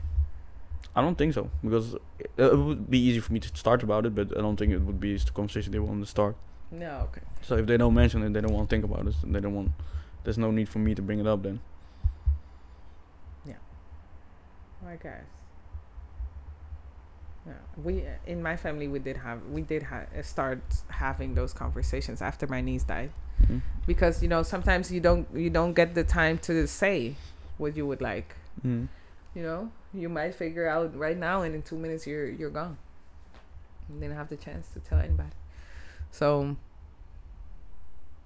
I 0.94 1.02
don't 1.02 1.16
think 1.16 1.34
so 1.34 1.50
because 1.62 1.94
it, 2.18 2.30
it 2.38 2.56
would 2.58 2.90
be 2.90 2.98
easy 2.98 3.20
for 3.20 3.32
me 3.32 3.40
to 3.40 3.48
start 3.48 3.82
about 3.82 4.06
it, 4.06 4.14
but 4.14 4.36
I 4.36 4.40
don't 4.40 4.56
think 4.56 4.72
it 4.72 4.80
would 4.80 4.98
be 4.98 5.16
the 5.16 5.30
conversation 5.30 5.72
they 5.72 5.78
want 5.78 6.00
to 6.02 6.06
start. 6.06 6.36
No, 6.70 7.06
okay. 7.08 7.20
So 7.42 7.56
if 7.56 7.66
they 7.66 7.76
don't 7.76 7.94
mention 7.94 8.22
it, 8.22 8.32
they 8.32 8.40
don't 8.40 8.52
want 8.52 8.68
to 8.68 8.74
think 8.74 8.84
about 8.84 9.06
it. 9.06 9.14
And 9.22 9.34
they 9.34 9.40
don't 9.40 9.54
want. 9.54 9.70
There's 10.26 10.36
no 10.38 10.50
need 10.50 10.68
for 10.68 10.80
me 10.80 10.92
to 10.96 11.00
bring 11.02 11.20
it 11.20 11.26
up 11.28 11.44
then. 11.44 11.60
Yeah. 13.46 13.54
I 14.84 14.96
guess. 14.96 15.22
Yeah, 17.46 17.52
we 17.80 18.02
in 18.26 18.42
my 18.42 18.56
family 18.56 18.88
we 18.88 18.98
did 18.98 19.18
have 19.18 19.40
we 19.52 19.62
did 19.62 19.84
ha- 19.84 20.06
start 20.22 20.58
having 20.88 21.34
those 21.34 21.52
conversations 21.52 22.20
after 22.20 22.46
my 22.48 22.60
niece 22.60 22.82
died 22.82 23.12
Mm. 23.46 23.60
because 23.86 24.22
you 24.22 24.28
know 24.28 24.42
sometimes 24.42 24.90
you 24.90 24.98
don't 24.98 25.28
you 25.34 25.50
don't 25.50 25.74
get 25.74 25.94
the 25.94 26.02
time 26.02 26.38
to 26.38 26.66
say 26.66 27.14
what 27.58 27.76
you 27.76 27.86
would 27.86 28.00
like 28.00 28.34
Mm. 28.64 28.88
you 29.34 29.42
know 29.42 29.70
you 29.92 30.08
might 30.08 30.34
figure 30.34 30.66
out 30.66 30.96
right 30.96 31.16
now 31.18 31.42
and 31.42 31.54
in 31.54 31.60
two 31.62 31.76
minutes 31.76 32.06
you're 32.06 32.26
you're 32.26 32.48
gone 32.50 32.78
you 33.92 34.00
didn't 34.00 34.16
have 34.16 34.30
the 34.30 34.36
chance 34.38 34.68
to 34.72 34.80
tell 34.80 34.98
anybody 34.98 35.36
so 36.10 36.56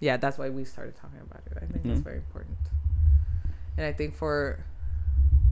yeah 0.00 0.16
that's 0.16 0.38
why 0.38 0.48
we 0.48 0.64
started 0.64 0.96
talking 0.96 1.20
about 1.20 1.42
it 1.46 1.56
i 1.56 1.66
think 1.66 1.84
that's 1.84 2.00
Mhm. 2.00 2.04
very 2.04 2.16
important 2.16 2.58
and 3.76 3.86
i 3.86 3.92
think 3.92 4.14
for 4.14 4.64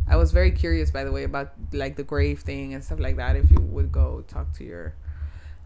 i 0.08 0.16
was 0.16 0.32
very 0.32 0.50
curious 0.50 0.90
by 0.90 1.04
the 1.04 1.12
way 1.12 1.24
about 1.24 1.52
like 1.72 1.96
the 1.96 2.02
grave 2.02 2.40
thing 2.40 2.74
and 2.74 2.82
stuff 2.82 2.98
like 2.98 3.16
that 3.16 3.36
if 3.36 3.50
you 3.50 3.60
would 3.60 3.92
go 3.92 4.22
talk 4.26 4.52
to 4.54 4.64
your 4.64 4.94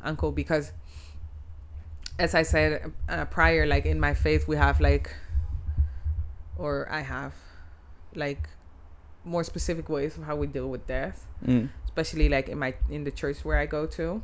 uncle 0.03 0.33
because 0.33 0.73
as 2.19 2.35
i 2.35 2.43
said 2.43 2.93
uh, 3.09 3.25
prior 3.27 3.67
like 3.67 3.87
in 3.87 3.99
my 4.01 4.15
faith 4.15 4.47
we 4.49 4.57
have 4.57 4.81
like 4.81 5.15
or 6.59 6.89
i 6.91 7.01
have 7.01 7.35
like 8.15 8.49
more 9.25 9.45
specific 9.45 9.89
ways 9.89 10.17
of 10.19 10.25
how 10.25 10.35
we 10.37 10.47
deal 10.47 10.69
with 10.69 10.87
death 10.87 11.27
Mm. 11.47 11.69
especially 11.85 12.29
like 12.29 12.49
in 12.49 12.59
my 12.59 12.75
in 12.91 13.03
the 13.05 13.11
church 13.11 13.45
where 13.45 13.59
I 13.59 13.67
go 13.67 13.85
to. 13.99 14.23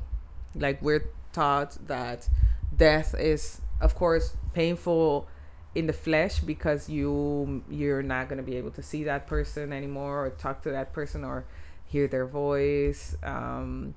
Like 0.54 0.80
we're 0.80 1.04
taught 1.32 1.76
that 1.88 2.28
death 2.76 3.12
is 3.18 3.60
of 3.80 3.94
course 3.94 4.36
painful 4.54 5.28
in 5.74 5.86
the 5.86 5.92
flesh 5.92 6.40
because 6.40 6.88
you 6.88 7.62
you're 7.70 8.02
not 8.02 8.28
going 8.28 8.36
to 8.38 8.42
be 8.42 8.56
able 8.56 8.70
to 8.70 8.82
see 8.82 9.04
that 9.04 9.26
person 9.26 9.72
anymore 9.72 10.26
or 10.26 10.30
talk 10.30 10.62
to 10.62 10.70
that 10.70 10.92
person 10.92 11.24
or 11.24 11.44
hear 11.86 12.08
their 12.08 12.26
voice 12.26 13.16
um 13.22 13.94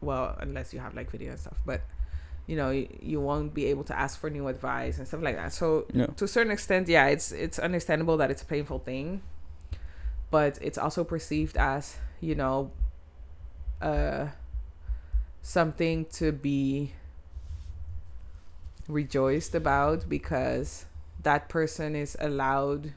well 0.00 0.36
unless 0.40 0.72
you 0.72 0.78
have 0.80 0.94
like 0.94 1.10
video 1.10 1.30
and 1.30 1.40
stuff 1.40 1.58
but 1.66 1.82
you 2.46 2.56
know 2.56 2.70
you, 2.70 2.88
you 3.02 3.20
won't 3.20 3.52
be 3.52 3.66
able 3.66 3.82
to 3.84 3.96
ask 3.98 4.18
for 4.18 4.30
new 4.30 4.46
advice 4.48 4.98
and 4.98 5.06
stuff 5.06 5.20
like 5.22 5.36
that 5.36 5.52
so 5.52 5.86
Yeah. 5.92 6.06
to 6.16 6.24
a 6.24 6.28
certain 6.28 6.52
extent 6.52 6.88
yeah 6.88 7.06
it's 7.06 7.32
it's 7.32 7.58
understandable 7.58 8.16
that 8.18 8.30
it's 8.30 8.42
a 8.42 8.46
painful 8.46 8.78
thing 8.78 9.22
but 10.30 10.58
it's 10.62 10.78
also 10.78 11.02
perceived 11.04 11.56
as 11.56 11.96
you 12.20 12.34
know 12.34 12.70
uh 13.82 14.28
something 15.42 16.04
to 16.06 16.32
be 16.32 16.92
rejoiced 18.88 19.54
about 19.54 20.08
because 20.08 20.86
that 21.22 21.48
person 21.48 21.96
is 21.96 22.16
allowed 22.20 22.92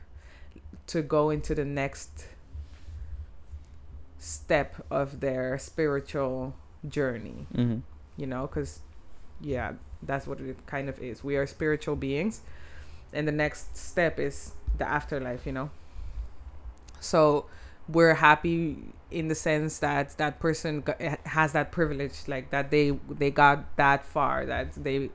to 0.88 1.02
go 1.02 1.30
into 1.30 1.56
the 1.56 1.66
next 1.66 2.26
step 4.18 4.76
of 4.92 5.20
their 5.22 5.58
spiritual 5.58 6.54
journey 6.88 7.46
Mm-hmm. 7.56 7.80
you 8.18 8.28
know 8.28 8.48
because 8.48 8.80
yeah 9.42 9.74
that's 10.04 10.28
what 10.28 10.40
it 10.40 10.66
kind 10.66 10.90
of 10.90 11.00
is 11.00 11.24
we 11.24 11.36
are 11.36 11.46
spiritual 11.48 11.96
beings 11.96 12.42
and 13.14 13.28
the 13.28 13.32
next 13.32 13.76
step 13.78 14.20
is 14.20 14.54
the 14.78 14.88
afterlife 14.88 15.46
you 15.46 15.52
know 15.52 15.70
so 17.00 17.46
we're 17.88 18.14
happy 18.16 18.78
in 19.12 19.28
the 19.28 19.36
sense 19.36 19.80
that 19.80 20.16
that 20.18 20.40
person 20.40 20.84
has 21.26 21.54
that 21.54 21.72
privilege 21.72 22.28
like 22.28 22.50
that 22.52 22.72
they 22.72 22.92
they 23.10 23.32
got 23.32 23.76
that 23.78 24.06
far 24.06 24.46
that 24.46 24.72
they 24.74 25.10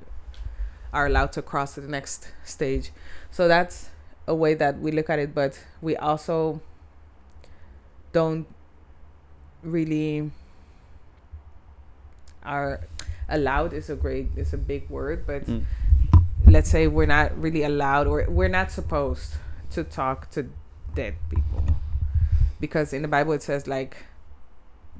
are 0.94 1.06
allowed 1.06 1.32
to 1.32 1.42
cross 1.42 1.74
to 1.74 1.80
the 1.82 1.88
next 1.88 2.28
stage. 2.44 2.90
So 3.30 3.48
that's 3.48 3.90
a 4.26 4.34
way 4.34 4.54
that 4.54 4.78
we 4.80 4.90
look 4.90 5.10
at 5.10 5.18
it 5.18 5.34
but 5.34 5.60
we 5.82 5.94
also 5.96 6.62
don't 8.12 8.46
really 9.62 10.30
are 12.42 12.80
allowed 13.28 13.72
is 13.72 13.90
a 13.90 13.96
great 13.96 14.28
is 14.36 14.52
a 14.52 14.56
big 14.56 14.88
word 14.88 15.26
but 15.26 15.44
Mm. 15.46 15.64
let's 16.46 16.70
say 16.70 16.86
we're 16.86 17.06
not 17.18 17.36
really 17.40 17.62
allowed 17.64 18.06
or 18.06 18.24
we're 18.28 18.48
not 18.48 18.70
supposed 18.70 19.34
to 19.72 19.82
talk 19.84 20.30
to 20.30 20.48
dead 20.94 21.14
people. 21.28 21.64
Because 22.60 22.92
in 22.92 23.02
the 23.02 23.08
bible 23.08 23.32
it 23.32 23.42
says 23.42 23.66
like 23.66 23.96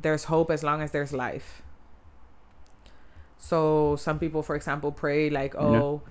there's 0.00 0.24
hope 0.24 0.50
as 0.50 0.62
long 0.62 0.82
as 0.82 0.90
there's 0.90 1.12
life 1.12 1.62
so 3.50 3.96
some 4.06 4.18
people 4.18 4.42
for 4.42 4.56
example 4.56 4.90
pray 4.90 5.28
like 5.28 5.52
Yeah. 5.54 5.60
oh 5.82 6.02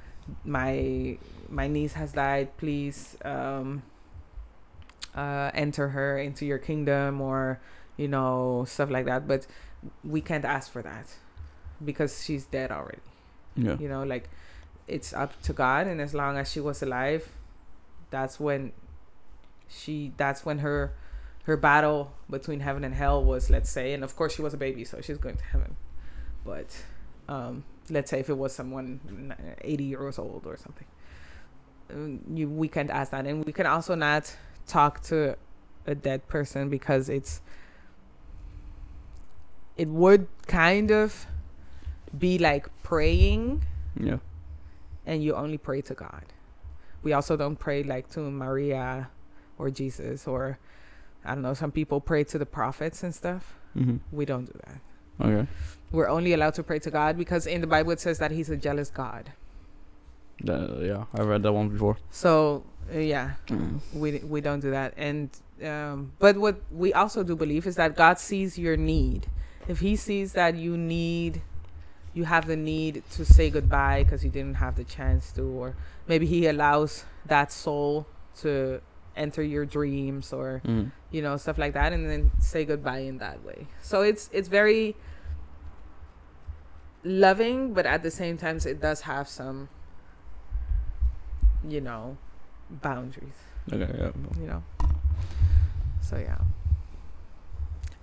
my 0.45 1.17
my 1.49 1.67
niece 1.67 1.93
has 1.93 2.13
died. 2.13 2.47
Please 2.61 3.17
um 3.25 3.81
uh 5.15 5.49
enter 5.53 5.89
her 5.89 6.17
into 6.17 6.45
your 6.45 6.57
kingdom 6.69 7.21
or 7.21 7.59
you 7.97 8.07
know 8.07 8.65
stuff 8.67 8.89
like 8.89 9.05
that. 9.05 9.27
But 9.27 9.47
we 10.03 10.21
can't 10.21 10.45
ask 10.45 10.71
for 10.71 10.81
that 10.83 11.07
because 11.83 12.23
she's 12.23 12.45
dead 12.45 12.71
already. 12.71 13.01
Yeah. 13.55 13.77
you 13.79 13.89
know 13.93 14.03
like 14.03 14.29
it's 14.87 15.13
up 15.13 15.31
to 15.43 15.53
god 15.53 15.85
and 15.85 16.01
as 16.01 16.13
long 16.13 16.37
as 16.41 16.51
she 16.51 16.59
was 16.59 16.81
alive 16.81 17.29
that's 18.09 18.39
when 18.39 18.71
she 19.69 20.11
that's 20.17 20.41
when 20.45 20.57
her 20.65 20.93
her 21.45 21.55
battle 21.57 22.13
between 22.29 22.61
heaven 22.61 22.83
and 22.83 22.93
hell 22.95 23.23
was 23.23 23.49
let's 23.49 23.69
say. 23.69 23.93
And 23.93 24.03
of 24.03 24.15
course 24.15 24.33
she 24.35 24.41
was 24.41 24.53
a 24.53 24.57
baby 24.57 24.83
so 24.85 25.01
she's 25.01 25.17
going 25.17 25.37
to 25.37 25.43
heaven. 25.53 25.75
But 26.45 26.69
um 27.29 27.63
let's 27.89 28.09
say 28.09 28.19
if 28.19 28.29
it 28.29 28.37
was 28.37 28.53
someone 28.53 29.35
80 29.61 29.83
years 29.83 30.19
old 30.19 30.43
or 30.45 30.57
something 30.57 30.87
um, 31.93 32.19
you 32.33 32.47
we 32.49 32.67
can't 32.67 32.89
ask 32.89 33.11
that 33.11 33.25
and 33.25 33.45
we 33.45 33.51
can 33.53 33.65
also 33.65 33.95
not 33.95 34.35
talk 34.67 35.01
to 35.03 35.35
a 35.85 35.95
dead 35.95 36.27
person 36.27 36.69
because 36.69 37.09
it's 37.09 37.41
it 39.77 39.87
would 39.87 40.27
kind 40.47 40.91
of 40.91 41.25
be 42.17 42.37
like 42.37 42.67
praying 42.83 43.63
Yeah. 43.99 44.17
and 45.05 45.23
you 45.23 45.33
only 45.35 45.57
pray 45.57 45.81
to 45.81 45.93
God. 45.95 46.25
We 47.01 47.11
also 47.11 47.35
don't 47.35 47.57
pray 47.57 47.83
like 47.83 48.09
to 48.11 48.19
Maria 48.19 49.09
or 49.57 49.69
Jesus 49.71 50.27
or 50.27 50.59
I 51.25 51.33
don't 51.33 51.41
know, 51.41 51.53
some 51.53 51.71
people 51.71 51.99
pray 52.01 52.23
to 52.25 52.37
the 52.37 52.45
prophets 52.45 53.03
and 53.03 53.13
stuff. 53.15 53.55
Mm-hmm. 53.75 53.97
We 54.11 54.25
don't 54.25 54.45
do 54.45 54.59
that. 54.65 55.25
Okay. 55.25 55.47
We're 55.93 56.09
only 56.09 56.33
allowed 56.33 56.55
to 56.55 56.63
pray 56.63 56.79
to 56.79 56.91
God 56.91 57.17
because 57.17 57.47
in 57.47 57.61
the 57.61 57.67
Bible 57.67 57.91
it 57.91 57.99
says 58.01 58.17
that 58.17 58.31
he's 58.31 58.49
a 58.49 58.57
jealous 58.57 58.89
God. 58.89 59.31
Uh, 60.47 60.79
yeah, 60.79 61.05
I 61.13 61.21
read 61.21 61.43
that 61.43 61.53
one 61.53 61.69
before. 61.69 61.97
So, 62.11 62.63
uh, 62.93 62.97
yeah, 62.97 63.33
Mm. 63.47 63.79
we 63.93 64.19
we 64.33 64.41
don't 64.41 64.59
do 64.59 64.71
that. 64.71 64.93
And 64.97 65.29
um 65.63 66.11
but 66.19 66.35
what 66.37 66.55
we 66.71 66.91
also 66.93 67.23
do 67.23 67.35
believe 67.35 67.65
is 67.67 67.75
that 67.75 67.95
God 67.95 68.17
sees 68.19 68.57
your 68.57 68.75
need. 68.75 69.27
If 69.67 69.79
he 69.79 69.95
sees 69.95 70.33
that 70.33 70.55
you 70.55 70.75
need 70.77 71.41
you 72.15 72.25
have 72.25 72.45
the 72.47 72.55
need 72.57 73.01
to 73.11 73.23
say 73.25 73.49
goodbye 73.49 74.03
because 74.03 74.23
you 74.25 74.29
didn't 74.29 74.55
have 74.55 74.75
the 74.75 74.83
chance 74.83 75.31
to 75.33 75.41
or 75.43 75.75
maybe 76.07 76.25
he 76.25 76.45
allows 76.47 77.05
that 77.25 77.51
soul 77.51 78.05
to 78.41 78.81
enter 79.15 79.41
your 79.43 79.65
dreams 79.65 80.33
or 80.33 80.61
Mm. 80.65 80.91
you 81.11 81.21
know 81.21 81.37
stuff 81.37 81.57
like 81.57 81.73
that 81.73 81.93
and 81.93 82.09
then 82.09 82.31
say 82.39 82.65
goodbye 82.65 82.99
in 83.11 83.17
that 83.19 83.43
way 83.45 83.67
so 83.81 84.01
it's 84.01 84.29
it's 84.33 84.47
very 84.49 84.95
loving 87.03 87.73
but 87.73 87.85
at 87.85 88.01
the 88.03 88.11
same 88.11 88.37
time 88.37 88.57
it 88.65 88.79
does 88.81 89.01
have 89.01 89.27
some 89.27 89.69
you 91.67 91.81
know 91.81 92.17
boundaries 92.69 93.35
Okay. 93.71 93.89
Yeah. 93.97 94.11
you 94.39 94.47
know 94.47 94.63
so 96.01 96.17
yeah 96.17 96.37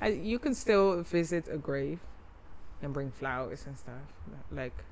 I, 0.00 0.08
you 0.08 0.38
can 0.38 0.54
still 0.54 1.02
visit 1.02 1.46
a 1.50 1.58
grave 1.58 2.00
and 2.82 2.92
bring 2.94 3.10
flowers 3.10 3.66
and 3.66 3.76
stuff 3.78 4.00
like 4.50 4.84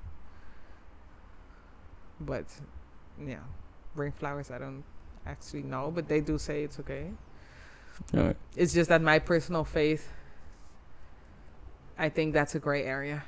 but 2.21 2.45
yeah 3.25 3.39
bring 3.95 4.13
flowers 4.13 4.51
i 4.51 4.59
don't 4.59 4.85
actually 5.27 5.63
know 5.63 5.91
but 5.95 6.09
they 6.09 6.21
do 6.21 6.39
say 6.39 6.63
it's 6.65 6.79
okay 6.81 7.11
Okay. 8.15 8.39
it's 8.57 8.73
just 8.73 8.89
that 8.91 9.03
my 9.03 9.19
personal 9.19 9.65
faith 9.65 10.09
i 11.99 12.09
think 12.09 12.33
that's 12.33 12.55
a 12.55 12.59
gray 12.61 12.85
area 12.85 13.25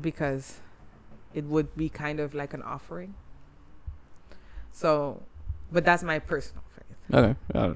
because 0.00 0.60
it 1.34 1.44
would 1.44 1.74
be 1.76 1.88
kind 1.88 2.20
of 2.20 2.34
like 2.34 2.52
an 2.54 2.62
offering 2.62 3.14
so 4.72 5.22
but 5.72 5.84
that's 5.84 6.02
my 6.02 6.18
personal 6.18 6.62
faith 6.76 7.14
Okay. 7.14 7.36
Yeah. 7.54 7.74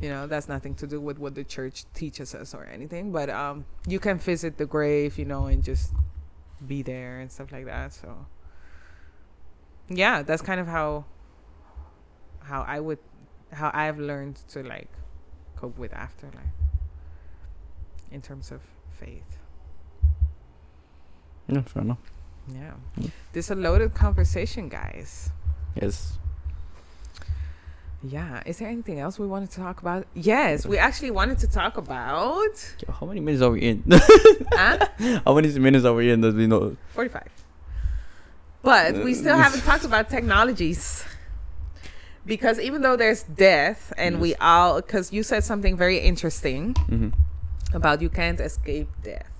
you 0.00 0.08
know 0.08 0.26
that's 0.26 0.48
nothing 0.48 0.74
to 0.76 0.86
do 0.86 1.00
with 1.00 1.18
what 1.18 1.34
the 1.34 1.44
church 1.44 1.84
teaches 1.94 2.34
us 2.34 2.54
or 2.54 2.64
anything 2.64 3.12
but 3.12 3.28
um 3.30 3.64
you 3.86 3.98
can 3.98 4.18
visit 4.18 4.56
the 4.58 4.66
grave 4.66 5.18
you 5.18 5.24
know 5.24 5.46
and 5.46 5.62
just 5.64 5.92
be 6.66 6.82
there 6.82 7.20
and 7.20 7.30
stuff 7.30 7.52
like 7.52 7.66
that 7.66 7.92
so 7.92 8.26
yeah 9.88 10.22
that's 10.22 10.42
kind 10.42 10.60
of 10.60 10.66
how 10.66 11.04
how 12.40 12.62
i 12.62 12.80
would 12.80 12.98
how 13.52 13.70
i've 13.74 13.98
learned 13.98 14.36
to 14.48 14.62
like 14.62 14.88
cope 15.56 15.78
with 15.78 15.92
afterlife 15.94 16.56
in 18.10 18.20
terms 18.22 18.50
of 18.50 18.60
faith 18.90 19.38
Yeah. 21.48 21.62
Fair 21.62 21.82
enough. 21.82 21.98
yeah 22.52 22.72
Mm. 22.98 23.10
this 23.32 23.46
is 23.46 23.50
a 23.50 23.54
loaded 23.54 23.94
conversation 23.94 24.68
guys 24.68 25.30
Yes. 25.80 26.18
yeah 28.02 28.42
is 28.46 28.58
there 28.58 28.68
anything 28.68 28.98
else 29.00 29.18
we 29.18 29.26
wanted 29.26 29.50
to 29.50 29.60
talk 29.60 29.80
about 29.80 30.06
yes 30.14 30.66
we 30.66 30.78
actually 30.78 31.10
wanted 31.10 31.38
to 31.38 31.46
talk 31.48 31.76
about 31.76 32.54
Yo, 32.86 32.92
How 32.92 33.06
many 33.06 33.20
minutes 33.20 33.42
are 33.42 33.50
we 33.50 33.60
in? 33.62 33.82
huh? 34.52 34.86
How 35.24 35.34
many 35.34 35.48
minutes 35.58 35.84
are 35.84 35.94
we 35.94 36.10
in 36.10 36.20
that 36.20 36.34
we 36.34 36.46
know? 36.46 36.76
45. 36.94 37.22
But 38.62 39.04
we 39.04 39.14
still 39.14 39.36
haven't 39.36 39.62
talked 39.62 39.84
about 39.84 40.10
technologies. 40.10 41.04
Because 42.26 42.58
even 42.58 42.82
though 42.82 42.96
there's 42.96 43.22
death, 43.22 43.92
and 43.96 44.20
we 44.20 44.34
all, 44.36 44.80
because 44.82 45.12
you 45.12 45.22
said 45.22 45.44
something 45.44 45.76
very 45.76 45.98
interesting 45.98 46.74
Mm-hmm. 46.90 47.10
about 47.76 48.02
you 48.02 48.08
can't 48.10 48.40
escape 48.40 48.88
death. 49.04 49.30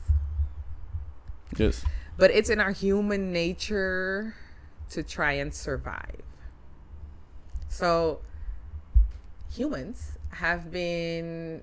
Yes. 1.56 1.84
But 2.18 2.30
it's 2.30 2.48
in 2.50 2.60
our 2.60 2.72
human 2.72 3.32
nature 3.32 4.34
to 4.90 5.02
try 5.02 5.32
and 5.32 5.52
survive. 5.52 6.22
So 7.68 8.20
humans 9.52 10.18
have 10.30 10.70
been 10.70 11.62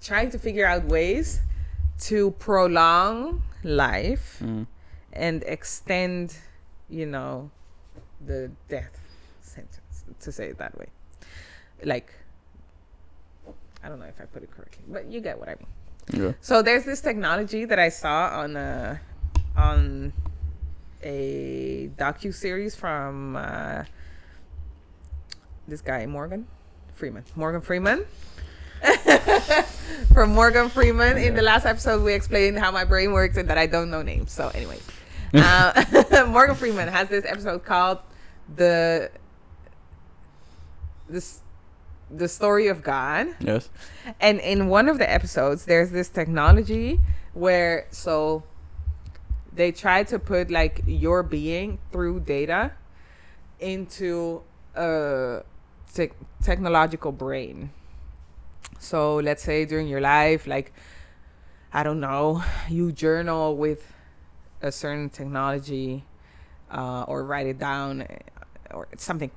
trying 0.00 0.30
to 0.30 0.38
figure 0.38 0.66
out 0.66 0.84
ways 0.84 1.40
to 1.98 2.32
prolong 2.32 3.42
life 3.62 4.40
Mm. 4.42 4.66
and 5.12 5.42
extend, 5.44 6.36
you 6.88 7.06
know, 7.06 7.50
the 8.24 8.50
death 8.68 8.98
sentence, 9.40 10.04
to 10.20 10.30
say 10.32 10.48
it 10.48 10.58
that 10.58 10.76
way. 10.78 10.86
Like, 11.82 12.12
I 13.82 13.88
don't 13.88 13.98
know 13.98 14.06
if 14.06 14.20
I 14.20 14.24
put 14.24 14.42
it 14.42 14.50
correctly, 14.50 14.84
but 14.88 15.06
you 15.06 15.20
get 15.20 15.38
what 15.38 15.48
I 15.48 15.54
mean. 15.56 15.68
Yeah. 16.12 16.32
So 16.40 16.62
there's 16.62 16.84
this 16.84 17.00
technology 17.00 17.64
that 17.64 17.78
I 17.78 17.88
saw 17.88 18.40
on 18.40 18.56
uh, 18.56 18.98
on 19.56 20.12
a 21.02 21.90
docu 21.96 22.32
series 22.32 22.74
from 22.74 23.36
uh, 23.36 23.84
this 25.66 25.80
guy 25.80 26.06
Morgan 26.06 26.46
Freeman. 26.94 27.24
Morgan 27.34 27.60
Freeman. 27.60 28.06
from 30.12 30.34
Morgan 30.34 30.68
Freeman. 30.68 31.16
In 31.16 31.34
the 31.34 31.42
last 31.42 31.66
episode, 31.66 32.02
we 32.02 32.12
explained 32.12 32.58
how 32.58 32.70
my 32.70 32.84
brain 32.84 33.12
works 33.12 33.36
and 33.36 33.48
that 33.50 33.58
I 33.58 33.66
don't 33.66 33.90
know 33.90 34.02
names. 34.02 34.32
So, 34.32 34.48
anyways, 34.48 34.86
uh, 35.34 36.26
Morgan 36.28 36.54
Freeman 36.54 36.88
has 36.88 37.08
this 37.08 37.24
episode 37.24 37.64
called 37.64 37.98
the 38.54 39.10
this 41.08 41.40
the 42.10 42.28
story 42.28 42.68
of 42.68 42.82
God. 42.82 43.28
Yes. 43.40 43.68
And 44.20 44.40
in 44.40 44.68
one 44.68 44.88
of 44.88 44.98
the 44.98 45.10
episodes, 45.10 45.64
there's 45.64 45.90
this 45.90 46.08
technology 46.08 47.00
where 47.34 47.86
so 47.90 48.44
they 49.52 49.72
try 49.72 50.02
to 50.04 50.18
put 50.18 50.50
like 50.50 50.82
your 50.86 51.22
being 51.22 51.78
through 51.90 52.20
data 52.20 52.72
into 53.58 54.42
a 54.74 55.42
te- 55.92 56.10
technological 56.42 57.12
brain. 57.12 57.70
So 58.78 59.16
let's 59.16 59.42
say 59.42 59.64
during 59.64 59.88
your 59.88 60.00
life, 60.00 60.46
like 60.46 60.72
I 61.72 61.82
don't 61.82 62.00
know, 62.00 62.42
you 62.68 62.92
journal 62.92 63.56
with 63.56 63.92
a 64.62 64.72
certain 64.72 65.10
technology, 65.10 66.04
uh, 66.70 67.02
or 67.02 67.24
write 67.24 67.46
it 67.46 67.58
down, 67.58 68.06
or 68.70 68.88
something. 68.96 69.30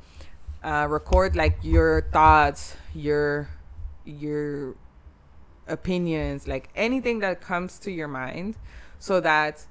Uh, 0.62 0.88
record 0.90 1.36
like 1.36 1.58
your 1.62 2.02
thoughts, 2.12 2.76
your 2.94 3.48
your 4.06 4.76
opinions, 5.68 6.48
like 6.48 6.70
anything 6.76 7.20
that 7.20 7.40
comes 7.40 7.80
to 7.80 7.92
your 7.92 8.08
mind, 8.08 8.56
so 8.98 9.22
that 9.22 9.66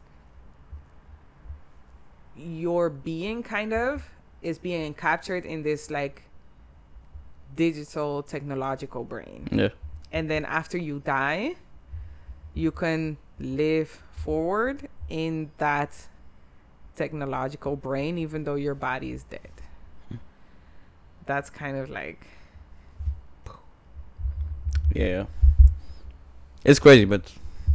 your 2.37 2.89
being 2.89 3.43
kind 3.43 3.73
of 3.73 4.09
is 4.41 4.59
being 4.59 4.95
captured 4.95 5.45
in 5.45 5.63
this 5.63 5.91
like 5.91 6.23
digital 7.55 8.23
technological 8.23 9.05
brain. 9.05 9.49
Yeah. 9.51 9.69
And 10.13 10.31
then 10.31 10.45
after 10.45 10.79
you 10.79 11.01
die, 11.01 11.57
you 12.55 12.71
can 12.71 13.19
live 13.39 14.03
forward 14.13 14.89
in 15.09 15.51
that 15.59 15.95
technological 16.97 17.77
brain 17.77 18.19
even 18.19 18.45
though 18.45 18.57
your 18.57 18.75
body 18.75 19.13
is 19.13 19.25
dead. 19.25 19.51
That's 21.29 21.51
kind 21.51 21.77
of 21.77 21.91
like 21.91 22.27
Yeah. 24.95 25.27
It's 26.65 26.79
crazy, 26.79 27.05
but 27.05 27.23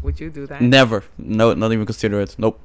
would 0.01 0.19
you 0.19 0.29
do 0.29 0.47
that? 0.47 0.59
never. 0.61 1.03
No, 1.17 1.53
not 1.53 1.71
even 1.71 1.85
consider 1.85 2.19
it. 2.19 2.35
Nope. 2.37 2.59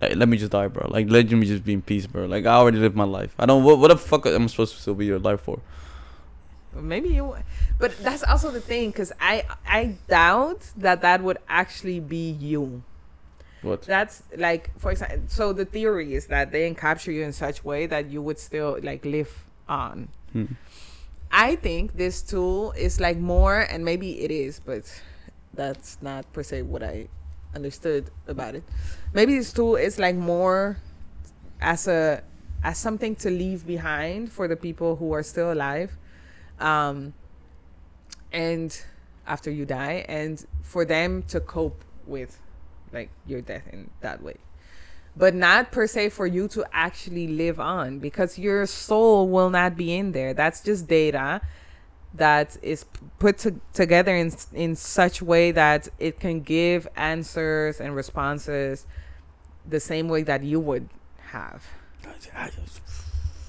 Like, 0.00 0.16
let 0.16 0.28
me 0.28 0.36
just 0.36 0.50
die, 0.52 0.66
bro. 0.66 0.88
Like, 0.90 1.08
let 1.08 1.30
me 1.30 1.46
just 1.46 1.64
be 1.64 1.72
in 1.72 1.80
peace, 1.80 2.06
bro. 2.06 2.26
Like, 2.26 2.44
I 2.44 2.54
already 2.56 2.78
lived 2.78 2.96
my 2.96 3.04
life. 3.04 3.34
I 3.38 3.46
don't. 3.46 3.62
What, 3.64 3.78
what 3.78 3.88
the 3.88 3.96
fuck 3.96 4.26
am 4.26 4.42
I 4.42 4.46
supposed 4.48 4.74
to 4.74 4.80
still 4.82 4.94
be 4.94 5.08
alive 5.10 5.40
for? 5.40 5.60
Maybe 6.74 7.08
you, 7.08 7.36
but 7.78 7.96
that's 8.00 8.22
also 8.22 8.50
the 8.50 8.60
thing 8.60 8.90
because 8.90 9.12
I 9.18 9.44
I 9.66 9.94
doubt 10.08 10.72
that 10.76 11.00
that 11.00 11.22
would 11.22 11.38
actually 11.48 12.00
be 12.00 12.30
you. 12.32 12.82
What? 13.62 13.82
That's 13.82 14.24
like 14.36 14.78
for 14.78 14.90
example. 14.90 15.20
So 15.28 15.54
the 15.54 15.64
theory 15.64 16.14
is 16.14 16.26
that 16.26 16.52
they 16.52 16.70
encapture 16.70 17.14
you 17.14 17.22
in 17.22 17.32
such 17.32 17.64
way 17.64 17.86
that 17.86 18.10
you 18.10 18.20
would 18.20 18.38
still 18.38 18.78
like 18.82 19.06
live 19.06 19.46
on. 19.68 20.08
Hmm. 20.32 20.44
I 21.30 21.56
think 21.56 21.96
this 21.96 22.22
tool 22.22 22.72
is 22.72 23.00
like 23.00 23.18
more, 23.18 23.60
and 23.60 23.84
maybe 23.84 24.22
it 24.22 24.30
is, 24.30 24.60
but 24.60 24.84
that's 25.54 25.98
not 26.00 26.30
per 26.32 26.42
se 26.42 26.62
what 26.62 26.82
I 26.82 27.08
understood 27.54 28.10
about 28.26 28.54
it. 28.54 28.64
Maybe 29.12 29.36
this 29.36 29.52
tool 29.52 29.76
is 29.76 29.98
like 29.98 30.16
more 30.16 30.78
as 31.60 31.88
a 31.88 32.22
as 32.62 32.78
something 32.78 33.14
to 33.16 33.30
leave 33.30 33.66
behind 33.66 34.32
for 34.32 34.48
the 34.48 34.56
people 34.56 34.96
who 34.96 35.12
are 35.12 35.22
still 35.22 35.52
alive, 35.52 35.96
um, 36.58 37.14
and 38.32 38.76
after 39.26 39.50
you 39.50 39.64
die, 39.64 40.04
and 40.08 40.44
for 40.62 40.84
them 40.84 41.22
to 41.24 41.40
cope 41.40 41.84
with 42.06 42.40
like 42.92 43.10
your 43.26 43.40
death 43.40 43.66
in 43.72 43.90
that 44.00 44.22
way 44.22 44.36
but 45.16 45.34
not 45.34 45.72
per 45.72 45.86
se 45.86 46.10
for 46.10 46.26
you 46.26 46.46
to 46.48 46.64
actually 46.72 47.26
live 47.26 47.58
on 47.58 47.98
because 47.98 48.38
your 48.38 48.66
soul 48.66 49.28
will 49.28 49.50
not 49.50 49.76
be 49.76 49.94
in 49.94 50.12
there. 50.12 50.34
That's 50.34 50.60
just 50.60 50.86
data 50.86 51.40
that 52.14 52.56
is 52.62 52.84
put 53.18 53.38
to, 53.38 53.60
together 53.72 54.14
in 54.14 54.32
in 54.54 54.74
such 54.76 55.20
way 55.22 55.52
that 55.52 55.88
it 55.98 56.18
can 56.20 56.40
give 56.40 56.86
answers 56.96 57.80
and 57.80 57.94
responses 57.94 58.86
the 59.68 59.80
same 59.80 60.08
way 60.08 60.22
that 60.22 60.42
you 60.42 60.60
would 60.60 60.88
have. 61.32 61.62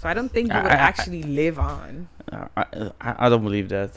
So 0.02 0.10
I 0.10 0.14
don't 0.14 0.32
think 0.32 0.52
you 0.54 0.62
would 0.62 0.72
I- 0.72 0.76
I- 0.76 0.88
actually 0.92 1.24
live 1.24 1.60
on. 1.60 2.08
I, 2.32 2.48
I, 3.02 3.16
I 3.26 3.30
don't 3.30 3.44
believe 3.44 3.70
that. 3.70 3.92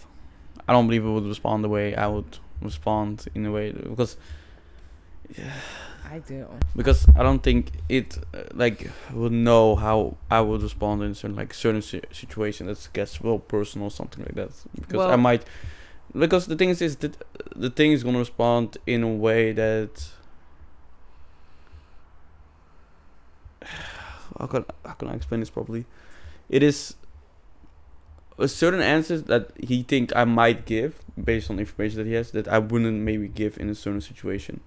I 0.68 0.73
don't 0.73 0.87
believe 0.87 1.05
it 1.05 1.11
would 1.11 1.27
respond 1.27 1.64
the 1.64 1.68
way 1.68 1.95
I 1.97 2.07
would 2.07 2.39
respond 2.62 3.27
in 3.35 3.45
a 3.47 3.51
way 3.51 3.73
because 3.73 4.16
I 6.11 6.18
do. 6.18 6.46
because 6.74 7.06
I 7.16 7.22
don't 7.22 7.42
think 7.42 7.70
it 7.88 8.18
uh, 8.34 8.42
like 8.52 8.90
would 9.12 9.32
know 9.32 9.76
how 9.76 10.16
I 10.30 10.40
would 10.40 10.62
respond 10.62 11.02
in 11.02 11.14
certain 11.14 11.36
like 11.36 11.54
certain 11.54 11.82
si- 11.82 12.02
situation 12.11 12.66
that 12.66 12.88
gets 12.92 13.20
well 13.20 13.38
personal 13.38 13.86
or 13.88 13.90
something 13.92 14.24
like 14.24 14.34
that 14.34 14.50
because 14.80 15.06
I 15.06 15.16
might 15.16 15.44
because 16.18 16.46
the 16.46 16.56
thing 16.56 16.70
is, 16.70 16.82
is 16.82 16.96
that 16.96 17.16
the 17.54 17.70
thing 17.70 17.92
is 17.92 18.02
gonna 18.02 18.18
respond 18.18 18.76
in 18.86 19.02
a 19.04 19.08
way 19.08 19.52
that 19.52 20.08
how 24.38 24.46
can 24.46 24.64
how 24.84 24.92
can 24.94 25.08
I 25.08 25.14
explain 25.14 25.40
this 25.40 25.50
properly? 25.50 25.84
It 26.48 26.62
is 26.64 26.96
a 28.38 28.48
certain 28.48 28.80
answers 28.80 29.24
that 29.24 29.52
he 29.62 29.82
think 29.82 30.14
I 30.16 30.24
might 30.24 30.64
give 30.64 30.98
based 31.22 31.50
on 31.50 31.58
information 31.61 31.98
that 31.98 32.06
he 32.06 32.14
has 32.14 32.30
that 32.32 32.48
I 32.48 32.58
wouldn't 32.58 33.00
maybe 33.02 33.28
give 33.28 33.58
in 33.58 33.68
a 33.68 33.74
certain 33.74 34.00
situation. 34.00 34.61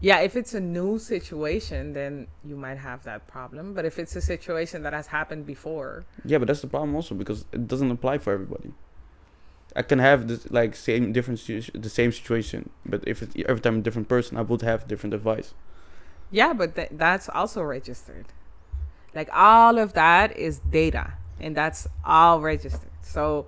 Yeah, 0.00 0.20
if 0.20 0.34
it's 0.34 0.54
a 0.54 0.60
new 0.60 0.98
situation, 0.98 1.92
then 1.92 2.26
you 2.42 2.56
might 2.56 2.78
have 2.78 3.04
that 3.04 3.26
problem. 3.28 3.74
But 3.74 3.84
if 3.84 3.98
it's 3.98 4.16
a 4.16 4.20
situation 4.22 4.82
that 4.82 4.94
has 4.94 5.08
happened 5.08 5.44
before, 5.46 6.04
Yeah, 6.24 6.38
but 6.38 6.48
that's 6.48 6.62
the 6.62 6.68
problem 6.68 6.94
also 6.96 7.14
because 7.14 7.44
it 7.52 7.68
doesn't 7.68 7.90
apply 7.90 8.18
for 8.18 8.32
everybody. 8.32 8.72
I 9.76 9.82
can 9.82 9.98
have 10.00 10.26
this 10.26 10.50
like 10.50 10.74
same 10.74 11.12
different 11.12 11.38
situ- 11.38 11.78
the 11.78 11.88
same 11.90 12.12
situation, 12.12 12.70
but 12.84 13.04
if 13.06 13.22
it's 13.22 13.34
every 13.46 13.60
time 13.60 13.78
a 13.78 13.82
different 13.82 14.08
person, 14.08 14.36
I 14.36 14.42
would 14.42 14.62
have 14.62 14.88
different 14.88 15.14
advice. 15.14 15.54
Yeah, 16.30 16.52
but 16.54 16.74
th- 16.74 16.88
that's 16.92 17.28
also 17.28 17.62
registered. 17.62 18.26
Like 19.14 19.28
all 19.32 19.78
of 19.78 19.92
that 19.92 20.36
is 20.36 20.60
data, 20.70 21.14
and 21.38 21.56
that's 21.56 21.86
all 22.04 22.40
registered. 22.40 22.90
So, 23.02 23.46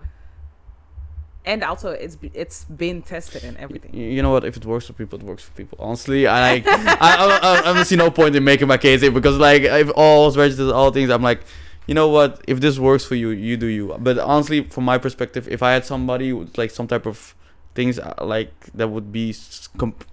and 1.44 1.64
also 1.64 1.90
it's 1.90 2.16
it's 2.34 2.64
been 2.64 3.02
tested 3.02 3.44
and 3.44 3.56
everything. 3.58 3.94
You 3.94 4.22
know 4.22 4.30
what? 4.30 4.44
If 4.44 4.56
it 4.56 4.64
works 4.64 4.86
for 4.86 4.92
people, 4.92 5.18
it 5.18 5.24
works 5.24 5.42
for 5.42 5.52
people. 5.52 5.78
Honestly, 5.80 6.26
I 6.26 6.52
like 6.52 6.66
I, 6.66 6.96
I, 7.00 7.70
I, 7.72 7.80
I 7.80 7.82
see 7.82 7.96
no 7.96 8.10
point 8.10 8.36
in 8.36 8.44
making 8.44 8.68
my 8.68 8.78
case 8.78 9.00
because 9.00 9.38
like 9.38 9.62
if 9.62 9.90
all 9.96 10.28
is 10.28 10.36
registered, 10.36 10.70
all 10.70 10.90
things, 10.92 11.10
I'm 11.10 11.22
like, 11.22 11.40
you 11.86 11.94
know 11.94 12.08
what? 12.08 12.42
If 12.46 12.60
this 12.60 12.78
works 12.78 13.04
for 13.04 13.16
you, 13.16 13.30
you 13.30 13.56
do 13.56 13.66
you. 13.66 13.96
But 13.98 14.18
honestly, 14.18 14.62
from 14.64 14.84
my 14.84 14.98
perspective, 14.98 15.48
if 15.48 15.62
I 15.62 15.72
had 15.72 15.84
somebody 15.84 16.32
with 16.32 16.56
like 16.56 16.70
some 16.70 16.86
type 16.86 17.06
of 17.06 17.34
things 17.74 17.98
uh, 17.98 18.14
like 18.20 18.52
that 18.74 18.88
would 18.88 19.10
be 19.12 19.34
comp- 19.78 20.04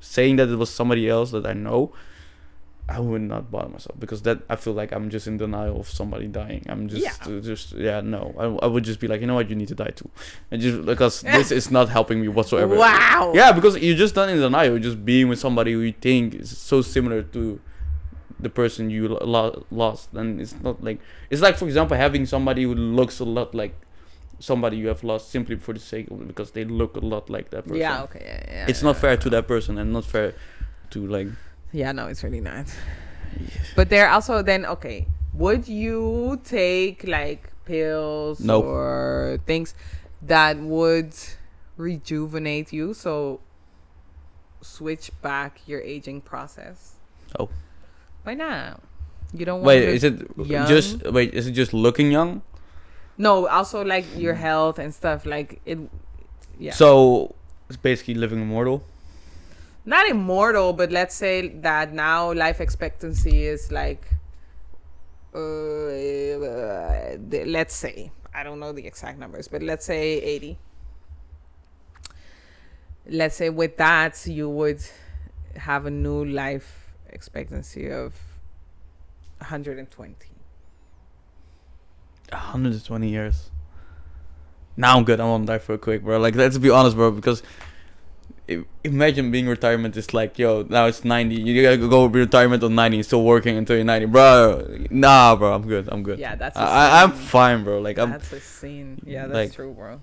saying 0.00 0.36
that 0.36 0.48
it 0.48 0.56
was 0.56 0.70
somebody 0.70 1.08
else 1.08 1.30
that 1.32 1.44
I 1.44 1.52
know, 1.52 1.92
I 2.86 3.00
would 3.00 3.22
not 3.22 3.50
bother 3.50 3.70
myself 3.70 3.98
because 3.98 4.22
that 4.22 4.40
I 4.50 4.56
feel 4.56 4.74
like 4.74 4.92
I'm 4.92 5.08
just 5.08 5.26
in 5.26 5.38
denial 5.38 5.80
of 5.80 5.88
somebody 5.88 6.26
dying. 6.26 6.66
I'm 6.68 6.86
just 6.88 7.02
Yeah. 7.02 7.14
uh, 7.36 7.40
just 7.40 7.72
yeah 7.72 8.02
no. 8.02 8.34
I, 8.38 8.66
I 8.66 8.68
would 8.68 8.84
just 8.84 9.00
be 9.00 9.08
like 9.08 9.22
you 9.22 9.26
know 9.26 9.34
what 9.34 9.48
you 9.48 9.56
need 9.56 9.68
to 9.68 9.74
die 9.74 9.92
too, 9.96 10.10
and 10.50 10.60
just 10.60 10.84
because 10.92 11.22
this 11.22 11.50
is 11.50 11.70
not 11.70 11.88
helping 11.88 12.20
me 12.20 12.28
whatsoever. 12.28 12.76
Wow. 12.76 13.32
Yeah, 13.34 13.52
because 13.52 13.78
you're 13.78 13.96
just 13.96 14.14
not 14.16 14.28
in 14.28 14.38
denial. 14.38 14.72
You're 14.72 14.80
just 14.80 15.02
being 15.04 15.28
with 15.28 15.38
somebody 15.38 15.72
who 15.72 15.80
you 15.80 15.92
think 15.92 16.34
is 16.34 16.56
so 16.58 16.82
similar 16.82 17.22
to 17.22 17.58
the 18.38 18.50
person 18.50 18.90
you 18.90 19.08
lo- 19.08 19.24
lo- 19.24 19.64
lost, 19.70 20.12
and 20.12 20.38
it's 20.38 20.54
not 20.60 20.84
like 20.84 21.00
it's 21.30 21.40
like 21.40 21.56
for 21.56 21.64
example 21.64 21.96
having 21.96 22.26
somebody 22.26 22.64
who 22.64 22.74
looks 22.74 23.18
a 23.18 23.24
lot 23.24 23.54
like 23.54 23.74
somebody 24.40 24.76
you 24.76 24.88
have 24.88 25.02
lost 25.02 25.30
simply 25.30 25.56
for 25.56 25.72
the 25.72 25.80
sake 25.80 26.10
of 26.10 26.26
because 26.26 26.50
they 26.50 26.64
look 26.64 26.96
a 26.96 27.00
lot 27.00 27.30
like 27.30 27.48
that 27.48 27.62
person. 27.64 27.76
Yeah. 27.78 28.02
Okay. 28.02 28.20
Yeah. 28.22 28.44
yeah 28.52 28.66
It's 28.68 28.82
yeah, 28.82 28.88
not 28.88 28.98
fair 28.98 29.16
to 29.16 29.30
that 29.30 29.48
person 29.48 29.78
and 29.78 29.90
not 29.92 30.04
fair 30.04 30.34
to 30.90 31.06
like. 31.06 31.28
Yeah. 31.74 31.90
No, 31.90 32.06
it's 32.06 32.22
really 32.22 32.40
not. 32.40 32.66
But 33.74 33.90
there 33.90 34.08
also 34.08 34.42
then 34.42 34.64
okay. 34.64 35.06
Would 35.34 35.66
you 35.66 36.40
take 36.44 37.02
like 37.02 37.50
pills 37.64 38.38
Nope. 38.38 38.64
or 38.64 39.40
things 39.44 39.74
that 40.22 40.56
would 40.58 41.12
rejuvenate 41.76 42.72
you? 42.72 42.94
So 42.94 43.40
switch 44.62 45.10
back 45.20 45.60
your 45.66 45.80
aging 45.80 46.20
process. 46.20 46.94
Oh. 47.38 47.50
Why 48.22 48.34
not? 48.34 48.80
You 49.34 49.44
don't 49.44 49.60
want 49.60 49.66
Wait, 49.66 49.82
is 49.88 50.04
it 50.04 50.22
young? 50.38 50.68
just 50.68 51.02
wait? 51.02 51.34
Is 51.34 51.48
it 51.48 51.52
just 51.52 51.74
looking 51.74 52.12
young? 52.12 52.42
No, 53.18 53.48
also 53.48 53.84
like 53.84 54.06
your 54.16 54.34
health 54.34 54.78
and 54.78 54.94
stuff. 54.94 55.26
Like 55.26 55.60
it. 55.66 55.78
Yeah. 56.58 56.72
So 56.72 57.34
it's 57.68 57.76
basically 57.76 58.14
living 58.14 58.40
immortal. 58.40 58.84
Not 59.84 60.08
immortal, 60.08 60.72
but 60.72 60.90
let's 60.90 61.14
say 61.14 61.48
that 61.48 61.92
now 61.92 62.32
life 62.32 62.60
expectancy 62.60 63.44
is 63.44 63.70
like, 63.70 64.06
uh, 65.34 65.38
let's 67.46 67.74
say 67.74 68.12
I 68.34 68.42
don't 68.42 68.58
know 68.60 68.72
the 68.72 68.86
exact 68.86 69.18
numbers, 69.18 69.48
but 69.48 69.62
let's 69.62 69.84
say 69.84 70.14
eighty. 70.20 70.58
Let's 73.06 73.36
say 73.36 73.50
with 73.50 73.76
that 73.76 74.26
you 74.26 74.48
would 74.48 74.80
have 75.56 75.86
a 75.86 75.90
new 75.90 76.24
life 76.24 76.94
expectancy 77.10 77.90
of 77.90 78.14
120. 79.38 80.14
120 82.30 83.08
years. 83.08 83.50
Now 84.76 84.96
I'm 84.96 85.04
good. 85.04 85.20
I 85.20 85.24
want 85.24 85.46
to 85.46 85.52
die 85.52 85.58
for 85.58 85.74
a 85.74 85.78
quick, 85.78 86.02
bro. 86.02 86.18
Like, 86.18 86.34
let's 86.34 86.58
be 86.58 86.70
honest, 86.70 86.96
bro. 86.96 87.10
Because 87.12 87.42
imagine 88.84 89.30
being 89.30 89.46
retirement 89.46 89.96
is 89.96 90.12
like, 90.12 90.38
yo, 90.38 90.66
now 90.68 90.86
it's 90.86 91.04
90. 91.04 91.34
You 91.34 91.62
gotta 91.62 91.88
go 91.88 92.06
retirement 92.06 92.62
on 92.62 92.74
90, 92.74 93.02
still 93.02 93.22
working 93.22 93.56
until 93.56 93.76
you're 93.76 93.84
90, 93.84 94.06
bro. 94.06 94.76
Nah, 94.90 95.36
bro. 95.36 95.54
I'm 95.54 95.66
good. 95.66 95.88
I'm 95.90 96.02
good. 96.02 96.18
Yeah, 96.18 96.34
that's. 96.34 96.56
I, 96.56 97.02
I'm 97.02 97.12
fine, 97.12 97.64
bro. 97.64 97.80
Like, 97.80 97.98
I'm, 97.98 98.10
that's 98.10 98.32
a 98.32 98.40
scene. 98.40 99.00
Yeah, 99.04 99.26
that's 99.26 99.34
like, 99.34 99.52
true, 99.52 99.72
bro. 99.72 100.00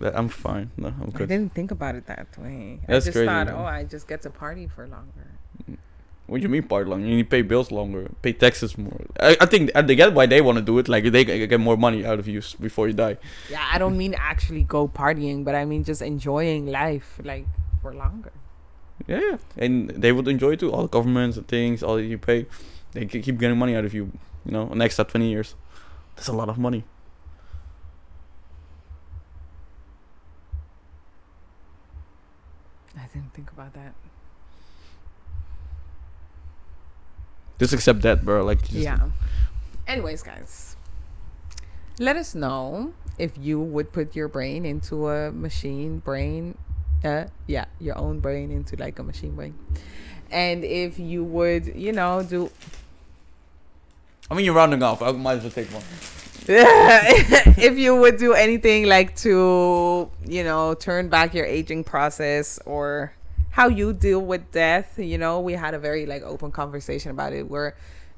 I'm 0.00 0.28
fine. 0.28 0.72
No, 0.76 0.88
I'm 0.88 1.10
good 1.10 1.22
I 1.22 1.26
didn't 1.26 1.54
think 1.54 1.70
about 1.70 1.94
it 1.94 2.06
that 2.06 2.36
way. 2.36 2.80
That's 2.86 3.06
I 3.06 3.08
just 3.08 3.14
crazy, 3.14 3.26
thought, 3.26 3.46
man. 3.46 3.56
oh, 3.56 3.64
I 3.64 3.84
just 3.84 4.08
get 4.08 4.22
to 4.22 4.30
party 4.30 4.66
for 4.66 4.88
longer. 4.88 5.78
What 6.26 6.38
do 6.38 6.42
you 6.42 6.48
mean 6.48 6.62
part 6.62 6.88
longer? 6.88 7.06
You 7.06 7.16
need 7.16 7.24
to 7.24 7.28
pay 7.28 7.42
bills 7.42 7.70
longer, 7.70 8.10
pay 8.22 8.32
taxes 8.32 8.78
more. 8.78 8.98
I, 9.20 9.36
I 9.42 9.46
think 9.46 9.70
I 9.74 9.82
get 9.82 10.14
why 10.14 10.24
they 10.24 10.40
want 10.40 10.56
to 10.56 10.62
do 10.62 10.78
it. 10.78 10.88
Like 10.88 11.04
they 11.04 11.24
get 11.24 11.60
more 11.60 11.76
money 11.76 12.04
out 12.04 12.18
of 12.18 12.26
you 12.26 12.40
before 12.58 12.88
you 12.88 12.94
die. 12.94 13.18
Yeah, 13.50 13.64
I 13.70 13.78
don't 13.78 13.96
mean 13.96 14.14
actually 14.16 14.62
go 14.62 14.88
partying, 14.88 15.44
but 15.44 15.54
I 15.54 15.66
mean 15.66 15.84
just 15.84 16.00
enjoying 16.00 16.66
life 16.66 17.20
like 17.22 17.46
for 17.84 17.92
longer. 17.92 18.32
Yeah, 19.06 19.20
yeah. 19.20 19.36
and 19.58 19.90
they 19.90 20.10
would 20.10 20.26
enjoy 20.26 20.52
it 20.52 20.60
too. 20.60 20.72
All 20.72 20.82
the 20.82 20.88
governments 20.88 21.36
and 21.36 21.46
things, 21.46 21.82
all 21.82 22.00
you 22.00 22.16
pay, 22.16 22.46
they 22.92 23.04
keep 23.04 23.38
getting 23.38 23.58
money 23.58 23.76
out 23.76 23.84
of 23.84 23.92
you. 23.92 24.10
You 24.46 24.52
know, 24.52 24.70
an 24.70 24.80
extra 24.80 25.04
twenty 25.04 25.28
years. 25.28 25.54
That's 26.16 26.28
a 26.28 26.32
lot 26.32 26.48
of 26.48 26.56
money. 26.56 26.84
I 32.96 33.06
didn't 33.12 33.34
think 33.34 33.50
about 33.52 33.74
that. 33.74 33.92
Just 37.58 37.74
accept 37.74 38.00
that, 38.02 38.24
bro. 38.24 38.44
Like, 38.44 38.62
just, 38.62 38.72
yeah. 38.72 39.10
Anyways, 39.86 40.22
guys, 40.22 40.76
let 41.98 42.16
us 42.16 42.34
know 42.34 42.94
if 43.18 43.32
you 43.36 43.60
would 43.60 43.92
put 43.92 44.16
your 44.16 44.28
brain 44.28 44.64
into 44.64 45.08
a 45.08 45.30
machine 45.30 45.98
brain. 45.98 46.56
Uh, 47.02 47.24
yeah, 47.46 47.64
your 47.80 47.98
own 47.98 48.20
brain 48.20 48.50
into 48.50 48.76
like 48.76 48.98
a 48.98 49.02
machine 49.02 49.34
brain. 49.34 49.54
And 50.30 50.64
if 50.64 50.98
you 50.98 51.24
would, 51.24 51.66
you 51.76 51.92
know, 51.92 52.22
do 52.22 52.50
I 54.30 54.34
mean, 54.34 54.46
you're 54.46 54.54
rounding 54.54 54.82
off. 54.82 55.02
I 55.02 55.12
might 55.12 55.34
as 55.34 55.42
well 55.42 55.52
take 55.52 55.68
one. 55.68 55.82
if 56.46 57.78
you 57.78 57.96
would 57.96 58.18
do 58.18 58.32
anything 58.32 58.86
like 58.86 59.16
to, 59.16 60.10
you 60.26 60.44
know, 60.44 60.74
turn 60.74 61.08
back 61.08 61.34
your 61.34 61.44
aging 61.44 61.84
process 61.84 62.58
or 62.66 63.14
how 63.50 63.68
you 63.68 63.92
deal 63.92 64.20
with 64.20 64.50
death, 64.50 64.98
you 64.98 65.18
know, 65.18 65.40
we 65.40 65.52
had 65.52 65.74
a 65.74 65.78
very 65.78 66.06
like 66.06 66.22
open 66.22 66.50
conversation 66.50 67.10
about 67.10 67.32
it. 67.32 67.48
We're 67.48 67.74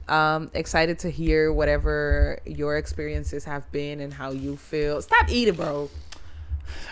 um 0.08 0.50
excited 0.54 1.00
to 1.00 1.10
hear 1.10 1.52
whatever 1.52 2.38
your 2.46 2.76
experiences 2.76 3.44
have 3.44 3.70
been 3.72 4.00
and 4.00 4.12
how 4.12 4.30
you 4.30 4.56
feel. 4.56 5.02
Stop 5.02 5.28
eating, 5.28 5.54
bro. 5.54 5.90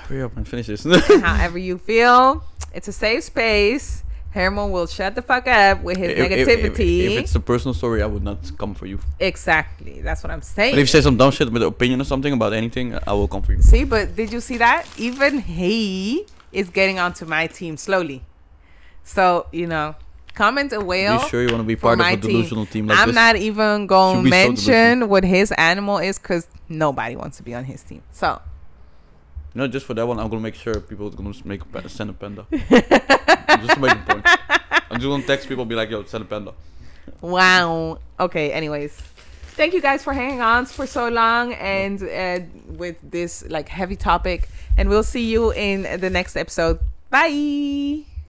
Hurry 0.08 0.22
up 0.22 0.36
and 0.36 0.46
finish 0.46 0.66
this. 0.66 0.84
However 1.22 1.58
you 1.58 1.78
feel, 1.78 2.44
it's 2.72 2.88
a 2.88 2.92
safe 2.92 3.24
space. 3.24 4.02
Herman 4.30 4.72
will 4.72 4.88
shut 4.88 5.14
the 5.14 5.22
fuck 5.22 5.46
up 5.46 5.82
with 5.84 5.96
his 5.96 6.10
If- 6.10 6.18
if- 6.18 6.48
if- 6.48 6.48
negativity. 6.48 7.00
If, 7.04 7.18
it's 7.20 7.34
a 7.36 7.40
personal 7.40 7.72
story, 7.72 8.02
I 8.02 8.06
would 8.06 8.24
not 8.24 8.38
come 8.58 8.74
for 8.74 8.86
you. 8.86 8.98
exactly. 9.20 10.00
That's 10.00 10.24
what 10.24 10.32
I'm 10.32 10.42
saying. 10.42 10.72
But 10.74 10.80
if 10.80 10.82
you 10.88 10.98
say 10.98 11.00
some 11.02 11.16
dumb 11.16 11.30
shit 11.30 11.52
with 11.52 11.62
an 11.62 11.68
opinion 11.68 12.00
or 12.00 12.04
something 12.04 12.32
about 12.32 12.52
anything, 12.52 12.98
I 13.06 13.12
will 13.12 13.28
come 13.28 13.42
for 13.42 13.52
you. 13.52 13.62
See, 13.62 13.84
but 13.84 14.16
did 14.16 14.32
you 14.32 14.40
see 14.40 14.56
that? 14.58 14.86
Even 14.98 15.38
he 15.38 16.26
is 16.50 16.68
getting 16.68 16.98
onto 16.98 17.24
my 17.26 17.46
team 17.46 17.76
slowly. 17.76 18.22
So, 19.04 19.46
you 19.52 19.66
know, 19.68 19.94
comment 20.34 20.72
a 20.72 20.80
whale. 20.80 21.22
you 21.22 21.28
sure 21.28 21.42
you 21.42 21.48
want 21.48 21.60
to 21.60 21.66
be 21.66 21.76
part 21.76 22.00
of 22.00 22.06
a 22.06 22.16
delusional 22.16 22.66
team, 22.66 22.88
like 22.88 22.98
I'm 22.98 23.08
this? 23.08 23.14
not 23.14 23.36
even 23.36 23.86
going 23.86 24.18
to 24.18 24.22
be 24.24 24.30
so 24.30 24.34
mention 24.48 25.08
what 25.08 25.22
his 25.22 25.52
animal 25.52 25.98
is 25.98 26.18
because 26.18 26.48
nobody 26.68 27.14
wants 27.14 27.36
to 27.36 27.44
be 27.44 27.54
on 27.54 27.62
his 27.64 27.82
team. 27.84 28.02
So, 28.10 28.40
You 29.54 29.60
know, 29.60 29.68
just 29.68 29.86
for 29.86 29.94
that 29.94 30.06
one, 30.06 30.18
I'm 30.18 30.28
gonna 30.28 30.42
make 30.42 30.56
sure 30.56 30.80
people 30.80 31.06
are 31.06 31.10
gonna 31.10 31.32
make 31.44 31.62
a 31.62 31.64
pa- 31.66 31.88
send 31.88 32.10
a 32.10 32.12
panda. 32.12 32.46
just 32.50 33.74
to 33.74 33.80
make 33.80 33.92
a 33.92 34.04
point. 34.06 34.26
I'm 34.90 34.98
just 34.98 35.06
gonna 35.06 35.22
text 35.22 35.48
people, 35.48 35.64
be 35.64 35.76
like, 35.76 35.90
"Yo, 35.90 36.02
send 36.04 36.22
a 36.22 36.26
panda." 36.26 36.54
wow. 37.20 37.98
Okay, 38.18 38.52
anyways. 38.52 39.00
Thank 39.56 39.72
you 39.72 39.80
guys 39.80 40.02
for 40.02 40.12
hanging 40.12 40.40
on 40.40 40.66
for 40.66 40.86
so 40.86 41.08
long 41.08 41.52
and 41.54 42.02
uh, 42.02 42.40
with 42.66 42.96
this 43.02 43.44
like 43.48 43.68
heavy 43.68 43.94
topic. 43.94 44.48
And 44.76 44.88
we'll 44.88 45.04
see 45.04 45.30
you 45.30 45.52
in 45.52 46.00
the 46.00 46.10
next 46.10 46.36
episode. 46.36 46.80
Bye. 47.10 48.04